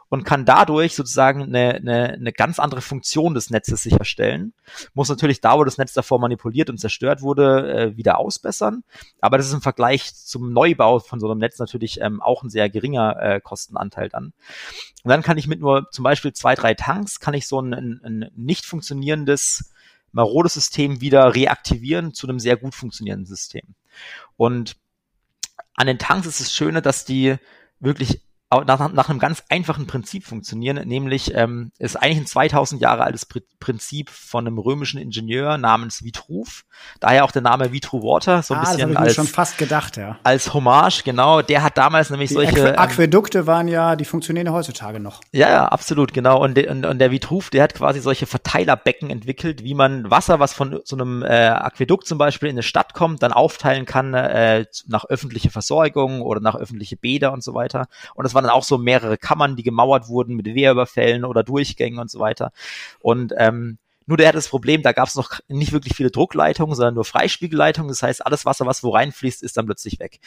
und 0.10 0.24
kann 0.24 0.43
dadurch 0.43 0.95
sozusagen 0.95 1.43
eine, 1.43 1.76
eine, 1.76 2.14
eine 2.14 2.34
ganz 2.34 2.60
andere 2.60 2.82
Funktion 2.82 3.36
des 3.36 3.51
Netzes 3.51 3.84
sicherstellen. 3.84 4.53
Muss 4.93 5.10
natürlich 5.10 5.39
da, 5.39 5.57
wo 5.57 5.64
das 5.64 5.78
Netz 5.78 5.93
davor 5.93 6.20
manipuliert 6.20 6.70
und 6.70 6.80
zerstört 6.80 7.22
wurde, 7.22 7.74
äh, 7.74 7.97
wieder 7.97 8.18
ausbessern. 8.18 8.84
Aber 9.22 9.38
das 9.38 9.47
ist 9.47 9.53
im 9.53 9.62
Vergleich 9.62 10.16
zum 10.16 10.51
Neubau 10.51 10.99
von 10.99 11.20
so 11.20 11.30
einem 11.30 11.39
Netz 11.39 11.60
natürlich 11.60 12.01
ähm, 12.01 12.22
auch 12.22 12.43
ein 12.43 12.49
sehr 12.49 12.70
geringer 12.70 13.18
äh, 13.22 13.39
Kostenanteil 13.39 14.10
dann. 14.10 14.34
Und 15.03 15.10
dann 15.10 15.22
kann 15.22 15.38
ich 15.38 15.47
mit 15.47 15.60
nur 15.60 15.89
zum 15.91 16.03
Beispiel 16.03 16.34
zwei, 16.34 16.55
drei 16.55 16.74
Tanks, 16.74 17.20
kann 17.20 17.36
ich 17.36 17.47
so 17.47 17.62
ein, 17.62 17.74
ein, 17.74 18.01
ein 18.03 18.32
nicht 18.36 18.66
funktionierendes 18.66 19.72
marodes 20.12 20.55
System 20.55 21.01
wieder 21.01 21.36
reaktivieren 21.36 22.16
zu 22.16 22.28
einem 22.28 22.39
sehr 22.39 22.57
gut 22.57 22.74
funktionierenden 22.74 23.28
System. 23.28 23.76
Und 24.38 24.76
an 25.76 25.86
den 25.86 25.99
Tanks 25.99 26.26
ist 26.26 26.39
es 26.39 26.53
Schöne, 26.53 26.82
dass 26.82 27.05
die 27.05 27.36
wirklich 27.80 28.22
nach, 28.52 28.91
nach 28.91 29.10
einem 29.10 29.20
ganz 29.20 29.43
einfachen 29.50 29.86
Prinzip 29.86 30.26
funktionieren, 30.26 30.88
nämlich 30.88 31.36
ähm, 31.36 31.72
ist 31.78 31.95
eigentlich 31.95 32.18
ein 32.18 32.26
2000 32.26 32.82
Jahre 32.82 33.04
altes 33.04 33.28
Prinzip 33.60 34.10
von 34.10 34.47
einem 34.47 34.58
römischen 34.58 35.00
Ingenieur 35.00 35.58
namens 35.60 36.04
Vitruv. 36.04 36.64
Daher 37.00 37.26
auch 37.26 37.32
der 37.32 37.43
Name 37.43 37.72
Vitruwater, 37.72 38.41
so 38.41 38.56
ein 38.56 38.62
ah, 38.62 38.72
bisschen 38.72 38.97
als 38.97 39.14
schon 39.14 39.28
fast 39.28 39.60
gedacht, 39.60 39.97
ja. 39.97 40.18
Als 40.24 40.54
Hommage, 40.54 41.04
genau. 41.04 41.43
Der 41.43 41.62
hat 41.62 41.78
damals 41.78 42.10
nämlich 42.10 42.30
die 42.30 42.36
solche 42.36 42.70
ähm, 42.70 42.80
Aquädukte 42.80 43.45
waren 43.45 43.68
ja, 43.68 43.95
die 43.95 44.06
funktionieren 44.06 44.52
heutzutage 44.52 45.00
noch. 45.00 45.22
Ja, 45.32 45.50
ja, 45.50 45.66
absolut, 45.68 46.14
genau. 46.14 46.41
Und, 46.43 46.56
de, 46.56 46.70
und, 46.70 46.86
und 46.86 46.97
der 46.97 47.12
Vitruv, 47.12 47.52
der 47.52 47.64
hat 47.64 47.76
quasi 47.76 48.00
solche 48.00 48.26
Verteilerbecken 48.26 49.12
entwickelt, 49.12 49.64
wie 49.64 49.76
man 49.76 50.10
Wasser, 50.10 50.39
was 50.39 50.54
von 50.54 50.80
so 50.86 50.95
einem 50.95 51.22
äh, 51.22 51.50
Aquädukt 51.50 52.08
zum 52.08 52.18
Beispiel 52.18 52.50
in 52.50 52.56
eine 52.56 52.64
Stadt 52.64 52.95
kommt, 52.95 53.22
dann 53.22 53.32
aufteilen 53.32 53.86
kann 53.86 54.16
äh, 54.16 54.66
nach 54.88 55.06
öffentliche 55.06 55.52
Versorgung 55.52 56.22
oder 56.22 56.39
nach 56.39 56.56
öffentliche 56.56 56.97
Bäder 56.97 57.32
und 57.32 57.43
so 57.43 57.54
weiter. 57.54 57.88
Und 58.16 58.24
das 58.24 58.39
waren 58.40 58.46
dann 58.46 58.54
auch 58.54 58.64
so 58.64 58.78
mehrere 58.78 59.18
Kammern, 59.18 59.56
die 59.56 59.64
gemauert 59.64 60.08
wurden 60.08 60.36
mit 60.36 60.46
Wehrüberfällen 60.46 61.26
oder 61.26 61.44
Durchgängen 61.44 62.00
und 62.00 62.10
so 62.10 62.20
weiter. 62.20 62.52
Und 63.02 63.34
ähm, 63.38 63.78
nur 64.06 64.18
der 64.18 64.30
hat 64.30 64.36
das 64.36 64.48
Problem, 64.48 64.82
da 64.82 64.92
gab 64.92 65.08
es 65.08 65.14
noch 65.14 65.40
nicht 65.50 65.72
wirklich 65.72 65.96
viele 65.96 66.10
Druckleitungen, 66.10 66.76
sondern 66.76 66.96
nur 66.96 67.06
Freispiegelleitungen. 67.06 67.90
Das 67.90 68.02
heißt, 68.02 68.26
alles 68.26 68.44
Wasser, 68.44 68.66
was 68.66 68.82
wo 68.82 68.90
reinfließt, 68.90 69.44
ist 69.44 69.56
dann 69.56 69.68
plötzlich 69.68 70.00
weg. 70.00 70.20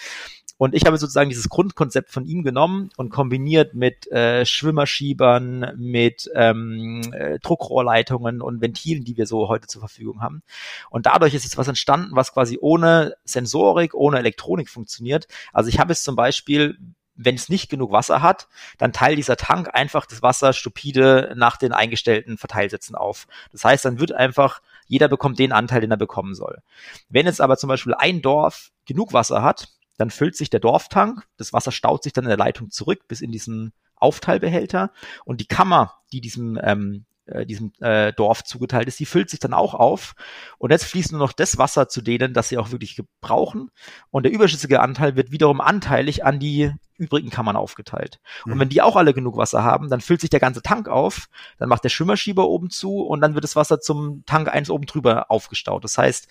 Und 0.56 0.76
ich 0.76 0.86
habe 0.86 0.98
sozusagen 0.98 1.30
dieses 1.30 1.48
Grundkonzept 1.48 2.10
von 2.10 2.24
ihm 2.24 2.44
genommen 2.44 2.90
und 2.96 3.10
kombiniert 3.10 3.74
mit 3.74 4.06
äh, 4.12 4.46
Schwimmerschiebern, 4.46 5.72
mit 5.76 6.30
ähm, 6.36 7.00
äh, 7.12 7.40
Druckrohrleitungen 7.40 8.40
und 8.40 8.60
Ventilen, 8.60 9.02
die 9.02 9.16
wir 9.16 9.26
so 9.26 9.48
heute 9.48 9.66
zur 9.66 9.80
Verfügung 9.80 10.20
haben. 10.20 10.44
Und 10.90 11.06
dadurch 11.06 11.34
ist 11.34 11.42
jetzt 11.42 11.58
was 11.58 11.66
entstanden, 11.66 12.10
was 12.12 12.32
quasi 12.32 12.58
ohne 12.60 13.16
Sensorik, 13.24 13.94
ohne 13.94 14.18
Elektronik 14.18 14.68
funktioniert. 14.68 15.26
Also 15.52 15.70
ich 15.70 15.80
habe 15.80 15.90
jetzt 15.90 16.04
zum 16.04 16.14
Beispiel 16.14 16.78
wenn 17.14 17.34
es 17.34 17.48
nicht 17.48 17.68
genug 17.68 17.92
Wasser 17.92 18.22
hat, 18.22 18.48
dann 18.78 18.92
teilt 18.92 19.18
dieser 19.18 19.36
Tank 19.36 19.70
einfach 19.74 20.06
das 20.06 20.22
Wasser 20.22 20.52
stupide 20.52 21.34
nach 21.36 21.56
den 21.56 21.72
eingestellten 21.72 22.38
Verteilsätzen 22.38 22.94
auf. 22.94 23.26
Das 23.50 23.64
heißt, 23.64 23.84
dann 23.84 24.00
wird 24.00 24.12
einfach, 24.12 24.62
jeder 24.86 25.08
bekommt 25.08 25.38
den 25.38 25.52
Anteil, 25.52 25.80
den 25.80 25.90
er 25.90 25.96
bekommen 25.96 26.34
soll. 26.34 26.62
Wenn 27.08 27.26
jetzt 27.26 27.40
aber 27.40 27.56
zum 27.56 27.68
Beispiel 27.68 27.94
ein 27.94 28.22
Dorf 28.22 28.70
genug 28.86 29.12
Wasser 29.12 29.42
hat, 29.42 29.68
dann 29.98 30.10
füllt 30.10 30.36
sich 30.36 30.50
der 30.50 30.60
Dorftank, 30.60 31.26
das 31.36 31.52
Wasser 31.52 31.70
staut 31.70 32.02
sich 32.02 32.12
dann 32.12 32.24
in 32.24 32.30
der 32.30 32.38
Leitung 32.38 32.70
zurück 32.70 33.06
bis 33.08 33.20
in 33.20 33.30
diesen 33.30 33.72
Aufteilbehälter 33.96 34.90
und 35.24 35.40
die 35.40 35.46
Kammer, 35.46 35.98
die 36.12 36.20
diesem 36.20 36.58
ähm, 36.62 37.04
äh, 37.26 37.46
diesem 37.46 37.72
äh, 37.80 38.12
Dorf 38.12 38.44
zugeteilt 38.44 38.88
ist, 38.88 38.98
die 38.98 39.06
füllt 39.06 39.30
sich 39.30 39.40
dann 39.40 39.54
auch 39.54 39.74
auf. 39.74 40.14
Und 40.58 40.70
jetzt 40.70 40.84
fließt 40.84 41.12
nur 41.12 41.20
noch 41.20 41.32
das 41.32 41.58
Wasser 41.58 41.88
zu 41.88 42.02
denen, 42.02 42.34
das 42.34 42.48
sie 42.48 42.58
auch 42.58 42.70
wirklich 42.72 43.00
brauchen. 43.20 43.70
Und 44.10 44.24
der 44.24 44.32
überschüssige 44.32 44.80
Anteil 44.80 45.16
wird 45.16 45.30
wiederum 45.30 45.60
anteilig 45.60 46.24
an 46.24 46.38
die 46.38 46.72
übrigen 46.96 47.30
Kammern 47.30 47.56
aufgeteilt. 47.56 48.20
Und 48.44 48.54
mhm. 48.54 48.60
wenn 48.60 48.68
die 48.68 48.82
auch 48.82 48.96
alle 48.96 49.14
genug 49.14 49.36
Wasser 49.36 49.64
haben, 49.64 49.88
dann 49.88 50.00
füllt 50.00 50.20
sich 50.20 50.30
der 50.30 50.40
ganze 50.40 50.62
Tank 50.62 50.88
auf, 50.88 51.28
dann 51.58 51.68
macht 51.68 51.84
der 51.84 51.88
Schwimmerschieber 51.88 52.46
oben 52.48 52.70
zu 52.70 53.00
und 53.00 53.20
dann 53.20 53.34
wird 53.34 53.44
das 53.44 53.56
Wasser 53.56 53.80
zum 53.80 54.24
Tank 54.26 54.48
eins 54.48 54.70
oben 54.70 54.86
drüber 54.86 55.30
aufgestaut. 55.30 55.84
Das 55.84 55.98
heißt, 55.98 56.28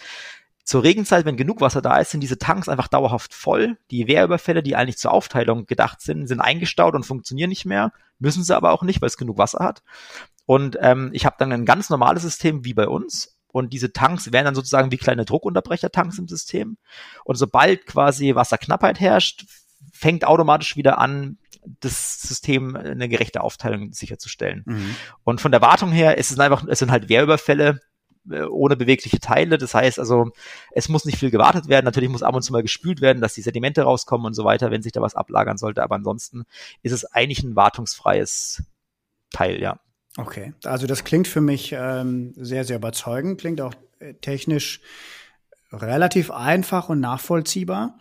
zur 0.63 0.83
Regenzeit, 0.83 1.25
wenn 1.25 1.37
genug 1.37 1.59
Wasser 1.59 1.81
da 1.81 1.97
ist, 1.97 2.11
sind 2.11 2.21
diese 2.21 2.37
Tanks 2.37 2.69
einfach 2.69 2.87
dauerhaft 2.87 3.33
voll. 3.33 3.77
Die 3.89 4.07
Wehrüberfälle, 4.07 4.63
die 4.63 4.75
eigentlich 4.75 4.97
zur 4.97 5.11
Aufteilung 5.11 5.65
gedacht 5.65 6.01
sind, 6.01 6.27
sind 6.27 6.39
eingestaut 6.39 6.95
und 6.95 7.05
funktionieren 7.05 7.49
nicht 7.49 7.65
mehr. 7.65 7.91
Müssen 8.19 8.43
sie 8.43 8.55
aber 8.55 8.71
auch 8.71 8.83
nicht, 8.83 9.01
weil 9.01 9.07
es 9.07 9.17
genug 9.17 9.37
Wasser 9.37 9.59
hat. 9.59 9.81
Und 10.45 10.77
ähm, 10.81 11.09
ich 11.13 11.25
habe 11.25 11.35
dann 11.39 11.51
ein 11.51 11.65
ganz 11.65 11.89
normales 11.89 12.23
System 12.23 12.65
wie 12.65 12.73
bei 12.73 12.87
uns. 12.87 13.37
Und 13.47 13.73
diese 13.73 13.91
Tanks 13.91 14.31
werden 14.31 14.45
dann 14.45 14.55
sozusagen 14.55 14.91
wie 14.91 14.97
kleine 14.97 15.25
Druckunterbrecher-Tanks 15.25 16.17
im 16.19 16.27
System. 16.27 16.77
Und 17.25 17.35
sobald 17.35 17.85
quasi 17.85 18.33
Wasserknappheit 18.33 18.99
herrscht, 18.99 19.45
fängt 19.91 20.25
automatisch 20.25 20.77
wieder 20.77 20.97
an, 20.99 21.37
das 21.79 22.21
System 22.21 22.75
eine 22.75 23.07
gerechte 23.07 23.41
Aufteilung 23.41 23.93
sicherzustellen. 23.93 24.63
Mhm. 24.65 24.95
Und 25.23 25.41
von 25.41 25.51
der 25.51 25.61
Wartung 25.61 25.91
her 25.91 26.17
ist 26.17 26.31
es 26.31 26.39
einfach, 26.39 26.65
es 26.67 26.79
sind 26.79 26.91
halt 26.91 27.09
Wehrüberfälle, 27.09 27.79
äh, 28.29 28.43
ohne 28.43 28.75
bewegliche 28.75 29.19
Teile. 29.19 29.57
Das 29.57 29.73
heißt 29.73 29.99
also, 29.99 30.31
es 30.71 30.89
muss 30.89 31.05
nicht 31.05 31.17
viel 31.17 31.31
gewartet 31.31 31.67
werden. 31.67 31.85
Natürlich 31.85 32.09
muss 32.09 32.23
ab 32.23 32.35
und 32.35 32.41
zu 32.41 32.51
mal 32.51 32.61
gespült 32.61 33.01
werden, 33.01 33.21
dass 33.21 33.33
die 33.33 33.41
Sedimente 33.41 33.83
rauskommen 33.83 34.25
und 34.25 34.33
so 34.33 34.43
weiter, 34.43 34.71
wenn 34.71 34.81
sich 34.81 34.91
da 34.91 35.01
was 35.01 35.15
ablagern 35.15 35.57
sollte. 35.57 35.83
Aber 35.83 35.95
ansonsten 35.95 36.43
ist 36.81 36.93
es 36.93 37.05
eigentlich 37.05 37.43
ein 37.43 37.55
wartungsfreies 37.55 38.63
Teil, 39.31 39.61
ja. 39.61 39.79
Okay, 40.17 40.53
also 40.65 40.87
das 40.87 41.03
klingt 41.03 41.27
für 41.27 41.41
mich 41.41 41.73
ähm, 41.77 42.33
sehr, 42.35 42.65
sehr 42.65 42.77
überzeugend, 42.77 43.39
klingt 43.39 43.61
auch 43.61 43.73
äh, 43.99 44.13
technisch 44.15 44.81
relativ 45.71 46.31
einfach 46.31 46.89
und 46.89 46.99
nachvollziehbar. 46.99 47.97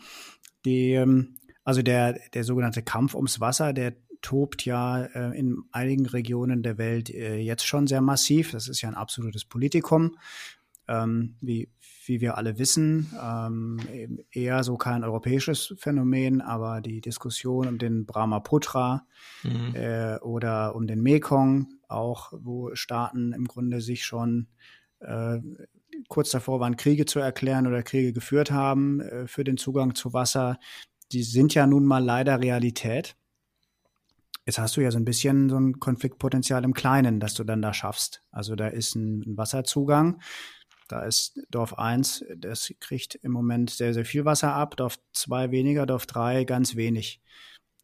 Die, 0.65 0.93
ähm, 0.93 1.37
also 1.65 1.83
der, 1.83 2.19
der 2.35 2.45
sogenannte 2.45 2.83
Kampf 2.83 3.15
ums 3.15 3.41
Wasser, 3.41 3.73
der 3.73 3.95
tobt 4.23 4.65
ja 4.65 5.03
äh, 5.05 5.39
in 5.39 5.63
einigen 5.73 6.07
Regionen 6.07 6.63
der 6.63 6.79
Welt 6.79 7.11
äh, 7.11 7.39
jetzt 7.39 7.67
schon 7.67 7.87
sehr 7.87 8.01
massiv. 8.01 8.51
Das 8.51 8.69
ist 8.69 8.81
ja 8.81 8.89
ein 8.89 8.95
absolutes 8.95 9.45
Politikum. 9.45 10.17
Ähm, 10.89 11.37
wie, 11.41 11.71
wie 12.07 12.21
wir 12.21 12.37
alle 12.37 12.59
wissen, 12.59 13.13
ähm, 13.23 13.79
eher 14.33 14.65
so 14.65 14.77
kein 14.77 15.05
europäisches 15.05 15.75
Phänomen, 15.79 16.41
aber 16.41 16.81
die 16.81 17.01
Diskussion 17.01 17.69
um 17.69 17.79
den 17.79 18.07
Brahmaputra 18.07 19.07
mhm. 19.45 19.75
äh, 19.77 20.17
oder 20.19 20.75
um 20.75 20.89
den 20.89 21.01
Mekong, 21.03 21.69
auch 21.91 22.33
wo 22.37 22.75
Staaten 22.75 23.33
im 23.33 23.47
Grunde 23.47 23.81
sich 23.81 24.05
schon 24.05 24.49
äh, 25.01 25.39
kurz 26.09 26.31
davor 26.31 26.61
waren, 26.61 26.77
Kriege 26.77 27.05
zu 27.07 27.19
erklären 27.19 27.67
oder 27.67 27.83
Kriege 27.83 28.13
geführt 28.13 28.51
haben 28.51 29.01
äh, 29.01 29.27
für 29.27 29.45
den 29.45 29.57
Zugang 29.57 29.95
zu 29.95 30.13
Wasser, 30.13 30.59
die 31.13 31.23
sind 31.23 31.55
ja 31.55 31.67
nun 31.67 31.85
mal 31.85 32.03
leider 32.03 32.41
Realität. 32.41 33.17
Jetzt 34.47 34.59
hast 34.59 34.77
du 34.77 34.81
ja 34.81 34.91
so 34.91 34.99
ein 34.99 35.05
bisschen 35.05 35.49
so 35.49 35.59
ein 35.59 35.79
Konfliktpotenzial 35.79 36.65
im 36.65 36.75
Kleinen, 36.75 37.21
das 37.21 37.35
du 37.35 37.45
dann 37.45 37.63
da 37.63 37.75
schaffst. 37.75 38.23
Also 38.31 38.57
da 38.57 38.69
ist 38.69 38.95
ein, 38.95 39.21
ein 39.21 39.37
Wasserzugang. 39.37 40.21
Da 40.89 41.03
ist 41.05 41.39
Dorf 41.51 41.79
1, 41.79 42.25
das 42.37 42.75
kriegt 42.81 43.15
im 43.17 43.31
Moment 43.31 43.71
sehr, 43.71 43.95
sehr 43.95 44.05
viel 44.05 44.25
Wasser 44.25 44.55
ab. 44.55 44.77
Dorf 44.77 44.99
2 45.13 45.53
weniger, 45.53 45.87
Dorf 45.87 46.07
3 46.07 46.45
ganz 46.45 46.75
wenig. 46.75 47.21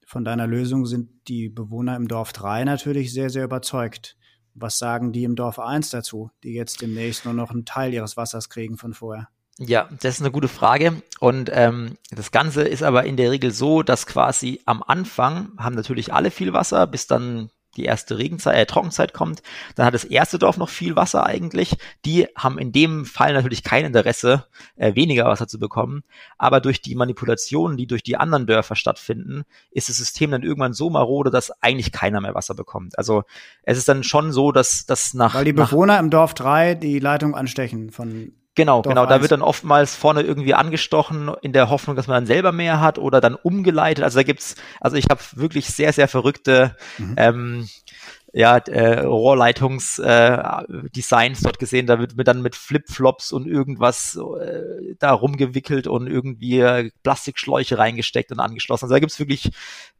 Von 0.09 0.25
deiner 0.25 0.47
Lösung 0.47 0.87
sind 0.87 1.11
die 1.27 1.49
Bewohner 1.49 1.97
im 1.97 2.07
Dorf 2.07 2.33
3 2.33 2.63
natürlich 2.63 3.13
sehr, 3.13 3.29
sehr 3.29 3.43
überzeugt. 3.43 4.17
Was 4.55 4.79
sagen 4.79 5.13
die 5.13 5.25
im 5.25 5.35
Dorf 5.35 5.59
1 5.59 5.91
dazu, 5.91 6.31
die 6.45 6.53
jetzt 6.53 6.81
demnächst 6.81 7.25
nur 7.25 7.35
noch 7.35 7.51
einen 7.51 7.65
Teil 7.65 7.93
ihres 7.93 8.17
Wassers 8.17 8.49
kriegen 8.49 8.79
von 8.79 8.95
vorher? 8.95 9.29
Ja, 9.59 9.89
das 10.01 10.15
ist 10.15 10.21
eine 10.21 10.31
gute 10.31 10.47
Frage. 10.47 11.03
Und 11.19 11.51
ähm, 11.53 11.99
das 12.13 12.31
Ganze 12.31 12.63
ist 12.63 12.85
aber 12.85 13.05
in 13.05 13.17
der 13.17 13.33
Regel 13.33 13.51
so, 13.51 13.83
dass 13.83 14.07
quasi 14.07 14.61
am 14.65 14.81
Anfang 14.87 15.51
haben 15.59 15.75
natürlich 15.75 16.15
alle 16.15 16.31
viel 16.31 16.53
Wasser, 16.53 16.87
bis 16.87 17.09
dann 17.09 17.51
die 17.77 17.85
erste 17.85 18.19
Regenzeit, 18.19 18.57
äh, 18.57 18.67
Trockenzeit 18.67 19.13
kommt. 19.13 19.43
Dann 19.75 19.87
hat 19.87 19.95
das 19.95 20.05
erste 20.05 20.39
Dorf 20.39 20.57
noch 20.57 20.69
viel 20.69 20.97
Wasser 20.97 21.25
eigentlich. 21.25 21.77
Die 22.05 22.27
haben 22.37 22.59
in 22.59 22.73
dem 22.73 23.05
Fall 23.05 23.33
natürlich 23.33 23.63
kein 23.63 23.85
Interesse, 23.85 24.47
äh, 24.77 24.95
weniger 24.95 25.27
Wasser 25.27 25.47
zu 25.47 25.59
bekommen. 25.59 26.03
Aber 26.39 26.61
durch 26.61 26.81
die 26.81 26.95
Manipulationen, 26.95 27.77
die 27.77 27.87
durch 27.87 28.03
die 28.03 28.17
anderen 28.17 28.47
Dörfer 28.47 28.77
stattfinden, 28.77 29.45
ist 29.71 29.89
das 29.89 29.97
System 29.97 30.31
dann 30.31 30.43
irgendwann 30.43 30.73
so 30.73 30.91
marode, 30.91 31.31
dass 31.31 31.51
eigentlich 31.63 31.93
keiner 31.93 32.21
mehr 32.21 32.35
Wasser 32.35 32.55
bekommt. 32.55 32.99
Also 32.99 33.25
es 33.63 33.79
ist 33.79 33.89
dann 33.89 34.03
schon 34.03 34.33
so, 34.33 34.53
dass 34.53 34.87
das 34.87 35.15
nach. 35.15 35.35
Weil 35.35 35.45
die 35.45 35.53
Bewohner 35.53 35.99
im 35.99 36.11
Dorf 36.11 36.35
3 36.35 36.75
die 36.75 36.99
Leitung 36.99 37.35
anstechen 37.35 37.91
von 37.91 38.33
Genau, 38.57 38.81
Dorf 38.81 38.95
genau. 38.95 39.07
Da 39.07 39.21
wird 39.21 39.31
dann 39.31 39.43
oftmals 39.43 39.95
vorne 39.95 40.23
irgendwie 40.23 40.55
angestochen 40.55 41.31
in 41.43 41.53
der 41.53 41.69
Hoffnung, 41.69 41.95
dass 41.95 42.07
man 42.07 42.17
dann 42.17 42.27
selber 42.27 42.53
mehr 42.53 42.81
hat 42.81 42.99
oder 42.99 43.21
dann 43.21 43.35
umgeleitet. 43.35 44.03
Also 44.03 44.19
da 44.19 44.23
gibt's, 44.23 44.57
also 44.81 44.97
ich 44.97 45.05
habe 45.11 45.21
wirklich 45.35 45.67
sehr, 45.67 45.93
sehr 45.93 46.09
verrückte 46.09 46.75
mhm. 46.97 47.15
ähm, 47.19 47.69
ja, 48.37 48.59
äh, 48.59 49.01
Rohrleitungsdesigns 49.01 51.41
äh, 51.41 51.43
dort 51.43 51.59
gesehen. 51.59 51.87
Da 51.87 51.99
wird 51.99 52.19
mir 52.19 52.25
dann 52.25 52.43
mit 52.43 52.55
Flipflops 52.55 53.33
und 53.33 53.47
irgendwas 53.47 54.17
äh, 54.17 54.95
da 54.99 55.13
rumgewickelt 55.13 55.87
und 55.87 56.07
irgendwie 56.07 56.61
äh, 56.61 56.91
Plastikschläuche 57.03 57.79
reingesteckt 57.79 58.31
und 58.33 58.41
angeschlossen. 58.41 58.85
Also 58.85 58.95
da 58.95 58.99
gibt's 58.99 59.19
wirklich 59.19 59.53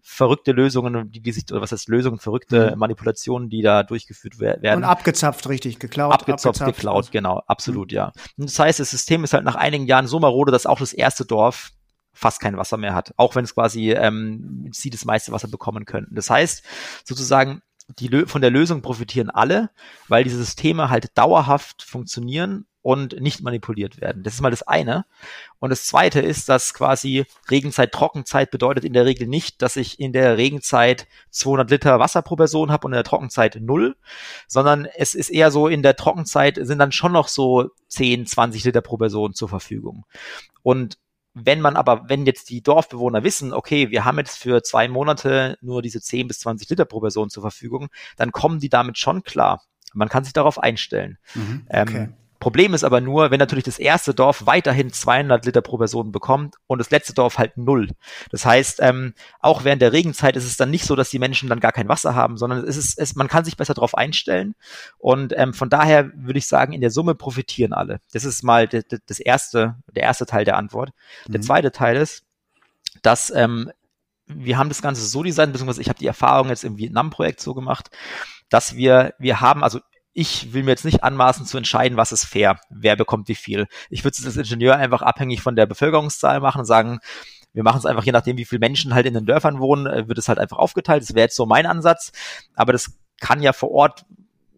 verrückte 0.03 0.53
Lösungen, 0.53 1.11
die, 1.11 1.21
die 1.21 1.33
sich, 1.33 1.45
oder 1.51 1.63
was 1.63 1.73
heißt 1.73 1.89
Lösungen, 1.89 2.19
verrückte 2.19 2.73
mhm. 2.73 2.79
Manipulationen, 2.79 3.49
die 3.49 3.63
da 3.63 3.85
durchgeführt 3.85 4.39
werden. 4.39 4.77
Und 4.77 4.85
abgezapft, 4.85 5.49
richtig, 5.49 5.79
geklaut. 5.79 6.13
Abgezapft, 6.13 6.61
abgezapft 6.61 6.77
geklaut, 6.77 6.97
also. 6.97 7.13
genau, 7.13 7.43
absolut, 7.47 7.91
mhm. 7.91 7.97
ja. 7.97 8.13
Und 8.37 8.51
das 8.51 8.59
heißt, 8.59 8.81
das 8.81 8.91
System 8.91 9.25
ist 9.25 9.33
halt 9.33 9.45
nach 9.45 9.55
einigen 9.55 9.87
Jahren 9.87 10.09
so 10.09 10.21
marode, 10.21 10.53
dass 10.53 10.67
auch 10.67 10.79
das 10.79 10.93
erste 10.93 11.25
Dorf 11.25 11.71
fast 12.13 12.41
kein 12.41 12.59
Wasser 12.59 12.77
mehr 12.77 12.95
hat, 12.95 13.15
auch 13.17 13.35
wenn 13.35 13.45
es 13.45 13.55
quasi 13.55 13.93
ähm, 13.93 14.69
sie 14.73 14.91
das 14.91 15.07
meiste 15.07 15.33
Wasser 15.33 15.49
bekommen 15.49 15.87
könnten. 15.87 16.15
Das 16.15 16.29
heißt, 16.29 16.63
sozusagen, 17.05 17.63
die, 17.89 18.27
von 18.27 18.41
der 18.41 18.51
Lösung 18.51 18.83
profitieren 18.83 19.31
alle, 19.31 19.71
weil 20.09 20.25
diese 20.25 20.39
Systeme 20.39 20.91
halt 20.91 21.17
dauerhaft 21.17 21.83
funktionieren 21.83 22.67
und 22.87 23.21
nicht 23.21 23.43
manipuliert 23.43 24.01
werden. 24.01 24.23
Das 24.23 24.35
ist 24.35 24.41
mal 24.43 24.51
das 24.51 24.63
eine. 24.63 25.07
Und 25.59 25.71
das 25.71 25.87
zweite 25.87 26.21
ist, 26.21 26.49
dass 26.49 26.73
quasi 26.73 27.27
Regenzeit, 27.51 27.91
Trockenzeit 27.91 28.53
bedeutet 28.53 28.85
in 28.85 28.93
der 28.93 29.05
Regel 29.05 29.27
nicht, 29.27 29.61
dass 29.61 29.75
ich 29.75 29.99
in 29.99 30.13
der 30.13 30.37
Regenzeit 30.37 31.09
200 31.31 31.69
Liter 31.69 31.99
Wasser 31.99 32.23
pro 32.23 32.37
Person 32.37 32.71
habe 32.71 32.87
und 32.87 32.93
in 32.93 32.97
der 32.97 33.03
Trockenzeit 33.03 33.59
null, 33.61 33.97
sondern 34.47 34.85
es 34.85 35.17
ist 35.17 35.31
eher 35.31 35.51
so, 35.51 35.67
in 35.67 35.83
der 35.83 35.97
Trockenzeit 35.97 36.61
sind 36.61 36.79
dann 36.79 36.93
schon 36.93 37.11
noch 37.11 37.27
so 37.27 37.71
10, 37.89 38.27
20 38.27 38.63
Liter 38.63 38.83
pro 38.83 38.97
Person 38.99 39.35
zur 39.35 39.49
Verfügung. 39.49 40.05
Und 40.63 40.97
wenn 41.39 41.61
man 41.61 41.77
aber, 41.77 42.09
wenn 42.09 42.25
jetzt 42.25 42.49
die 42.49 42.63
Dorfbewohner 42.63 43.23
wissen, 43.23 43.53
okay, 43.53 43.91
wir 43.91 44.07
haben 44.07 44.17
jetzt 44.17 44.39
für 44.39 44.63
zwei 44.63 44.89
Monate 44.89 45.59
nur 45.61 45.83
diese 45.83 46.01
10 46.01 46.29
bis 46.29 46.39
20 46.39 46.71
Liter 46.71 46.87
pro 46.87 47.01
Person 47.01 47.29
zur 47.29 47.43
Verfügung, 47.43 47.89
dann 48.17 48.33
kommen 48.33 48.59
die 48.59 48.71
damit 48.71 48.97
schon 48.97 49.23
klar. 49.23 49.63
Man 49.93 50.09
kann 50.09 50.25
sich 50.25 50.33
darauf 50.33 50.59
einstellen. 50.59 51.19
Mhm, 51.35 51.67
ähm, 51.69 51.89
okay. 51.89 51.97
ähm, 52.05 52.15
Problem 52.47 52.75
ist 52.75 52.85
aber 52.85 53.01
nur, 53.01 53.33
wenn 53.33 53.41
natürlich 53.41 53.65
das 53.65 53.81
erste 53.81 54.15
Dorf 54.15 54.47
weiterhin 54.47 54.93
200 54.93 55.45
Liter 55.47 55.63
pro 55.63 55.79
Person 55.79 56.13
bekommt 56.13 56.55
und 56.69 56.79
das 56.79 56.93
letzte 56.93 57.13
Dorf 57.13 57.39
halt 57.39 57.57
null. 57.57 57.89
Das 58.31 58.47
heißt, 58.47 58.79
ähm, 58.83 59.15
auch 59.41 59.65
während 59.65 59.83
der 59.83 59.93
Regenzeit 59.93 60.37
ist 60.37 60.45
es 60.45 60.57
dann 60.57 60.71
nicht 60.71 60.85
so, 60.85 60.95
dass 60.95 61.11
die 61.11 61.19
Menschen 61.19 61.49
dann 61.49 61.59
gar 61.59 61.73
kein 61.73 61.89
Wasser 61.89 62.15
haben, 62.15 62.37
sondern 62.37 62.63
es 62.63 62.77
ist, 62.77 63.01
es, 63.01 63.17
man 63.17 63.27
kann 63.27 63.45
sich 63.45 63.57
besser 63.57 63.75
darauf 63.75 63.97
einstellen. 63.97 64.55
Und 64.97 65.37
ähm, 65.37 65.55
von 65.55 65.71
daher 65.71 66.13
würde 66.15 66.39
ich 66.39 66.47
sagen, 66.47 66.73
in 66.73 66.81
der 66.81 66.93
Summe 66.93 67.17
profitieren 67.17 67.73
alle. 67.73 67.99
Das 68.13 68.25
ist 68.25 68.45
mal 68.45 68.69
das, 68.69 69.19
erste, 69.19 69.75
der 69.97 70.05
erste 70.05 70.25
Teil 70.25 70.45
der 70.45 70.57
Antwort. 70.57 70.91
Mhm. 71.27 71.33
Der 71.33 71.41
zweite 71.41 71.73
Teil 71.73 71.97
ist, 71.97 72.27
dass 73.03 73.31
ähm, 73.31 73.73
wir 74.27 74.57
haben 74.57 74.69
das 74.69 74.83
Ganze 74.83 75.05
so 75.05 75.25
designt, 75.25 75.53
beziehungsweise 75.53 75.81
ich 75.81 75.89
habe 75.89 75.99
die 75.99 76.07
Erfahrung 76.07 76.51
jetzt 76.51 76.63
im 76.63 76.79
Vietnam-Projekt 76.79 77.41
so 77.41 77.55
gemacht, 77.55 77.91
dass 78.51 78.77
wir, 78.77 79.15
wir 79.19 79.41
haben, 79.41 79.65
also 79.65 79.81
ich 80.19 80.55
will 80.55 80.63
mir 80.63 80.71
jetzt 80.71 80.87
nicht 80.87 81.05
anmaßen 81.05 81.45
zu 81.45 81.59
entscheiden, 81.59 81.99
was 81.99 82.11
ist 82.11 82.25
fair, 82.25 82.59
wer 82.71 82.97
bekommt 82.97 83.29
wie 83.29 83.35
viel. 83.35 83.69
Ich 83.91 84.03
würde 84.03 84.17
es 84.19 84.25
als 84.25 84.39
Ingenieur 84.39 84.77
einfach 84.77 85.03
abhängig 85.03 85.43
von 85.43 85.57
der 85.57 85.67
Bevölkerungszahl 85.67 86.41
machen 86.41 86.61
und 86.61 86.65
sagen, 86.65 87.01
wir 87.53 87.63
machen 87.63 87.77
es 87.77 87.85
einfach 87.85 88.03
je 88.03 88.13
nachdem, 88.13 88.39
wie 88.39 88.47
viele 88.47 88.61
Menschen 88.61 88.95
halt 88.95 89.05
in 89.05 89.13
den 89.13 89.27
Dörfern 89.27 89.61
wohnen, 89.61 89.87
äh, 89.87 90.09
wird 90.09 90.17
es 90.17 90.29
halt 90.29 90.39
einfach 90.39 90.57
aufgeteilt. 90.57 91.03
Das 91.03 91.15
wäre 91.15 91.27
jetzt 91.27 91.37
so 91.37 91.45
mein 91.45 91.67
Ansatz. 91.67 92.13
Aber 92.55 92.73
das 92.73 92.93
kann 93.21 93.43
ja 93.43 93.53
vor 93.53 93.71
Ort 93.73 94.07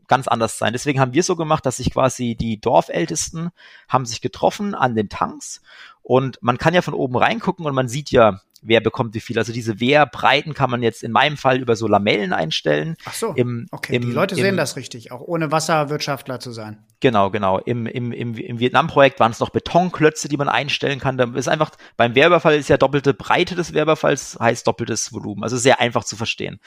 ganz 0.06 0.28
anders 0.28 0.58
sein. 0.58 0.72
Deswegen 0.72 1.00
haben 1.00 1.12
wir 1.12 1.24
so 1.24 1.34
gemacht, 1.34 1.66
dass 1.66 1.78
sich 1.78 1.90
quasi 1.92 2.36
die 2.36 2.60
Dorfältesten 2.60 3.50
haben 3.88 4.06
sich 4.06 4.20
getroffen 4.20 4.76
an 4.76 4.94
den 4.94 5.08
Tanks 5.08 5.60
und 6.02 6.38
man 6.40 6.56
kann 6.56 6.72
ja 6.72 6.82
von 6.82 6.94
oben 6.94 7.16
reingucken 7.16 7.66
und 7.66 7.74
man 7.74 7.88
sieht 7.88 8.12
ja, 8.12 8.40
wer 8.62 8.80
bekommt 8.80 9.14
wie 9.14 9.20
viel. 9.20 9.38
Also 9.38 9.52
diese 9.52 9.80
Wehrbreiten 9.80 10.54
kann 10.54 10.70
man 10.70 10.82
jetzt 10.82 11.02
in 11.02 11.12
meinem 11.12 11.36
Fall 11.36 11.58
über 11.60 11.76
so 11.76 11.86
Lamellen 11.86 12.32
einstellen. 12.32 12.96
Ach 13.04 13.12
so, 13.12 13.32
Im, 13.34 13.66
okay, 13.70 13.96
im, 13.96 14.02
die 14.02 14.12
Leute 14.12 14.34
im, 14.34 14.42
sehen 14.42 14.56
das 14.56 14.76
richtig, 14.76 15.12
auch 15.12 15.20
ohne 15.20 15.50
Wasserwirtschaftler 15.52 16.40
zu 16.40 16.52
sein. 16.52 16.84
Genau, 17.00 17.30
genau. 17.30 17.58
Im, 17.58 17.86
im, 17.86 18.10
im, 18.10 18.34
im 18.34 18.58
Vietnam-Projekt 18.58 19.20
waren 19.20 19.30
es 19.30 19.38
noch 19.38 19.50
Betonklötze, 19.50 20.28
die 20.28 20.36
man 20.36 20.48
einstellen 20.48 20.98
kann. 20.98 21.16
Da 21.16 21.24
ist 21.34 21.48
einfach, 21.48 21.70
beim 21.96 22.16
Wehrüberfall 22.16 22.56
ist 22.56 22.68
ja 22.68 22.76
doppelte 22.76 23.14
Breite 23.14 23.54
des 23.54 23.72
Wehrüberfalls, 23.72 24.38
heißt 24.40 24.66
doppeltes 24.66 25.12
Volumen. 25.12 25.44
Also 25.44 25.56
sehr 25.56 25.80
einfach 25.80 26.02
zu 26.02 26.16
verstehen. 26.16 26.58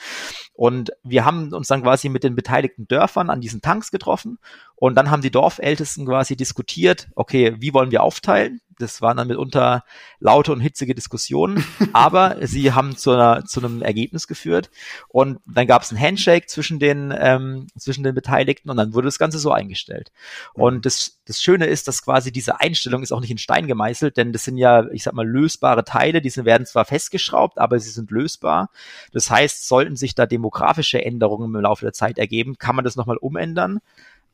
Und 0.54 0.90
wir 1.02 1.26
haben 1.26 1.52
uns 1.52 1.68
dann 1.68 1.82
quasi 1.82 2.08
mit 2.08 2.24
den 2.24 2.34
beteiligten 2.34 2.88
Dörfern 2.88 3.28
an 3.28 3.42
diesen 3.42 3.60
Tanks 3.60 3.90
getroffen 3.90 4.38
und 4.82 4.96
dann 4.96 5.12
haben 5.12 5.22
die 5.22 5.30
Dorfältesten 5.30 6.06
quasi 6.06 6.34
diskutiert, 6.34 7.06
okay, 7.14 7.54
wie 7.60 7.72
wollen 7.72 7.92
wir 7.92 8.02
aufteilen? 8.02 8.60
Das 8.80 9.00
waren 9.00 9.16
dann 9.16 9.28
mitunter 9.28 9.84
laute 10.18 10.50
und 10.50 10.58
hitzige 10.58 10.92
Diskussionen, 10.92 11.64
aber 11.92 12.36
sie 12.40 12.72
haben 12.72 12.96
zu, 12.96 13.12
einer, 13.12 13.44
zu 13.44 13.60
einem 13.60 13.82
Ergebnis 13.82 14.26
geführt 14.26 14.72
und 15.06 15.38
dann 15.46 15.68
gab 15.68 15.82
es 15.82 15.92
ein 15.92 16.00
Handshake 16.00 16.48
zwischen 16.48 16.80
den, 16.80 17.14
ähm, 17.16 17.68
zwischen 17.78 18.02
den 18.02 18.12
Beteiligten 18.12 18.70
und 18.70 18.76
dann 18.76 18.92
wurde 18.92 19.06
das 19.06 19.20
Ganze 19.20 19.38
so 19.38 19.52
eingestellt. 19.52 20.10
Und 20.52 20.84
das, 20.84 21.20
das 21.26 21.40
Schöne 21.40 21.66
ist, 21.66 21.86
dass 21.86 22.02
quasi 22.02 22.32
diese 22.32 22.58
Einstellung 22.58 23.04
ist 23.04 23.12
auch 23.12 23.20
nicht 23.20 23.30
in 23.30 23.38
Stein 23.38 23.68
gemeißelt, 23.68 24.16
denn 24.16 24.32
das 24.32 24.42
sind 24.42 24.56
ja, 24.56 24.90
ich 24.90 25.04
sag 25.04 25.14
mal, 25.14 25.28
lösbare 25.28 25.84
Teile, 25.84 26.20
die 26.20 26.34
werden 26.44 26.66
zwar 26.66 26.86
festgeschraubt, 26.86 27.58
aber 27.58 27.78
sie 27.78 27.90
sind 27.90 28.10
lösbar. 28.10 28.68
Das 29.12 29.30
heißt, 29.30 29.68
sollten 29.68 29.94
sich 29.94 30.16
da 30.16 30.26
demografische 30.26 31.04
Änderungen 31.04 31.54
im 31.54 31.60
Laufe 31.60 31.84
der 31.84 31.92
Zeit 31.92 32.18
ergeben, 32.18 32.58
kann 32.58 32.74
man 32.74 32.84
das 32.84 32.96
nochmal 32.96 33.18
umändern 33.18 33.78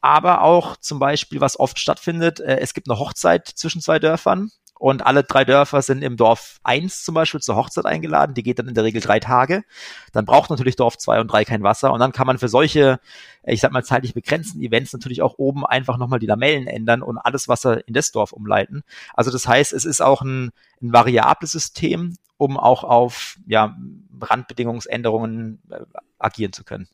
aber 0.00 0.42
auch 0.42 0.76
zum 0.76 0.98
Beispiel, 0.98 1.40
was 1.40 1.58
oft 1.58 1.78
stattfindet, 1.78 2.40
äh, 2.40 2.58
es 2.58 2.74
gibt 2.74 2.88
eine 2.88 2.98
Hochzeit 2.98 3.48
zwischen 3.48 3.80
zwei 3.80 3.98
Dörfern 3.98 4.50
und 4.78 5.04
alle 5.04 5.24
drei 5.24 5.44
Dörfer 5.44 5.82
sind 5.82 6.02
im 6.02 6.16
Dorf 6.16 6.60
eins 6.62 7.02
zum 7.02 7.14
Beispiel 7.14 7.40
zur 7.40 7.56
Hochzeit 7.56 7.84
eingeladen. 7.84 8.34
Die 8.34 8.44
geht 8.44 8.60
dann 8.60 8.68
in 8.68 8.74
der 8.74 8.84
Regel 8.84 9.00
drei 9.00 9.18
Tage. 9.18 9.64
Dann 10.12 10.24
braucht 10.24 10.50
natürlich 10.50 10.76
Dorf 10.76 10.96
zwei 10.96 11.20
und 11.20 11.26
drei 11.28 11.44
kein 11.44 11.64
Wasser. 11.64 11.92
Und 11.92 11.98
dann 11.98 12.12
kann 12.12 12.28
man 12.28 12.38
für 12.38 12.48
solche, 12.48 13.00
äh, 13.42 13.52
ich 13.52 13.60
sag 13.60 13.72
mal, 13.72 13.84
zeitlich 13.84 14.14
begrenzten 14.14 14.60
Events 14.60 14.92
natürlich 14.92 15.20
auch 15.20 15.34
oben 15.36 15.66
einfach 15.66 15.98
nochmal 15.98 16.20
die 16.20 16.26
Lamellen 16.26 16.68
ändern 16.68 17.02
und 17.02 17.18
alles 17.18 17.48
Wasser 17.48 17.86
in 17.88 17.94
das 17.94 18.12
Dorf 18.12 18.32
umleiten. 18.32 18.84
Also 19.14 19.32
das 19.32 19.48
heißt, 19.48 19.72
es 19.72 19.84
ist 19.84 20.00
auch 20.00 20.22
ein, 20.22 20.52
ein 20.80 20.92
variables 20.92 21.50
System, 21.50 22.16
um 22.36 22.56
auch 22.56 22.84
auf 22.84 23.36
ja, 23.46 23.76
Randbedingungsänderungen 24.20 25.60
äh, 25.70 25.80
agieren 26.20 26.52
zu 26.52 26.62
können 26.62 26.88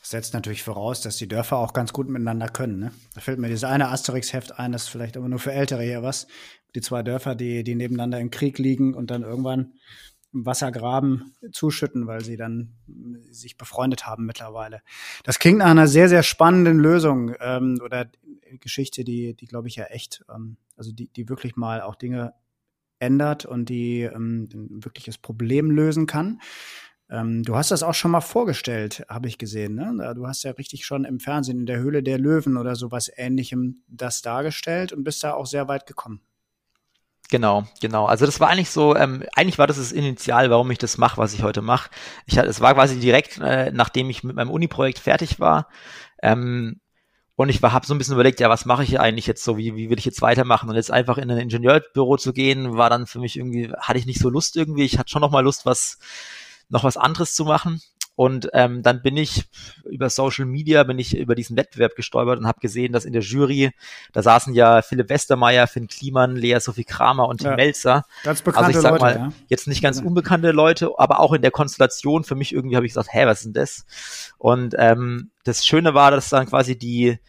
setzt 0.00 0.34
natürlich 0.34 0.62
voraus, 0.62 1.00
dass 1.00 1.16
die 1.16 1.28
Dörfer 1.28 1.56
auch 1.56 1.72
ganz 1.72 1.92
gut 1.92 2.08
miteinander 2.08 2.48
können. 2.48 2.78
Ne? 2.78 2.92
Da 3.14 3.20
fällt 3.20 3.38
mir 3.38 3.48
dieses 3.48 3.64
eine 3.64 3.88
Asterix-Heft 3.88 4.58
ein, 4.58 4.72
das 4.72 4.84
ist 4.84 4.88
vielleicht 4.88 5.16
aber 5.16 5.28
nur 5.28 5.38
für 5.38 5.52
Ältere 5.52 5.82
hier 5.82 6.02
was. 6.02 6.26
Die 6.74 6.80
zwei 6.80 7.02
Dörfer, 7.02 7.34
die, 7.34 7.64
die 7.64 7.74
nebeneinander 7.74 8.20
im 8.20 8.30
Krieg 8.30 8.58
liegen 8.58 8.94
und 8.94 9.10
dann 9.10 9.22
irgendwann 9.22 9.72
im 10.32 10.44
Wassergraben 10.44 11.34
zuschütten, 11.52 12.06
weil 12.06 12.22
sie 12.22 12.36
dann 12.36 12.74
sich 13.30 13.56
befreundet 13.56 14.06
haben 14.06 14.26
mittlerweile. 14.26 14.82
Das 15.24 15.38
klingt 15.38 15.58
nach 15.58 15.70
einer 15.70 15.88
sehr, 15.88 16.08
sehr 16.08 16.22
spannenden 16.22 16.78
Lösung 16.78 17.34
ähm, 17.40 17.78
oder 17.82 18.10
Geschichte, 18.60 19.04
die, 19.04 19.34
die 19.34 19.46
glaube 19.46 19.68
ich 19.68 19.76
ja 19.76 19.84
echt, 19.84 20.24
ähm, 20.34 20.58
also 20.76 20.92
die, 20.92 21.08
die 21.08 21.28
wirklich 21.28 21.56
mal 21.56 21.80
auch 21.80 21.94
Dinge 21.94 22.34
ändert 22.98 23.46
und 23.46 23.68
die 23.68 24.02
ähm, 24.02 24.48
ein 24.52 24.84
wirkliches 24.84 25.18
Problem 25.18 25.70
lösen 25.70 26.06
kann. 26.06 26.40
Ähm, 27.10 27.42
du 27.42 27.56
hast 27.56 27.70
das 27.70 27.82
auch 27.82 27.94
schon 27.94 28.10
mal 28.10 28.20
vorgestellt, 28.20 29.04
habe 29.08 29.28
ich 29.28 29.38
gesehen. 29.38 29.74
Ne? 29.74 30.14
Du 30.14 30.26
hast 30.26 30.42
ja 30.42 30.50
richtig 30.52 30.84
schon 30.84 31.04
im 31.04 31.20
Fernsehen 31.20 31.60
in 31.60 31.66
der 31.66 31.78
Höhle 31.78 32.02
der 32.02 32.18
Löwen 32.18 32.56
oder 32.56 32.76
sowas 32.76 33.10
ähnlichem 33.16 33.82
das 33.88 34.20
dargestellt 34.22 34.92
und 34.92 35.04
bist 35.04 35.24
da 35.24 35.32
auch 35.32 35.46
sehr 35.46 35.68
weit 35.68 35.86
gekommen. 35.86 36.20
Genau, 37.30 37.64
genau. 37.80 38.06
Also 38.06 38.24
das 38.24 38.40
war 38.40 38.48
eigentlich 38.48 38.70
so, 38.70 38.96
ähm, 38.96 39.22
eigentlich 39.34 39.58
war 39.58 39.66
das 39.66 39.76
das 39.76 39.92
Initial, 39.92 40.48
warum 40.48 40.70
ich 40.70 40.78
das 40.78 40.96
mache, 40.96 41.18
was 41.18 41.34
ich 41.34 41.42
heute 41.42 41.60
mache. 41.60 41.90
Ich 42.26 42.38
es 42.38 42.60
war 42.60 42.74
quasi 42.74 42.98
direkt, 42.98 43.38
äh, 43.38 43.70
nachdem 43.70 44.08
ich 44.08 44.24
mit 44.24 44.34
meinem 44.36 44.50
Uni-Projekt 44.50 44.98
fertig 44.98 45.38
war. 45.38 45.68
Ähm, 46.22 46.80
und 47.36 47.50
ich 47.50 47.62
habe 47.62 47.86
so 47.86 47.94
ein 47.94 47.98
bisschen 47.98 48.14
überlegt, 48.14 48.40
ja, 48.40 48.48
was 48.48 48.64
mache 48.64 48.82
ich 48.82 48.98
eigentlich 48.98 49.26
jetzt 49.26 49.44
so, 49.44 49.58
wie, 49.58 49.76
wie 49.76 49.90
will 49.90 49.98
ich 49.98 50.06
jetzt 50.06 50.22
weitermachen? 50.22 50.68
Und 50.70 50.76
jetzt 50.76 50.90
einfach 50.90 51.18
in 51.18 51.30
ein 51.30 51.38
Ingenieurbüro 51.38 52.16
zu 52.16 52.32
gehen, 52.32 52.76
war 52.76 52.90
dann 52.90 53.06
für 53.06 53.20
mich 53.20 53.36
irgendwie, 53.36 53.70
hatte 53.78 53.98
ich 53.98 54.06
nicht 54.06 54.20
so 54.20 54.30
Lust 54.30 54.56
irgendwie. 54.56 54.84
Ich 54.84 54.98
hatte 54.98 55.10
schon 55.10 55.20
noch 55.20 55.30
mal 55.30 55.44
Lust, 55.44 55.66
was 55.66 55.98
noch 56.68 56.84
was 56.84 56.96
anderes 56.96 57.34
zu 57.34 57.44
machen. 57.44 57.80
Und 58.18 58.48
ähm, 58.52 58.82
dann 58.82 59.00
bin 59.00 59.16
ich 59.16 59.44
über 59.84 60.10
Social 60.10 60.44
Media, 60.44 60.82
bin 60.82 60.98
ich 60.98 61.16
über 61.16 61.36
diesen 61.36 61.56
Wettbewerb 61.56 61.94
gestolpert 61.94 62.40
und 62.40 62.48
habe 62.48 62.58
gesehen, 62.58 62.92
dass 62.92 63.04
in 63.04 63.12
der 63.12 63.22
Jury, 63.22 63.70
da 64.12 64.24
saßen 64.24 64.54
ja 64.54 64.82
Philipp 64.82 65.08
Westermeier, 65.08 65.68
Finn 65.68 65.86
Kliman, 65.86 66.34
Lea 66.34 66.58
Sophie 66.58 66.82
Kramer 66.82 67.28
und 67.28 67.38
Tim 67.38 67.50
ja, 67.50 67.56
Melzer. 67.56 68.04
Ganz 68.24 68.42
bekannte 68.42 68.66
also 68.66 68.78
ich 68.80 68.82
sag 68.82 68.90
Leute, 68.90 69.04
mal, 69.04 69.14
ja. 69.14 69.32
jetzt 69.46 69.68
nicht 69.68 69.84
ganz 69.84 70.00
unbekannte 70.00 70.50
Leute, 70.50 70.90
aber 70.98 71.20
auch 71.20 71.32
in 71.32 71.42
der 71.42 71.52
Konstellation 71.52 72.24
für 72.24 72.34
mich 72.34 72.52
irgendwie 72.52 72.74
habe 72.74 72.86
ich 72.86 72.90
gesagt, 72.90 73.10
hä, 73.12 73.24
was 73.24 73.38
ist 73.38 73.44
denn 73.44 73.52
das? 73.52 73.86
Und 74.36 74.74
ähm, 74.76 75.30
das 75.44 75.64
Schöne 75.64 75.94
war, 75.94 76.10
dass 76.10 76.28
dann 76.28 76.46
quasi 76.46 76.76
die 76.76 77.20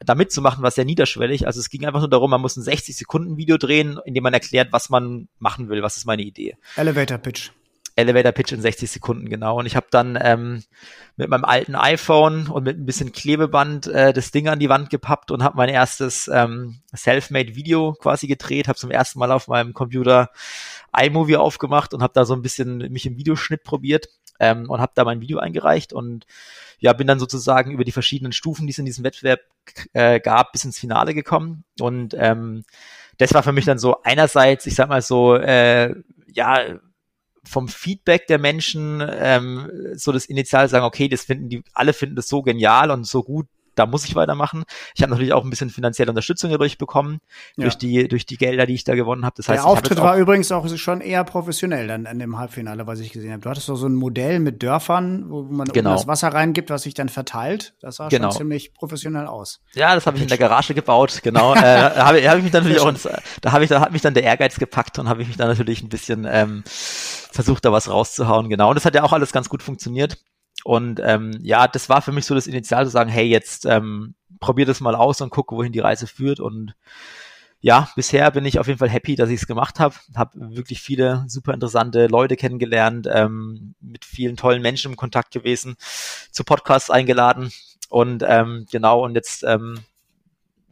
da 0.00 0.14
mitzumachen, 0.14 0.62
war 0.62 0.70
sehr 0.70 0.84
niederschwellig. 0.84 1.46
Also 1.46 1.60
es 1.60 1.70
ging 1.70 1.86
einfach 1.86 2.00
nur 2.00 2.10
darum, 2.10 2.28
man 2.28 2.42
muss 2.42 2.58
ein 2.58 2.62
60 2.62 2.94
Sekunden 2.94 3.38
Video 3.38 3.56
drehen, 3.56 3.98
in 4.04 4.12
dem 4.12 4.22
man 4.22 4.34
erklärt, 4.34 4.72
was 4.72 4.90
man 4.90 5.28
machen 5.38 5.70
will, 5.70 5.82
was 5.82 5.96
ist 5.96 6.04
meine 6.04 6.22
Idee. 6.22 6.56
Elevator 6.76 7.16
Pitch. 7.16 7.50
Elevator 7.96 8.32
Pitch 8.32 8.52
in 8.52 8.60
60 8.60 8.90
Sekunden, 8.90 9.28
genau. 9.28 9.58
Und 9.58 9.66
ich 9.66 9.76
habe 9.76 9.86
dann 9.90 10.18
ähm, 10.20 10.64
mit 11.16 11.28
meinem 11.28 11.44
alten 11.44 11.76
iPhone 11.76 12.48
und 12.48 12.64
mit 12.64 12.78
ein 12.78 12.86
bisschen 12.86 13.12
Klebeband 13.12 13.86
äh, 13.86 14.12
das 14.12 14.32
Ding 14.32 14.48
an 14.48 14.58
die 14.58 14.68
Wand 14.68 14.90
gepappt 14.90 15.30
und 15.30 15.44
habe 15.44 15.56
mein 15.56 15.68
erstes 15.68 16.28
ähm, 16.32 16.80
Selfmade 16.92 17.54
Video 17.54 17.92
quasi 17.92 18.26
gedreht, 18.26 18.66
habe 18.66 18.78
zum 18.78 18.90
ersten 18.90 19.18
Mal 19.18 19.30
auf 19.30 19.46
meinem 19.46 19.74
Computer 19.74 20.30
iMovie 20.96 21.36
aufgemacht 21.36 21.94
und 21.94 22.02
habe 22.02 22.12
da 22.14 22.24
so 22.24 22.34
ein 22.34 22.42
bisschen 22.42 22.78
mich 22.78 23.06
im 23.06 23.16
Videoschnitt 23.16 23.62
probiert 23.62 24.08
ähm, 24.40 24.68
und 24.68 24.80
habe 24.80 24.92
da 24.94 25.04
mein 25.04 25.20
Video 25.20 25.38
eingereicht 25.38 25.92
und 25.92 26.26
ja, 26.80 26.92
bin 26.92 27.06
dann 27.06 27.20
sozusagen 27.20 27.70
über 27.70 27.84
die 27.84 27.92
verschiedenen 27.92 28.32
Stufen, 28.32 28.66
die 28.66 28.72
es 28.72 28.78
in 28.78 28.84
diesem 28.84 29.04
Wettbewerb 29.04 29.40
äh, 29.92 30.20
gab, 30.20 30.52
bis 30.52 30.64
ins 30.64 30.78
Finale 30.78 31.14
gekommen. 31.14 31.64
Und 31.80 32.14
ähm, 32.18 32.64
das 33.18 33.32
war 33.32 33.42
für 33.42 33.52
mich 33.52 33.64
dann 33.64 33.78
so 33.78 34.02
einerseits, 34.02 34.66
ich 34.66 34.74
sag 34.74 34.88
mal 34.88 35.02
so, 35.02 35.36
äh, 35.36 35.94
ja, 36.26 36.80
vom 37.46 37.68
Feedback 37.68 38.26
der 38.26 38.38
Menschen 38.38 39.02
ähm, 39.06 39.70
so 39.94 40.12
das 40.12 40.26
Initial 40.26 40.68
sagen, 40.68 40.84
okay, 40.84 41.08
das 41.08 41.24
finden 41.24 41.48
die, 41.48 41.62
alle 41.72 41.92
finden 41.92 42.16
das 42.16 42.28
so 42.28 42.42
genial 42.42 42.90
und 42.90 43.04
so 43.04 43.22
gut, 43.22 43.46
da 43.74 43.86
muss 43.86 44.04
ich 44.04 44.14
weitermachen. 44.14 44.64
Ich 44.94 45.02
habe 45.02 45.10
natürlich 45.10 45.32
auch 45.32 45.44
ein 45.44 45.50
bisschen 45.50 45.70
finanzielle 45.70 46.10
Unterstützung 46.10 46.50
dadurch 46.50 46.78
bekommen, 46.78 47.20
ja. 47.56 47.64
durch 47.64 47.76
die 47.76 48.08
durch 48.08 48.26
die 48.26 48.36
Gelder, 48.36 48.66
die 48.66 48.74
ich 48.74 48.84
da 48.84 48.94
gewonnen 48.94 49.24
habe. 49.24 49.34
Das 49.36 49.48
heißt, 49.48 49.62
Der 49.62 49.66
Auftritt 49.66 50.00
war 50.00 50.16
übrigens 50.16 50.52
auch 50.52 50.64
schon 50.76 51.00
eher 51.00 51.24
professionell 51.24 51.86
dann 51.86 52.06
in 52.06 52.18
dem 52.18 52.38
Halbfinale, 52.38 52.86
was 52.86 53.00
ich 53.00 53.12
gesehen 53.12 53.32
habe. 53.32 53.42
Du 53.42 53.50
hattest 53.50 53.68
doch 53.68 53.76
so 53.76 53.86
ein 53.86 53.94
Modell 53.94 54.40
mit 54.40 54.62
Dörfern, 54.62 55.30
wo 55.30 55.42
man 55.42 55.68
genau. 55.68 55.92
das 55.92 56.06
Wasser 56.06 56.28
reingibt, 56.28 56.70
was 56.70 56.82
sich 56.82 56.94
dann 56.94 57.08
verteilt. 57.08 57.74
Das 57.80 57.96
sah 57.96 58.08
genau. 58.08 58.30
schon 58.30 58.38
ziemlich 58.38 58.74
professionell 58.74 59.26
aus. 59.26 59.60
Ja, 59.74 59.94
das 59.94 60.06
habe 60.06 60.16
ich 60.16 60.22
in 60.22 60.28
der 60.28 60.38
Garage 60.38 60.74
gebaut, 60.74 61.20
genau. 61.22 61.54
äh, 61.54 61.60
da 61.60 62.06
habe 62.06 62.28
hab 62.28 62.36
ich 62.36 62.42
mich 62.42 62.52
dann 62.52 62.62
natürlich 62.64 62.82
auch 62.82 62.88
ins, 62.88 63.08
da 63.40 63.52
habe 63.52 63.64
ich 63.64 63.70
da 63.70 63.80
hat 63.80 63.92
mich 63.92 64.02
dann 64.02 64.14
der 64.14 64.22
Ehrgeiz 64.22 64.58
gepackt 64.58 64.98
und 64.98 65.08
habe 65.08 65.22
ich 65.22 65.28
mich 65.28 65.36
dann 65.36 65.48
natürlich 65.48 65.82
ein 65.82 65.88
bisschen 65.88 66.26
ähm, 66.30 66.62
versucht, 66.66 67.64
da 67.64 67.72
was 67.72 67.90
rauszuhauen, 67.90 68.48
genau. 68.48 68.68
Und 68.70 68.76
das 68.76 68.84
hat 68.84 68.94
ja 68.94 69.02
auch 69.02 69.12
alles 69.12 69.32
ganz 69.32 69.48
gut 69.48 69.62
funktioniert. 69.62 70.18
Und 70.64 71.00
ähm, 71.04 71.38
ja, 71.42 71.68
das 71.68 71.88
war 71.88 72.02
für 72.02 72.10
mich 72.10 72.24
so 72.24 72.34
das 72.34 72.46
Initial 72.46 72.86
zu 72.86 72.90
sagen, 72.90 73.10
hey, 73.10 73.26
jetzt 73.26 73.66
ähm, 73.66 74.14
probier 74.40 74.66
das 74.66 74.80
mal 74.80 74.94
aus 74.94 75.20
und 75.20 75.30
guck, 75.30 75.52
wohin 75.52 75.72
die 75.72 75.80
Reise 75.80 76.06
führt. 76.06 76.40
Und 76.40 76.74
ja, 77.60 77.88
bisher 77.96 78.30
bin 78.30 78.46
ich 78.46 78.58
auf 78.58 78.66
jeden 78.66 78.78
Fall 78.78 78.88
happy, 78.88 79.14
dass 79.14 79.28
ich 79.28 79.42
es 79.42 79.46
gemacht 79.46 79.78
habe. 79.78 79.94
Habe 80.16 80.56
wirklich 80.56 80.80
viele 80.80 81.24
super 81.28 81.52
interessante 81.52 82.06
Leute 82.06 82.36
kennengelernt, 82.36 83.06
ähm, 83.12 83.74
mit 83.80 84.06
vielen 84.06 84.36
tollen 84.36 84.62
Menschen 84.62 84.92
im 84.92 84.96
Kontakt 84.96 85.32
gewesen, 85.32 85.76
zu 86.30 86.44
Podcasts 86.44 86.90
eingeladen. 86.90 87.52
Und 87.90 88.24
ähm, 88.26 88.66
genau, 88.70 89.04
und 89.04 89.14
jetzt 89.14 89.44
ähm, 89.44 89.80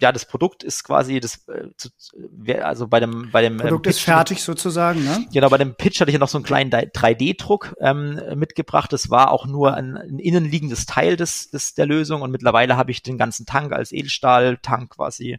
ja, 0.03 0.11
das 0.11 0.27
Produkt 0.27 0.65
ist 0.65 0.83
quasi 0.83 1.21
das, 1.21 1.47
äh, 1.47 2.55
also 2.61 2.89
bei 2.89 2.99
dem, 2.99 3.31
bei 3.31 3.41
dem 3.41 3.57
Produkt 3.57 3.87
ähm, 3.87 3.91
Pitch, 3.91 3.97
ist 3.97 4.01
fertig 4.01 4.43
sozusagen, 4.43 5.05
ne? 5.05 5.27
Genau, 5.33 5.49
bei 5.49 5.59
dem 5.59 5.77
Pitch 5.77 6.01
hatte 6.01 6.11
ich 6.11 6.15
ja 6.15 6.19
noch 6.19 6.29
so 6.29 6.39
einen 6.39 6.45
kleinen 6.45 6.73
3D-Druck 6.73 7.77
ähm, 7.81 8.21
mitgebracht. 8.35 8.93
Das 8.93 9.11
war 9.11 9.31
auch 9.31 9.47
nur 9.47 9.75
ein, 9.75 9.97
ein 9.97 10.19
innenliegendes 10.19 10.87
Teil 10.87 11.17
des, 11.17 11.51
des 11.51 11.75
der 11.75 11.87
Lösung 11.87 12.21
und 12.21 12.33
mittlerweile 12.33 12.77
habe 12.77 12.91
ich 12.91 13.03
den 13.03 13.17
ganzen 13.17 13.47
Tank 13.47 13.73
als 13.73 13.93
Edelstahl-Tank 13.93 14.91
quasi 14.91 15.39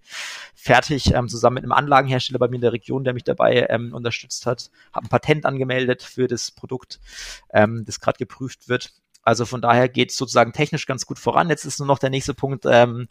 fertig, 0.56 1.14
ähm, 1.14 1.28
zusammen 1.28 1.56
mit 1.56 1.64
einem 1.64 1.74
Anlagenhersteller 1.74 2.40
bei 2.40 2.48
mir 2.48 2.56
in 2.56 2.62
der 2.62 2.74
Region, 2.74 3.04
der 3.04 3.14
mich 3.14 3.26
dabei 3.26 3.68
ähm, 3.70 3.94
unterstützt 3.94 4.46
hat. 4.46 4.72
Habe 4.94 5.08
ein 5.08 5.10
Patent 5.10 5.46
angemeldet 5.46 6.04
für 6.04 6.28
das 6.28 6.52
Produkt, 6.52 7.02
ähm, 7.52 7.84
das 7.86 8.00
gerade 8.00 8.18
geprüft 8.18 8.70
wird 8.70 8.94
also 9.24 9.46
von 9.46 9.62
daher 9.62 9.90
geht 9.90 10.12
es 10.12 10.18
sozusagen 10.18 10.54
technisch 10.54 10.86
ganz 10.86 11.06
gut 11.06 11.20
voran. 11.20 11.50
Jetzt 11.50 11.66
ist 11.66 11.80
nur 11.80 11.88
noch 11.88 12.00
der 12.00 12.10
nächste 12.10 12.34
Punkt, 12.34 12.66
ähm, 12.66 13.08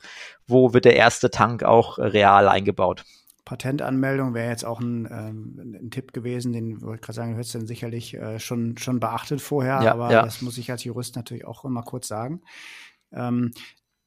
wo 0.46 0.72
wird 0.74 0.84
der 0.84 0.96
erste 0.96 1.30
Tank 1.30 1.62
auch 1.62 1.98
real 1.98 2.48
eingebaut? 2.48 3.04
Patentanmeldung 3.44 4.34
wäre 4.34 4.50
jetzt 4.50 4.64
auch 4.64 4.80
ein, 4.80 5.06
ähm, 5.10 5.78
ein 5.82 5.90
Tipp 5.90 6.12
gewesen, 6.12 6.52
den 6.52 6.80
wollte 6.80 6.96
ich 6.96 7.00
gerade 7.02 7.16
sagen, 7.16 7.32
du 7.32 7.38
hättest 7.38 7.54
dann 7.54 7.66
sicherlich 7.66 8.14
äh, 8.14 8.38
schon, 8.38 8.78
schon 8.78 9.00
beachtet 9.00 9.40
vorher, 9.40 9.82
ja, 9.82 9.92
aber 9.92 10.12
ja. 10.12 10.22
das 10.22 10.42
muss 10.42 10.58
ich 10.58 10.70
als 10.70 10.84
Jurist 10.84 11.16
natürlich 11.16 11.44
auch 11.44 11.64
immer 11.64 11.82
kurz 11.82 12.06
sagen. 12.06 12.42
Ähm, 13.10 13.50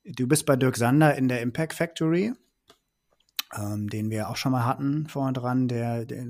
du 0.05 0.27
bist 0.27 0.45
bei 0.45 0.55
Dirk 0.55 0.77
Sander 0.77 1.15
in 1.15 1.27
der 1.27 1.41
Impact 1.41 1.73
Factory, 1.73 2.33
ähm, 3.55 3.89
den 3.89 4.09
wir 4.09 4.29
auch 4.29 4.37
schon 4.37 4.53
mal 4.53 4.65
hatten 4.65 5.07
vorne 5.07 5.33
dran, 5.33 5.67
der, 5.67 6.05
der 6.05 6.25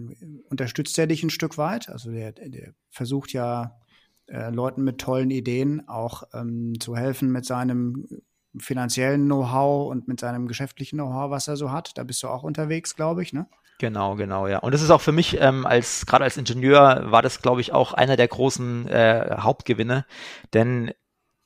unterstützt 0.50 0.98
ja 0.98 1.06
dich 1.06 1.24
ein 1.24 1.30
Stück 1.30 1.58
weit. 1.58 1.90
Also 1.90 2.12
der, 2.12 2.32
der 2.32 2.74
versucht 2.90 3.34
ja 3.34 3.80
äh, 4.28 4.50
Leuten 4.50 4.84
mit 4.84 5.00
tollen 5.00 5.32
Ideen 5.32 5.88
auch 5.88 6.24
ähm, 6.34 6.80
zu 6.80 6.96
helfen 6.96 7.32
mit 7.32 7.46
seinem 7.46 8.08
finanziellen 8.58 9.26
Know-how 9.26 9.90
und 9.90 10.08
mit 10.08 10.20
seinem 10.20 10.48
geschäftlichen 10.48 10.98
Know-how, 10.98 11.30
was 11.30 11.48
er 11.48 11.58
so 11.58 11.72
hat. 11.72 11.98
Da 11.98 12.04
bist 12.04 12.24
du 12.24 12.28
auch 12.28 12.44
unterwegs, 12.44 12.96
glaube 12.96 13.22
ich, 13.22 13.34
ne? 13.34 13.48
Genau, 13.80 14.16
genau, 14.16 14.48
ja. 14.48 14.60
Und 14.60 14.74
das 14.74 14.82
ist 14.82 14.90
auch 14.90 15.02
für 15.02 15.12
mich 15.12 15.40
ähm, 15.42 15.66
als 15.66 16.06
gerade 16.06 16.24
als 16.24 16.38
Ingenieur 16.38 17.12
war 17.12 17.22
das, 17.22 17.42
glaube 17.42 17.60
ich, 17.60 17.74
auch 17.74 17.94
einer 17.94 18.16
der 18.16 18.30
großen 18.30 18.88
äh, 18.88 19.36
Hauptgewinne, 19.40 20.06
denn 20.54 20.92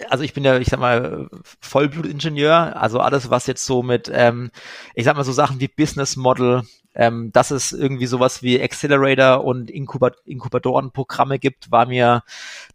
also 0.07 0.23
ich 0.23 0.33
bin 0.33 0.43
ja, 0.43 0.57
ich 0.57 0.69
sag 0.69 0.79
mal, 0.79 1.29
Vollblutingenieur, 1.59 2.81
also 2.81 2.99
alles, 2.99 3.29
was 3.29 3.47
jetzt 3.47 3.65
so 3.65 3.83
mit, 3.83 4.09
ähm, 4.13 4.51
ich 4.95 5.05
sag 5.05 5.15
mal 5.15 5.23
so 5.23 5.33
Sachen 5.33 5.59
wie 5.59 5.67
Business 5.67 6.15
Model, 6.15 6.63
ähm, 6.95 7.31
dass 7.33 7.51
es 7.51 7.71
irgendwie 7.71 8.05
sowas 8.05 8.41
wie 8.41 8.61
Accelerator 8.61 9.43
und 9.43 9.69
Inkubat 9.69 10.15
Inkubatorenprogramme 10.25 11.37
gibt, 11.37 11.71
war 11.71 11.85
mir 11.85 12.23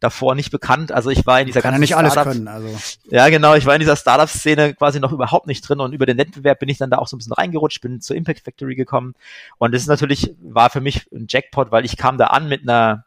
davor 0.00 0.34
nicht 0.34 0.50
bekannt. 0.50 0.92
Also 0.92 1.10
ich 1.10 1.26
war 1.26 1.40
in 1.40 1.46
dieser 1.46 1.62
Kann 1.62 1.72
ganzen 1.72 1.94
ja 1.94 2.02
nicht 2.02 2.14
alles 2.14 2.14
können, 2.14 2.48
also. 2.48 2.68
Ja, 3.10 3.28
genau, 3.28 3.54
ich 3.54 3.66
war 3.66 3.74
in 3.74 3.80
dieser 3.80 3.96
Startup-Szene 3.96 4.74
quasi 4.74 5.00
noch 5.00 5.12
überhaupt 5.12 5.46
nicht 5.46 5.66
drin 5.68 5.80
und 5.80 5.92
über 5.92 6.06
den 6.06 6.18
Wettbewerb 6.18 6.58
bin 6.58 6.68
ich 6.68 6.78
dann 6.78 6.90
da 6.90 6.98
auch 6.98 7.08
so 7.08 7.16
ein 7.16 7.18
bisschen 7.18 7.32
reingerutscht, 7.32 7.80
bin 7.80 8.00
zur 8.00 8.16
Impact 8.16 8.40
Factory 8.40 8.74
gekommen 8.74 9.14
und 9.58 9.72
das 9.72 9.82
ist 9.82 9.88
natürlich, 9.88 10.34
war 10.42 10.70
für 10.70 10.80
mich 10.80 11.10
ein 11.12 11.26
Jackpot, 11.28 11.70
weil 11.72 11.84
ich 11.84 11.96
kam 11.96 12.18
da 12.18 12.26
an 12.26 12.48
mit 12.48 12.62
einer 12.62 13.06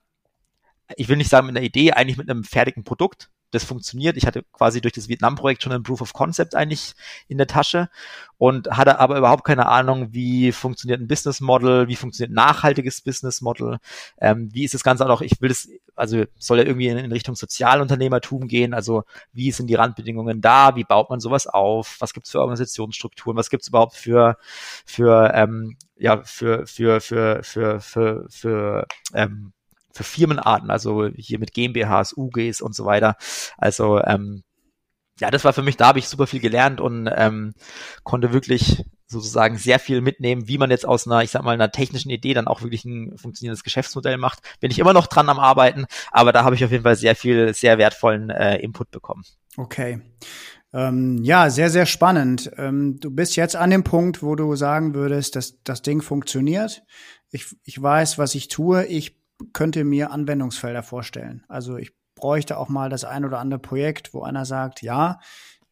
ich 0.96 1.10
will 1.10 1.18
nicht 1.18 1.30
sagen 1.30 1.48
mit 1.48 1.58
einer 1.58 1.66
Idee, 1.66 1.92
eigentlich 1.92 2.18
mit 2.18 2.30
einem 2.30 2.46
fertigen 2.46 2.86
Produkt, 2.86 3.30
das 3.52 3.64
funktioniert. 3.64 4.18
Ich 4.18 4.26
hatte 4.26 4.44
quasi 4.52 4.82
durch 4.82 4.94
das 4.94 5.08
Vietnam-Projekt 5.08 5.64
schon 5.64 5.72
ein 5.72 5.84
Proof 5.84 6.02
of 6.02 6.14
Concept 6.14 6.56
eigentlich 6.56 6.94
in 7.28 7.38
der 7.38 7.48
Tasche 7.48 7.90
und 8.38 8.70
hatte 8.70 9.00
aber 9.00 9.18
überhaupt 9.18 9.46
keine 9.46 9.68
Ahnung, 9.68 10.14
wie 10.14 10.52
funktioniert 10.52 11.02
ein 11.02 11.08
Business 11.08 11.40
Model, 11.40 11.88
wie 11.88 11.96
funktioniert 11.96 12.34
nachhaltiges 12.34 13.02
Business 13.02 13.42
Model, 13.42 13.78
ähm, 14.20 14.50
wie 14.54 14.66
ist 14.66 14.74
das 14.74 14.84
Ganze 14.84 15.06
auch 15.06 15.10
noch, 15.10 15.22
ich 15.22 15.42
will 15.42 15.50
das, 15.50 15.68
also 15.96 16.26
soll 16.38 16.60
ja 16.60 16.66
irgendwie 16.66 16.88
in, 16.88 16.98
in, 16.98 17.12
Richtung 17.12 17.36
Sozialunternehmertum 17.36 18.48
gehen, 18.48 18.74
also 18.74 19.04
wie 19.34 19.52
sind 19.52 19.68
die 19.68 19.76
Randbedingungen 19.76 20.42
da, 20.42 20.76
wie 20.76 20.84
baut 20.84 21.10
man 21.10 21.20
sowas 21.20 21.48
auf, 21.48 21.98
was 22.00 22.14
gibt's 22.14 22.32
für 22.32 22.42
Organisationsstrukturen, 22.42 23.38
was 23.38 23.50
gibt's 23.50 23.70
überhaupt 23.70 23.96
für, 23.96 24.38
für, 24.86 25.32
ähm, 25.34 25.78
ja, 25.96 26.22
für, 26.24 26.68
für, 26.68 27.02
für, 27.02 27.44
für, 27.44 27.80
für, 27.80 28.26
für, 28.30 28.88
ähm, 29.14 29.54
für 29.98 30.04
Firmenarten, 30.04 30.70
also 30.70 31.08
hier 31.16 31.40
mit 31.40 31.54
GmbHs, 31.54 32.16
UGs 32.16 32.62
und 32.62 32.76
so 32.76 32.86
weiter. 32.86 33.16
Also 33.58 34.02
ähm, 34.02 34.44
ja, 35.20 35.32
das 35.32 35.44
war 35.44 35.54
für 35.54 35.64
mich, 35.64 35.78
da 35.78 35.88
habe 35.88 36.00
ich 36.00 36.08
super 36.08 36.28
viel 36.28 36.40
gelernt 36.40 36.80
und 36.80 37.10
ähm, 37.14 37.54
konnte 38.04 38.34
wirklich 38.34 38.84
sozusagen 39.08 39.58
sehr 39.58 39.80
viel 39.80 40.02
mitnehmen, 40.02 40.48
wie 40.48 40.58
man 40.58 40.70
jetzt 40.70 40.86
aus 40.86 41.08
einer, 41.08 41.24
ich 41.24 41.32
sag 41.32 41.44
mal, 41.44 41.54
einer 41.54 41.72
technischen 41.72 42.10
Idee 42.10 42.34
dann 42.34 42.48
auch 42.48 42.62
wirklich 42.62 42.86
ein 42.86 43.18
funktionierendes 43.18 43.64
Geschäftsmodell 43.64 44.18
macht. 44.18 44.40
Bin 44.60 44.70
ich 44.70 44.80
immer 44.80 44.94
noch 44.94 45.08
dran 45.08 45.30
am 45.30 45.40
Arbeiten, 45.40 45.86
aber 46.12 46.34
da 46.34 46.44
habe 46.44 46.56
ich 46.56 46.64
auf 46.64 46.72
jeden 46.72 46.84
Fall 46.84 46.98
sehr 46.98 47.16
viel, 47.16 47.54
sehr 47.54 47.78
wertvollen 47.78 48.30
äh, 48.30 48.58
Input 48.58 48.92
bekommen. 48.92 49.24
Okay. 49.56 50.02
Ähm, 50.74 51.24
ja, 51.24 51.50
sehr, 51.50 51.70
sehr 51.70 51.86
spannend. 51.86 52.52
Ähm, 52.58 53.00
du 53.00 53.10
bist 53.10 53.38
jetzt 53.38 53.56
an 53.56 53.70
dem 53.70 53.84
Punkt, 53.86 54.22
wo 54.22 54.36
du 54.36 54.56
sagen 54.56 54.94
würdest, 54.94 55.38
dass 55.38 55.64
das 55.64 55.82
Ding 55.82 56.02
funktioniert. 56.02 56.84
Ich, 57.32 57.56
ich 57.64 57.82
weiß, 57.82 58.18
was 58.18 58.36
ich 58.36 58.50
tue. 58.50 58.86
Ich 58.86 59.17
könnte 59.54 59.84
mir 59.84 60.12
Anwendungsfelder 60.12 60.84
vorstellen. 60.84 61.44
Also 61.48 61.78
ich 61.78 61.92
bräuchte 62.16 62.58
auch 62.58 62.70
mal 62.70 62.90
das 62.90 63.06
ein 63.06 63.26
oder 63.26 63.40
andere 63.40 63.60
Projekt, 63.60 64.14
wo 64.14 64.24
einer 64.24 64.46
sagt, 64.46 64.82
ja, 64.82 65.20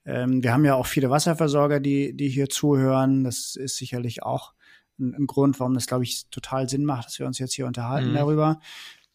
ähm, 0.05 0.43
wir 0.43 0.53
haben 0.53 0.65
ja 0.65 0.75
auch 0.75 0.85
viele 0.85 1.09
Wasserversorger, 1.09 1.79
die, 1.79 2.15
die 2.15 2.29
hier 2.29 2.49
zuhören. 2.49 3.23
Das 3.23 3.55
ist 3.55 3.77
sicherlich 3.77 4.23
auch 4.23 4.53
ein, 4.99 5.15
ein 5.15 5.27
Grund, 5.27 5.59
warum 5.59 5.73
das, 5.73 5.87
glaube 5.87 6.03
ich, 6.03 6.29
total 6.29 6.69
Sinn 6.69 6.85
macht, 6.85 7.07
dass 7.07 7.19
wir 7.19 7.25
uns 7.25 7.39
jetzt 7.39 7.53
hier 7.53 7.67
unterhalten 7.67 8.11
mhm. 8.11 8.15
darüber. 8.15 8.59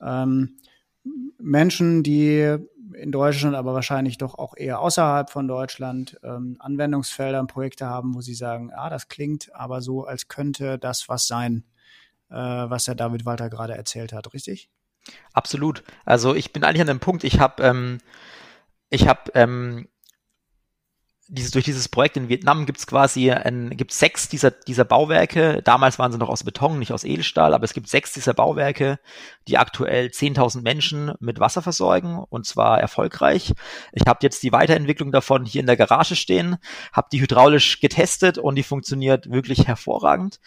Ähm, 0.00 0.56
Menschen, 1.38 2.02
die 2.02 2.58
in 2.94 3.12
Deutschland, 3.12 3.54
aber 3.54 3.72
wahrscheinlich 3.72 4.18
doch 4.18 4.34
auch 4.34 4.56
eher 4.56 4.80
außerhalb 4.80 5.30
von 5.30 5.46
Deutschland 5.46 6.18
ähm, 6.24 6.56
Anwendungsfelder 6.58 7.40
und 7.40 7.46
Projekte 7.46 7.86
haben, 7.86 8.14
wo 8.14 8.20
sie 8.20 8.34
sagen, 8.34 8.72
ah, 8.74 8.90
das 8.90 9.08
klingt 9.08 9.54
aber 9.54 9.80
so, 9.80 10.04
als 10.04 10.26
könnte 10.26 10.78
das 10.78 11.08
was 11.08 11.28
sein 11.28 11.64
was 12.36 12.84
der 12.84 12.94
David 12.94 13.26
Walter 13.26 13.50
gerade 13.50 13.74
erzählt 13.74 14.12
hat, 14.12 14.32
richtig? 14.32 14.70
Absolut. 15.32 15.82
Also 16.04 16.34
ich 16.34 16.52
bin 16.52 16.64
eigentlich 16.64 16.80
an 16.82 16.86
dem 16.86 17.00
Punkt, 17.00 17.24
ich 17.24 17.40
habe 17.40 17.62
ähm, 17.62 17.98
ich 18.90 19.08
habe 19.08 19.30
ähm, 19.34 19.88
dieses, 21.32 21.52
durch 21.52 21.64
dieses 21.64 21.88
Projekt 21.88 22.16
in 22.16 22.28
Vietnam 22.28 22.66
gibt 22.66 22.78
es 22.78 22.86
quasi 22.86 23.30
ein, 23.30 23.70
gibt 23.76 23.92
sechs 23.92 24.28
dieser, 24.28 24.50
dieser 24.50 24.84
Bauwerke. 24.84 25.62
Damals 25.62 25.98
waren 25.98 26.10
sie 26.10 26.18
noch 26.18 26.28
aus 26.28 26.42
Beton, 26.42 26.78
nicht 26.78 26.92
aus 26.92 27.04
Edelstahl, 27.04 27.54
aber 27.54 27.64
es 27.64 27.72
gibt 27.72 27.88
sechs 27.88 28.12
dieser 28.12 28.34
Bauwerke, 28.34 28.98
die 29.46 29.56
aktuell 29.56 30.06
10.000 30.06 30.62
Menschen 30.62 31.12
mit 31.20 31.38
Wasser 31.38 31.62
versorgen 31.62 32.18
und 32.28 32.46
zwar 32.46 32.80
erfolgreich. 32.80 33.54
Ich 33.92 34.06
habe 34.06 34.18
jetzt 34.22 34.42
die 34.42 34.52
Weiterentwicklung 34.52 35.12
davon 35.12 35.44
hier 35.44 35.60
in 35.60 35.66
der 35.66 35.76
Garage 35.76 36.16
stehen, 36.16 36.56
habe 36.92 37.08
die 37.12 37.20
hydraulisch 37.20 37.80
getestet 37.80 38.36
und 38.36 38.56
die 38.56 38.64
funktioniert 38.64 39.30
wirklich 39.30 39.68
hervorragend. 39.68 40.40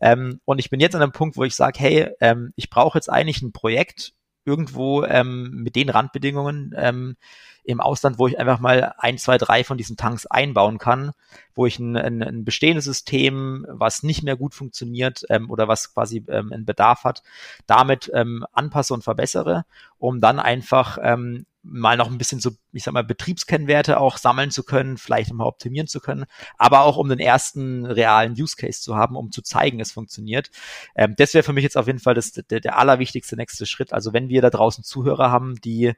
Ähm, 0.00 0.40
und 0.46 0.58
ich 0.58 0.70
bin 0.70 0.80
jetzt 0.80 0.94
an 0.94 1.02
einem 1.02 1.12
Punkt, 1.12 1.36
wo 1.36 1.44
ich 1.44 1.54
sage, 1.54 1.78
hey, 1.78 2.08
ähm, 2.20 2.52
ich 2.56 2.70
brauche 2.70 2.96
jetzt 2.96 3.10
eigentlich 3.10 3.42
ein 3.42 3.52
Projekt 3.52 4.14
irgendwo 4.44 5.04
ähm, 5.04 5.50
mit 5.62 5.76
den 5.76 5.88
Randbedingungen, 5.88 6.74
ähm, 6.76 7.16
im 7.64 7.80
Ausland, 7.80 8.18
wo 8.18 8.26
ich 8.26 8.38
einfach 8.38 8.60
mal 8.60 8.94
ein, 8.98 9.18
zwei, 9.18 9.38
drei 9.38 9.64
von 9.64 9.76
diesen 9.76 9.96
Tanks 9.96 10.26
einbauen 10.26 10.78
kann, 10.78 11.12
wo 11.54 11.66
ich 11.66 11.78
ein, 11.78 11.96
ein, 11.96 12.22
ein 12.22 12.44
bestehendes 12.44 12.84
System, 12.84 13.66
was 13.68 14.02
nicht 14.02 14.22
mehr 14.22 14.36
gut 14.36 14.54
funktioniert 14.54 15.24
ähm, 15.28 15.50
oder 15.50 15.68
was 15.68 15.92
quasi 15.92 16.24
ähm, 16.28 16.52
einen 16.52 16.64
Bedarf 16.64 17.04
hat, 17.04 17.22
damit 17.66 18.10
ähm, 18.14 18.44
anpasse 18.52 18.94
und 18.94 19.04
verbessere, 19.04 19.64
um 19.98 20.20
dann 20.20 20.38
einfach 20.38 20.98
ähm, 21.02 21.46
mal 21.62 21.96
noch 21.96 22.10
ein 22.10 22.16
bisschen 22.16 22.40
so, 22.40 22.52
ich 22.72 22.84
sag 22.84 22.94
mal, 22.94 23.04
Betriebskennwerte 23.04 24.00
auch 24.00 24.16
sammeln 24.16 24.50
zu 24.50 24.62
können, 24.62 24.96
vielleicht 24.96 25.32
mal 25.32 25.44
optimieren 25.44 25.86
zu 25.86 26.00
können, 26.00 26.24
aber 26.56 26.82
auch 26.82 26.96
um 26.96 27.08
den 27.08 27.18
ersten 27.18 27.84
realen 27.84 28.32
Use 28.32 28.56
Case 28.56 28.80
zu 28.80 28.96
haben, 28.96 29.14
um 29.16 29.30
zu 29.30 29.42
zeigen, 29.42 29.78
es 29.78 29.92
funktioniert. 29.92 30.50
Ähm, 30.94 31.14
das 31.18 31.34
wäre 31.34 31.42
für 31.42 31.52
mich 31.52 31.64
jetzt 31.64 31.76
auf 31.76 31.86
jeden 31.86 31.98
Fall 31.98 32.14
das, 32.14 32.32
der, 32.32 32.60
der 32.60 32.78
allerwichtigste 32.78 33.36
nächste 33.36 33.66
Schritt. 33.66 33.92
Also 33.92 34.12
wenn 34.12 34.28
wir 34.28 34.40
da 34.40 34.50
draußen 34.50 34.84
Zuhörer 34.84 35.30
haben, 35.30 35.60
die 35.60 35.92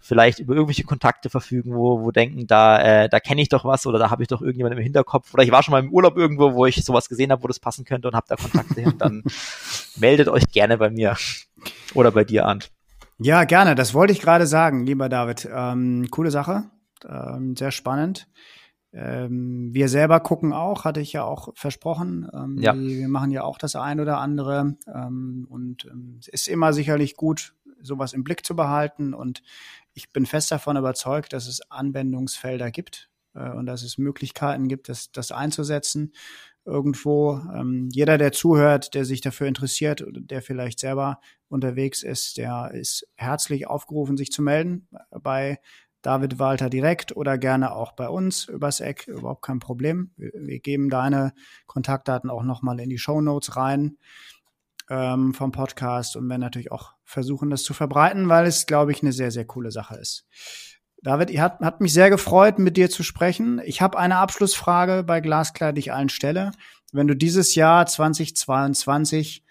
vielleicht 0.00 0.40
über 0.40 0.54
irgendwelche 0.54 0.84
Kontakte 0.84 1.30
verfügen, 1.30 1.74
wo, 1.74 2.02
wo 2.02 2.10
denken, 2.10 2.46
da, 2.46 3.04
äh, 3.04 3.08
da 3.08 3.20
kenne 3.20 3.42
ich 3.42 3.48
doch 3.48 3.64
was 3.64 3.86
oder 3.86 3.98
da 3.98 4.10
habe 4.10 4.22
ich 4.22 4.28
doch 4.28 4.42
irgendjemand 4.42 4.76
im 4.76 4.82
Hinterkopf 4.82 5.32
oder 5.34 5.44
ich 5.44 5.52
war 5.52 5.62
schon 5.62 5.72
mal 5.72 5.82
im 5.82 5.92
Urlaub 5.92 6.16
irgendwo, 6.16 6.54
wo 6.54 6.66
ich 6.66 6.84
sowas 6.84 7.08
gesehen 7.08 7.30
habe, 7.30 7.42
wo 7.42 7.48
das 7.48 7.60
passen 7.60 7.84
könnte 7.84 8.08
und 8.08 8.14
habe 8.14 8.26
da 8.28 8.36
Kontakte 8.36 8.80
hin, 8.80 8.94
dann 8.98 9.22
meldet 9.96 10.28
euch 10.28 10.48
gerne 10.50 10.78
bei 10.78 10.90
mir 10.90 11.16
oder 11.94 12.10
bei 12.10 12.24
dir, 12.24 12.46
Ant. 12.46 12.75
Ja, 13.18 13.44
gerne. 13.44 13.74
Das 13.74 13.94
wollte 13.94 14.12
ich 14.12 14.20
gerade 14.20 14.46
sagen, 14.46 14.84
lieber 14.84 15.08
David. 15.08 15.48
Ähm, 15.50 16.08
coole 16.10 16.30
Sache. 16.30 16.64
Ähm, 17.08 17.56
sehr 17.56 17.70
spannend. 17.70 18.28
Ähm, 18.92 19.72
wir 19.72 19.88
selber 19.88 20.20
gucken 20.20 20.52
auch, 20.52 20.84
hatte 20.84 21.00
ich 21.00 21.12
ja 21.12 21.24
auch 21.24 21.48
versprochen. 21.54 22.28
Ähm, 22.32 22.58
ja. 22.58 22.74
Wir, 22.74 22.98
wir 22.98 23.08
machen 23.08 23.30
ja 23.30 23.42
auch 23.42 23.58
das 23.58 23.74
ein 23.76 24.00
oder 24.00 24.18
andere. 24.18 24.76
Ähm, 24.92 25.46
und 25.48 25.86
ähm, 25.86 26.16
es 26.20 26.28
ist 26.28 26.48
immer 26.48 26.72
sicherlich 26.72 27.16
gut, 27.16 27.54
sowas 27.82 28.12
im 28.12 28.24
Blick 28.24 28.44
zu 28.44 28.54
behalten. 28.54 29.14
Und 29.14 29.42
ich 29.94 30.12
bin 30.12 30.26
fest 30.26 30.50
davon 30.50 30.76
überzeugt, 30.76 31.32
dass 31.32 31.46
es 31.46 31.70
Anwendungsfelder 31.70 32.70
gibt 32.70 33.10
äh, 33.34 33.50
und 33.50 33.66
dass 33.66 33.82
es 33.82 33.96
Möglichkeiten 33.96 34.68
gibt, 34.68 34.88
das, 34.88 35.10
das 35.10 35.32
einzusetzen 35.32 36.12
irgendwo. 36.66 37.40
Ähm, 37.54 37.88
jeder, 37.92 38.18
der 38.18 38.32
zuhört, 38.32 38.94
der 38.94 39.04
sich 39.04 39.20
dafür 39.20 39.46
interessiert 39.46 40.02
oder 40.02 40.20
der 40.20 40.42
vielleicht 40.42 40.80
selber 40.80 41.20
unterwegs 41.48 42.02
ist, 42.02 42.36
der 42.36 42.72
ist 42.74 43.06
herzlich 43.14 43.66
aufgerufen, 43.66 44.16
sich 44.16 44.30
zu 44.30 44.42
melden 44.42 44.88
bei 45.10 45.58
David 46.02 46.38
Walter 46.38 46.70
direkt 46.70 47.16
oder 47.16 47.38
gerne 47.38 47.72
auch 47.72 47.92
bei 47.92 48.08
uns 48.08 48.46
übers 48.46 48.80
Eck, 48.80 49.08
überhaupt 49.08 49.42
kein 49.42 49.58
Problem. 49.58 50.12
Wir, 50.16 50.30
wir 50.34 50.60
geben 50.60 50.88
deine 50.88 51.32
Kontaktdaten 51.66 52.30
auch 52.30 52.42
nochmal 52.42 52.78
in 52.80 52.90
die 52.90 52.98
Show 52.98 53.20
Notes 53.20 53.56
rein 53.56 53.96
ähm, 54.88 55.34
vom 55.34 55.52
Podcast 55.52 56.16
und 56.16 56.28
werden 56.28 56.40
natürlich 56.40 56.70
auch 56.70 56.92
versuchen, 57.04 57.50
das 57.50 57.62
zu 57.62 57.74
verbreiten, 57.74 58.28
weil 58.28 58.46
es, 58.46 58.66
glaube 58.66 58.92
ich, 58.92 59.02
eine 59.02 59.12
sehr, 59.12 59.30
sehr 59.30 59.46
coole 59.46 59.70
Sache 59.70 59.96
ist. 59.96 60.26
David, 61.06 61.38
hat, 61.38 61.60
hat 61.60 61.80
mich 61.80 61.92
sehr 61.92 62.10
gefreut, 62.10 62.58
mit 62.58 62.76
dir 62.76 62.90
zu 62.90 63.04
sprechen. 63.04 63.60
Ich 63.64 63.80
habe 63.80 63.96
eine 63.96 64.16
Abschlussfrage 64.16 65.04
bei 65.04 65.20
Glasklar, 65.20 65.72
die 65.72 65.78
ich 65.78 65.92
allen 65.92 66.08
stelle. 66.08 66.50
Wenn 66.90 67.06
du 67.06 67.14
dieses 67.14 67.54
Jahr 67.54 67.86
2022 67.86 69.44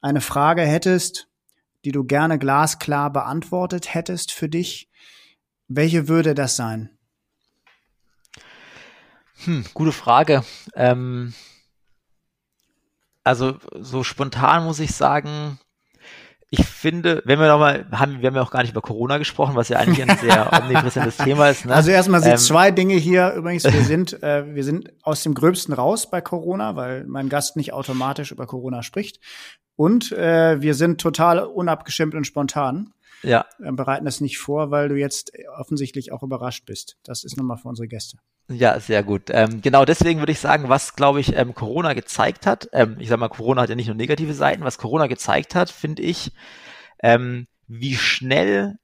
eine 0.00 0.20
Frage 0.20 0.62
hättest, 0.62 1.28
die 1.84 1.92
du 1.92 2.02
gerne 2.02 2.40
glasklar 2.40 3.12
beantwortet 3.12 3.94
hättest 3.94 4.32
für 4.32 4.48
dich, 4.48 4.90
welche 5.68 6.08
würde 6.08 6.34
das 6.34 6.56
sein? 6.56 6.90
Hm, 9.44 9.64
gute 9.74 9.92
Frage. 9.92 10.42
Ähm, 10.74 11.34
also 13.22 13.58
so 13.78 14.02
spontan 14.02 14.64
muss 14.64 14.80
ich 14.80 14.90
sagen, 14.90 15.60
ich 16.50 16.64
finde, 16.64 17.22
wenn 17.24 17.40
wir 17.40 17.48
nochmal, 17.48 17.86
haben, 17.90 18.20
wir 18.20 18.28
haben 18.28 18.36
ja 18.36 18.42
auch 18.42 18.52
gar 18.52 18.62
nicht 18.62 18.70
über 18.70 18.80
Corona 18.80 19.18
gesprochen, 19.18 19.56
was 19.56 19.68
ja 19.68 19.78
eigentlich 19.78 20.08
ein 20.08 20.16
sehr 20.18 20.52
omnipräsentes 20.62 21.16
Thema 21.16 21.48
ist. 21.48 21.66
Ne? 21.66 21.74
Also 21.74 21.90
erstmal 21.90 22.20
sind 22.22 22.32
ähm, 22.32 22.38
zwei 22.38 22.70
Dinge 22.70 22.94
hier 22.94 23.32
übrigens. 23.32 23.64
Wir 23.64 23.72
sind, 23.84 24.22
äh, 24.22 24.54
wir 24.54 24.62
sind 24.62 24.92
aus 25.02 25.22
dem 25.24 25.34
Gröbsten 25.34 25.74
raus 25.74 26.08
bei 26.08 26.20
Corona, 26.20 26.76
weil 26.76 27.04
mein 27.06 27.28
Gast 27.28 27.56
nicht 27.56 27.72
automatisch 27.72 28.30
über 28.30 28.46
Corona 28.46 28.84
spricht. 28.84 29.18
Und 29.74 30.12
äh, 30.12 30.60
wir 30.60 30.74
sind 30.74 31.00
total 31.00 31.40
unabgestimmt 31.40 32.14
und 32.14 32.26
spontan. 32.26 32.92
Ja. 33.22 33.46
Äh, 33.62 33.72
bereiten 33.72 34.04
das 34.04 34.20
nicht 34.20 34.38
vor, 34.38 34.70
weil 34.70 34.88
du 34.88 34.96
jetzt 34.96 35.32
offensichtlich 35.58 36.12
auch 36.12 36.22
überrascht 36.22 36.64
bist. 36.66 36.96
Das 37.04 37.24
ist 37.24 37.36
nochmal 37.36 37.56
für 37.58 37.68
unsere 37.68 37.88
Gäste. 37.88 38.18
Ja, 38.48 38.78
sehr 38.78 39.02
gut. 39.02 39.24
Ähm, 39.30 39.60
genau 39.60 39.84
deswegen 39.84 40.20
würde 40.20 40.32
ich 40.32 40.38
sagen, 40.38 40.68
was, 40.68 40.94
glaube 40.94 41.20
ich, 41.20 41.34
ähm, 41.34 41.52
Corona 41.52 41.94
gezeigt 41.94 42.46
hat, 42.46 42.68
ähm, 42.72 42.96
ich 43.00 43.08
sag 43.08 43.18
mal, 43.18 43.28
Corona 43.28 43.62
hat 43.62 43.70
ja 43.70 43.74
nicht 43.74 43.88
nur 43.88 43.96
negative 43.96 44.34
Seiten, 44.34 44.62
was 44.62 44.78
Corona 44.78 45.08
gezeigt 45.08 45.56
hat, 45.56 45.68
finde 45.68 46.02
ich, 46.02 46.32
ähm, 47.02 47.48
wie 47.66 47.96
schnell 47.96 48.76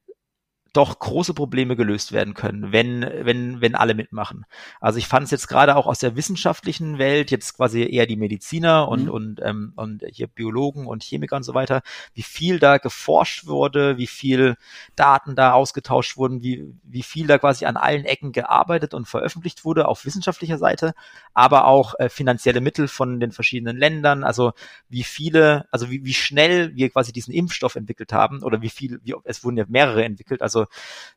doch 0.73 0.99
große 0.99 1.35
Probleme 1.35 1.77
gelöst 1.77 2.13
werden 2.13 2.33
können, 2.33 2.73
wenn, 2.73 3.03
wenn, 3.03 3.61
wenn 3.61 3.75
alle 3.75 3.95
mitmachen. 3.95 4.47
Also 4.81 4.99
ich 4.99 5.07
fand 5.07 5.25
es 5.25 5.31
jetzt 5.31 5.47
gerade 5.47 5.77
auch 5.77 5.87
aus 5.87 5.99
der 5.99 6.17
wissenschaftlichen 6.17 6.99
Welt, 6.99 7.31
jetzt 7.31 7.57
quasi 7.57 7.83
eher 7.83 8.07
die 8.07 8.17
Mediziner 8.17 8.89
und, 8.89 9.05
mhm. 9.05 9.11
und, 9.11 9.41
ähm, 9.43 9.73
und 9.77 10.03
hier 10.11 10.29
Biologen 10.29 10.87
und 10.87 11.03
Chemiker 11.03 11.37
und 11.37 11.43
so 11.43 11.53
weiter, 11.53 11.83
wie 12.15 12.23
viel 12.23 12.59
da 12.59 12.79
geforscht 12.79 13.47
wurde, 13.47 13.99
wie 13.99 14.07
viel 14.07 14.57
Daten 14.97 15.37
da 15.37 15.53
ausgetauscht 15.53 16.17
wurden, 16.17 16.43
wie, 16.43 16.73
wie 16.85 17.03
viel 17.03 17.27
da 17.27 17.37
quasi 17.37 17.67
an 17.67 17.77
allen 17.77 18.07
Ecken 18.07 18.33
gearbeitet 18.33 18.95
und 18.95 19.07
veröffentlicht 19.07 19.67
wurde 19.67 19.87
auf 19.89 20.07
wissenschaftlicher 20.07 20.57
Seite, 20.57 20.95
aber 21.35 21.67
auch 21.67 21.99
äh, 21.99 22.09
finanzielle 22.09 22.63
Mittel 22.63 22.89
von 22.89 23.21
den 23.21 23.33
verschiedenen 23.33 23.77
Ländern, 23.77 24.25
also 24.25 24.53
wie 24.89 25.05
viele, 25.05 25.67
also 25.71 25.91
wie, 25.91 26.05
wie 26.05 26.15
schnell 26.15 26.75
wir 26.75 26.89
quasi 26.89 27.13
diesen 27.13 27.35
Impfstoff 27.35 27.77
entwickelt 27.77 28.15
haben 28.15 28.43
oder 28.43 28.63
wie 28.63 28.71
viel, 28.71 29.01
wie, 29.05 29.15
es 29.25 29.45
wurden 29.45 29.59
ja 29.59 29.65
mehrere 29.69 30.05
entwickelt, 30.05 30.41
also 30.41 30.62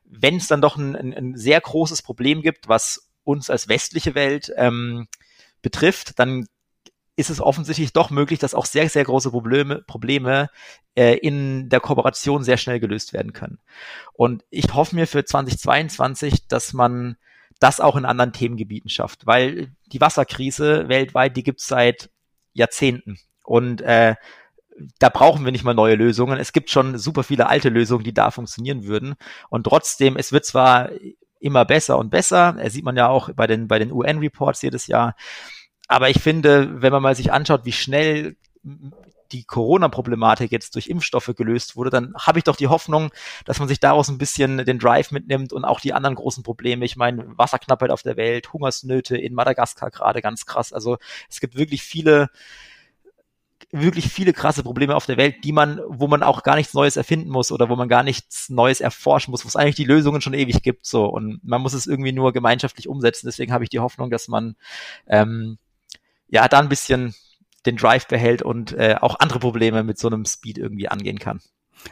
wenn 0.04 0.36
es 0.36 0.46
dann 0.46 0.60
doch 0.60 0.76
ein, 0.76 0.96
ein, 0.96 1.14
ein, 1.14 1.36
sehr 1.36 1.60
großes 1.60 2.02
Problem 2.02 2.42
gibt, 2.42 2.68
was 2.68 3.10
uns 3.24 3.50
als 3.50 3.68
westliche 3.68 4.14
Welt 4.14 4.52
ähm, 4.56 5.08
betrifft, 5.62 6.18
dann 6.18 6.46
ist 7.16 7.30
es 7.30 7.40
offensichtlich 7.40 7.92
doch 7.94 8.10
möglich, 8.10 8.38
dass 8.38 8.54
auch 8.54 8.66
sehr, 8.66 8.88
sehr 8.90 9.04
große 9.04 9.30
Probleme, 9.30 9.82
Probleme 9.82 10.50
äh, 10.94 11.16
in 11.16 11.70
der 11.70 11.80
Kooperation 11.80 12.44
sehr 12.44 12.58
schnell 12.58 12.78
gelöst 12.78 13.14
werden 13.14 13.32
können. 13.32 13.58
Und 14.12 14.44
ich 14.50 14.72
hoffe 14.74 14.94
mir 14.94 15.06
für 15.06 15.24
2022, 15.24 16.46
dass 16.46 16.74
man 16.74 17.16
das 17.58 17.80
auch 17.80 17.96
in 17.96 18.04
anderen 18.04 18.34
Themengebieten 18.34 18.90
schafft, 18.90 19.26
weil 19.26 19.72
die 19.86 20.00
Wasserkrise 20.00 20.88
weltweit, 20.88 21.36
die 21.38 21.42
gibt 21.42 21.60
es 21.60 21.66
seit 21.66 22.10
Jahrzehnten. 22.52 23.18
Und 23.42 23.80
äh, 23.80 24.16
da 24.98 25.08
brauchen 25.08 25.44
wir 25.44 25.52
nicht 25.52 25.64
mal 25.64 25.74
neue 25.74 25.94
Lösungen. 25.94 26.38
Es 26.38 26.52
gibt 26.52 26.70
schon 26.70 26.98
super 26.98 27.22
viele 27.22 27.48
alte 27.48 27.68
Lösungen, 27.68 28.04
die 28.04 28.14
da 28.14 28.30
funktionieren 28.30 28.84
würden. 28.84 29.14
Und 29.48 29.64
trotzdem, 29.64 30.16
es 30.16 30.32
wird 30.32 30.44
zwar 30.44 30.90
immer 31.40 31.64
besser 31.64 31.98
und 31.98 32.10
besser, 32.10 32.56
das 32.62 32.72
sieht 32.72 32.84
man 32.84 32.96
ja 32.96 33.08
auch 33.08 33.30
bei 33.34 33.46
den, 33.46 33.68
bei 33.68 33.78
den 33.78 33.92
UN-Reports 33.92 34.62
jedes 34.62 34.86
Jahr. 34.86 35.16
Aber 35.88 36.10
ich 36.10 36.20
finde, 36.20 36.82
wenn 36.82 36.92
man 36.92 37.02
mal 37.02 37.14
sich 37.14 37.32
anschaut, 37.32 37.64
wie 37.64 37.72
schnell 37.72 38.36
die 39.32 39.44
Corona-Problematik 39.44 40.52
jetzt 40.52 40.74
durch 40.74 40.88
Impfstoffe 40.88 41.32
gelöst 41.36 41.76
wurde, 41.76 41.90
dann 41.90 42.14
habe 42.14 42.38
ich 42.38 42.44
doch 42.44 42.56
die 42.56 42.68
Hoffnung, 42.68 43.10
dass 43.44 43.58
man 43.58 43.68
sich 43.68 43.80
daraus 43.80 44.08
ein 44.08 44.18
bisschen 44.18 44.64
den 44.64 44.78
Drive 44.78 45.10
mitnimmt 45.10 45.52
und 45.52 45.64
auch 45.64 45.80
die 45.80 45.92
anderen 45.92 46.14
großen 46.14 46.42
Probleme. 46.42 46.84
Ich 46.84 46.96
meine, 46.96 47.26
Wasserknappheit 47.36 47.90
auf 47.90 48.02
der 48.02 48.16
Welt, 48.16 48.52
Hungersnöte 48.52 49.16
in 49.16 49.34
Madagaskar 49.34 49.90
gerade 49.90 50.22
ganz 50.22 50.46
krass. 50.46 50.72
Also 50.72 50.98
es 51.28 51.40
gibt 51.40 51.56
wirklich 51.56 51.82
viele 51.82 52.30
wirklich 53.72 54.08
viele 54.08 54.32
krasse 54.32 54.62
Probleme 54.62 54.94
auf 54.94 55.06
der 55.06 55.16
Welt, 55.16 55.36
die 55.44 55.52
man, 55.52 55.80
wo 55.88 56.06
man 56.06 56.22
auch 56.22 56.42
gar 56.42 56.56
nichts 56.56 56.74
Neues 56.74 56.96
erfinden 56.96 57.30
muss 57.30 57.50
oder 57.50 57.68
wo 57.68 57.76
man 57.76 57.88
gar 57.88 58.02
nichts 58.02 58.48
Neues 58.48 58.80
erforschen 58.80 59.30
muss, 59.30 59.44
wo 59.44 59.48
es 59.48 59.56
eigentlich 59.56 59.76
die 59.76 59.84
Lösungen 59.84 60.20
schon 60.20 60.34
ewig 60.34 60.62
gibt. 60.62 60.86
So 60.86 61.06
und 61.06 61.40
man 61.42 61.62
muss 61.62 61.72
es 61.72 61.86
irgendwie 61.86 62.12
nur 62.12 62.32
gemeinschaftlich 62.32 62.88
umsetzen. 62.88 63.26
Deswegen 63.26 63.52
habe 63.52 63.64
ich 63.64 63.70
die 63.70 63.80
Hoffnung, 63.80 64.10
dass 64.10 64.28
man 64.28 64.56
ähm, 65.06 65.58
ja 66.28 66.48
da 66.48 66.58
ein 66.60 66.68
bisschen 66.68 67.14
den 67.64 67.76
Drive 67.76 68.06
behält 68.06 68.42
und 68.42 68.72
äh, 68.72 68.96
auch 69.00 69.18
andere 69.18 69.40
Probleme 69.40 69.82
mit 69.82 69.98
so 69.98 70.08
einem 70.08 70.24
Speed 70.24 70.58
irgendwie 70.58 70.88
angehen 70.88 71.18
kann. 71.18 71.40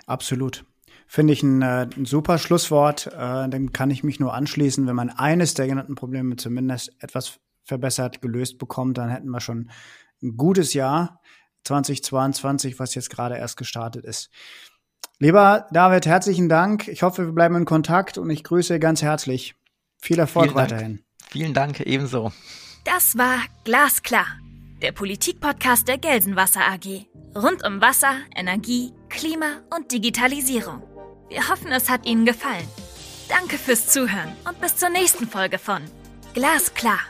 Absolut. 0.06 0.64
Finde 1.06 1.32
ich 1.32 1.42
ein, 1.42 1.62
äh, 1.62 1.88
ein 1.96 2.06
super 2.06 2.38
Schlusswort. 2.38 3.08
Äh, 3.08 3.48
dem 3.48 3.72
kann 3.72 3.90
ich 3.90 4.04
mich 4.04 4.20
nur 4.20 4.34
anschließen. 4.34 4.86
Wenn 4.86 4.96
man 4.96 5.10
eines 5.10 5.54
der 5.54 5.66
genannten 5.66 5.94
Probleme 5.94 6.36
zumindest 6.36 6.92
etwas 7.00 7.40
verbessert 7.62 8.22
gelöst 8.22 8.58
bekommt, 8.58 8.98
dann 8.98 9.10
hätten 9.10 9.30
wir 9.30 9.40
schon 9.40 9.70
ein 10.22 10.36
gutes 10.36 10.74
Jahr. 10.74 11.20
2022, 11.64 12.78
was 12.78 12.94
jetzt 12.94 13.10
gerade 13.10 13.36
erst 13.36 13.56
gestartet 13.56 14.04
ist. 14.04 14.30
Lieber 15.18 15.66
David, 15.70 16.06
herzlichen 16.06 16.48
Dank. 16.48 16.88
Ich 16.88 17.02
hoffe, 17.02 17.26
wir 17.26 17.32
bleiben 17.32 17.56
in 17.56 17.64
Kontakt 17.64 18.18
und 18.18 18.30
ich 18.30 18.44
grüße 18.44 18.78
ganz 18.78 19.02
herzlich. 19.02 19.54
Viel 20.00 20.18
Erfolg 20.18 20.46
Vielen 20.46 20.56
weiterhin. 20.56 20.96
Dank. 20.96 21.30
Vielen 21.30 21.54
Dank, 21.54 21.80
ebenso. 21.80 22.32
Das 22.84 23.16
war 23.16 23.38
Glasklar, 23.64 24.26
der 24.82 24.92
Politikpodcast 24.92 25.88
der 25.88 25.98
Gelsenwasser 25.98 26.60
AG. 26.60 27.06
Rund 27.34 27.64
um 27.66 27.80
Wasser, 27.80 28.14
Energie, 28.36 28.92
Klima 29.08 29.62
und 29.74 29.90
Digitalisierung. 29.90 30.82
Wir 31.28 31.48
hoffen, 31.48 31.72
es 31.72 31.88
hat 31.88 32.06
Ihnen 32.06 32.26
gefallen. 32.26 32.68
Danke 33.28 33.56
fürs 33.56 33.88
Zuhören 33.88 34.32
und 34.46 34.60
bis 34.60 34.76
zur 34.76 34.90
nächsten 34.90 35.26
Folge 35.26 35.58
von 35.58 35.82
Glasklar. 36.34 37.00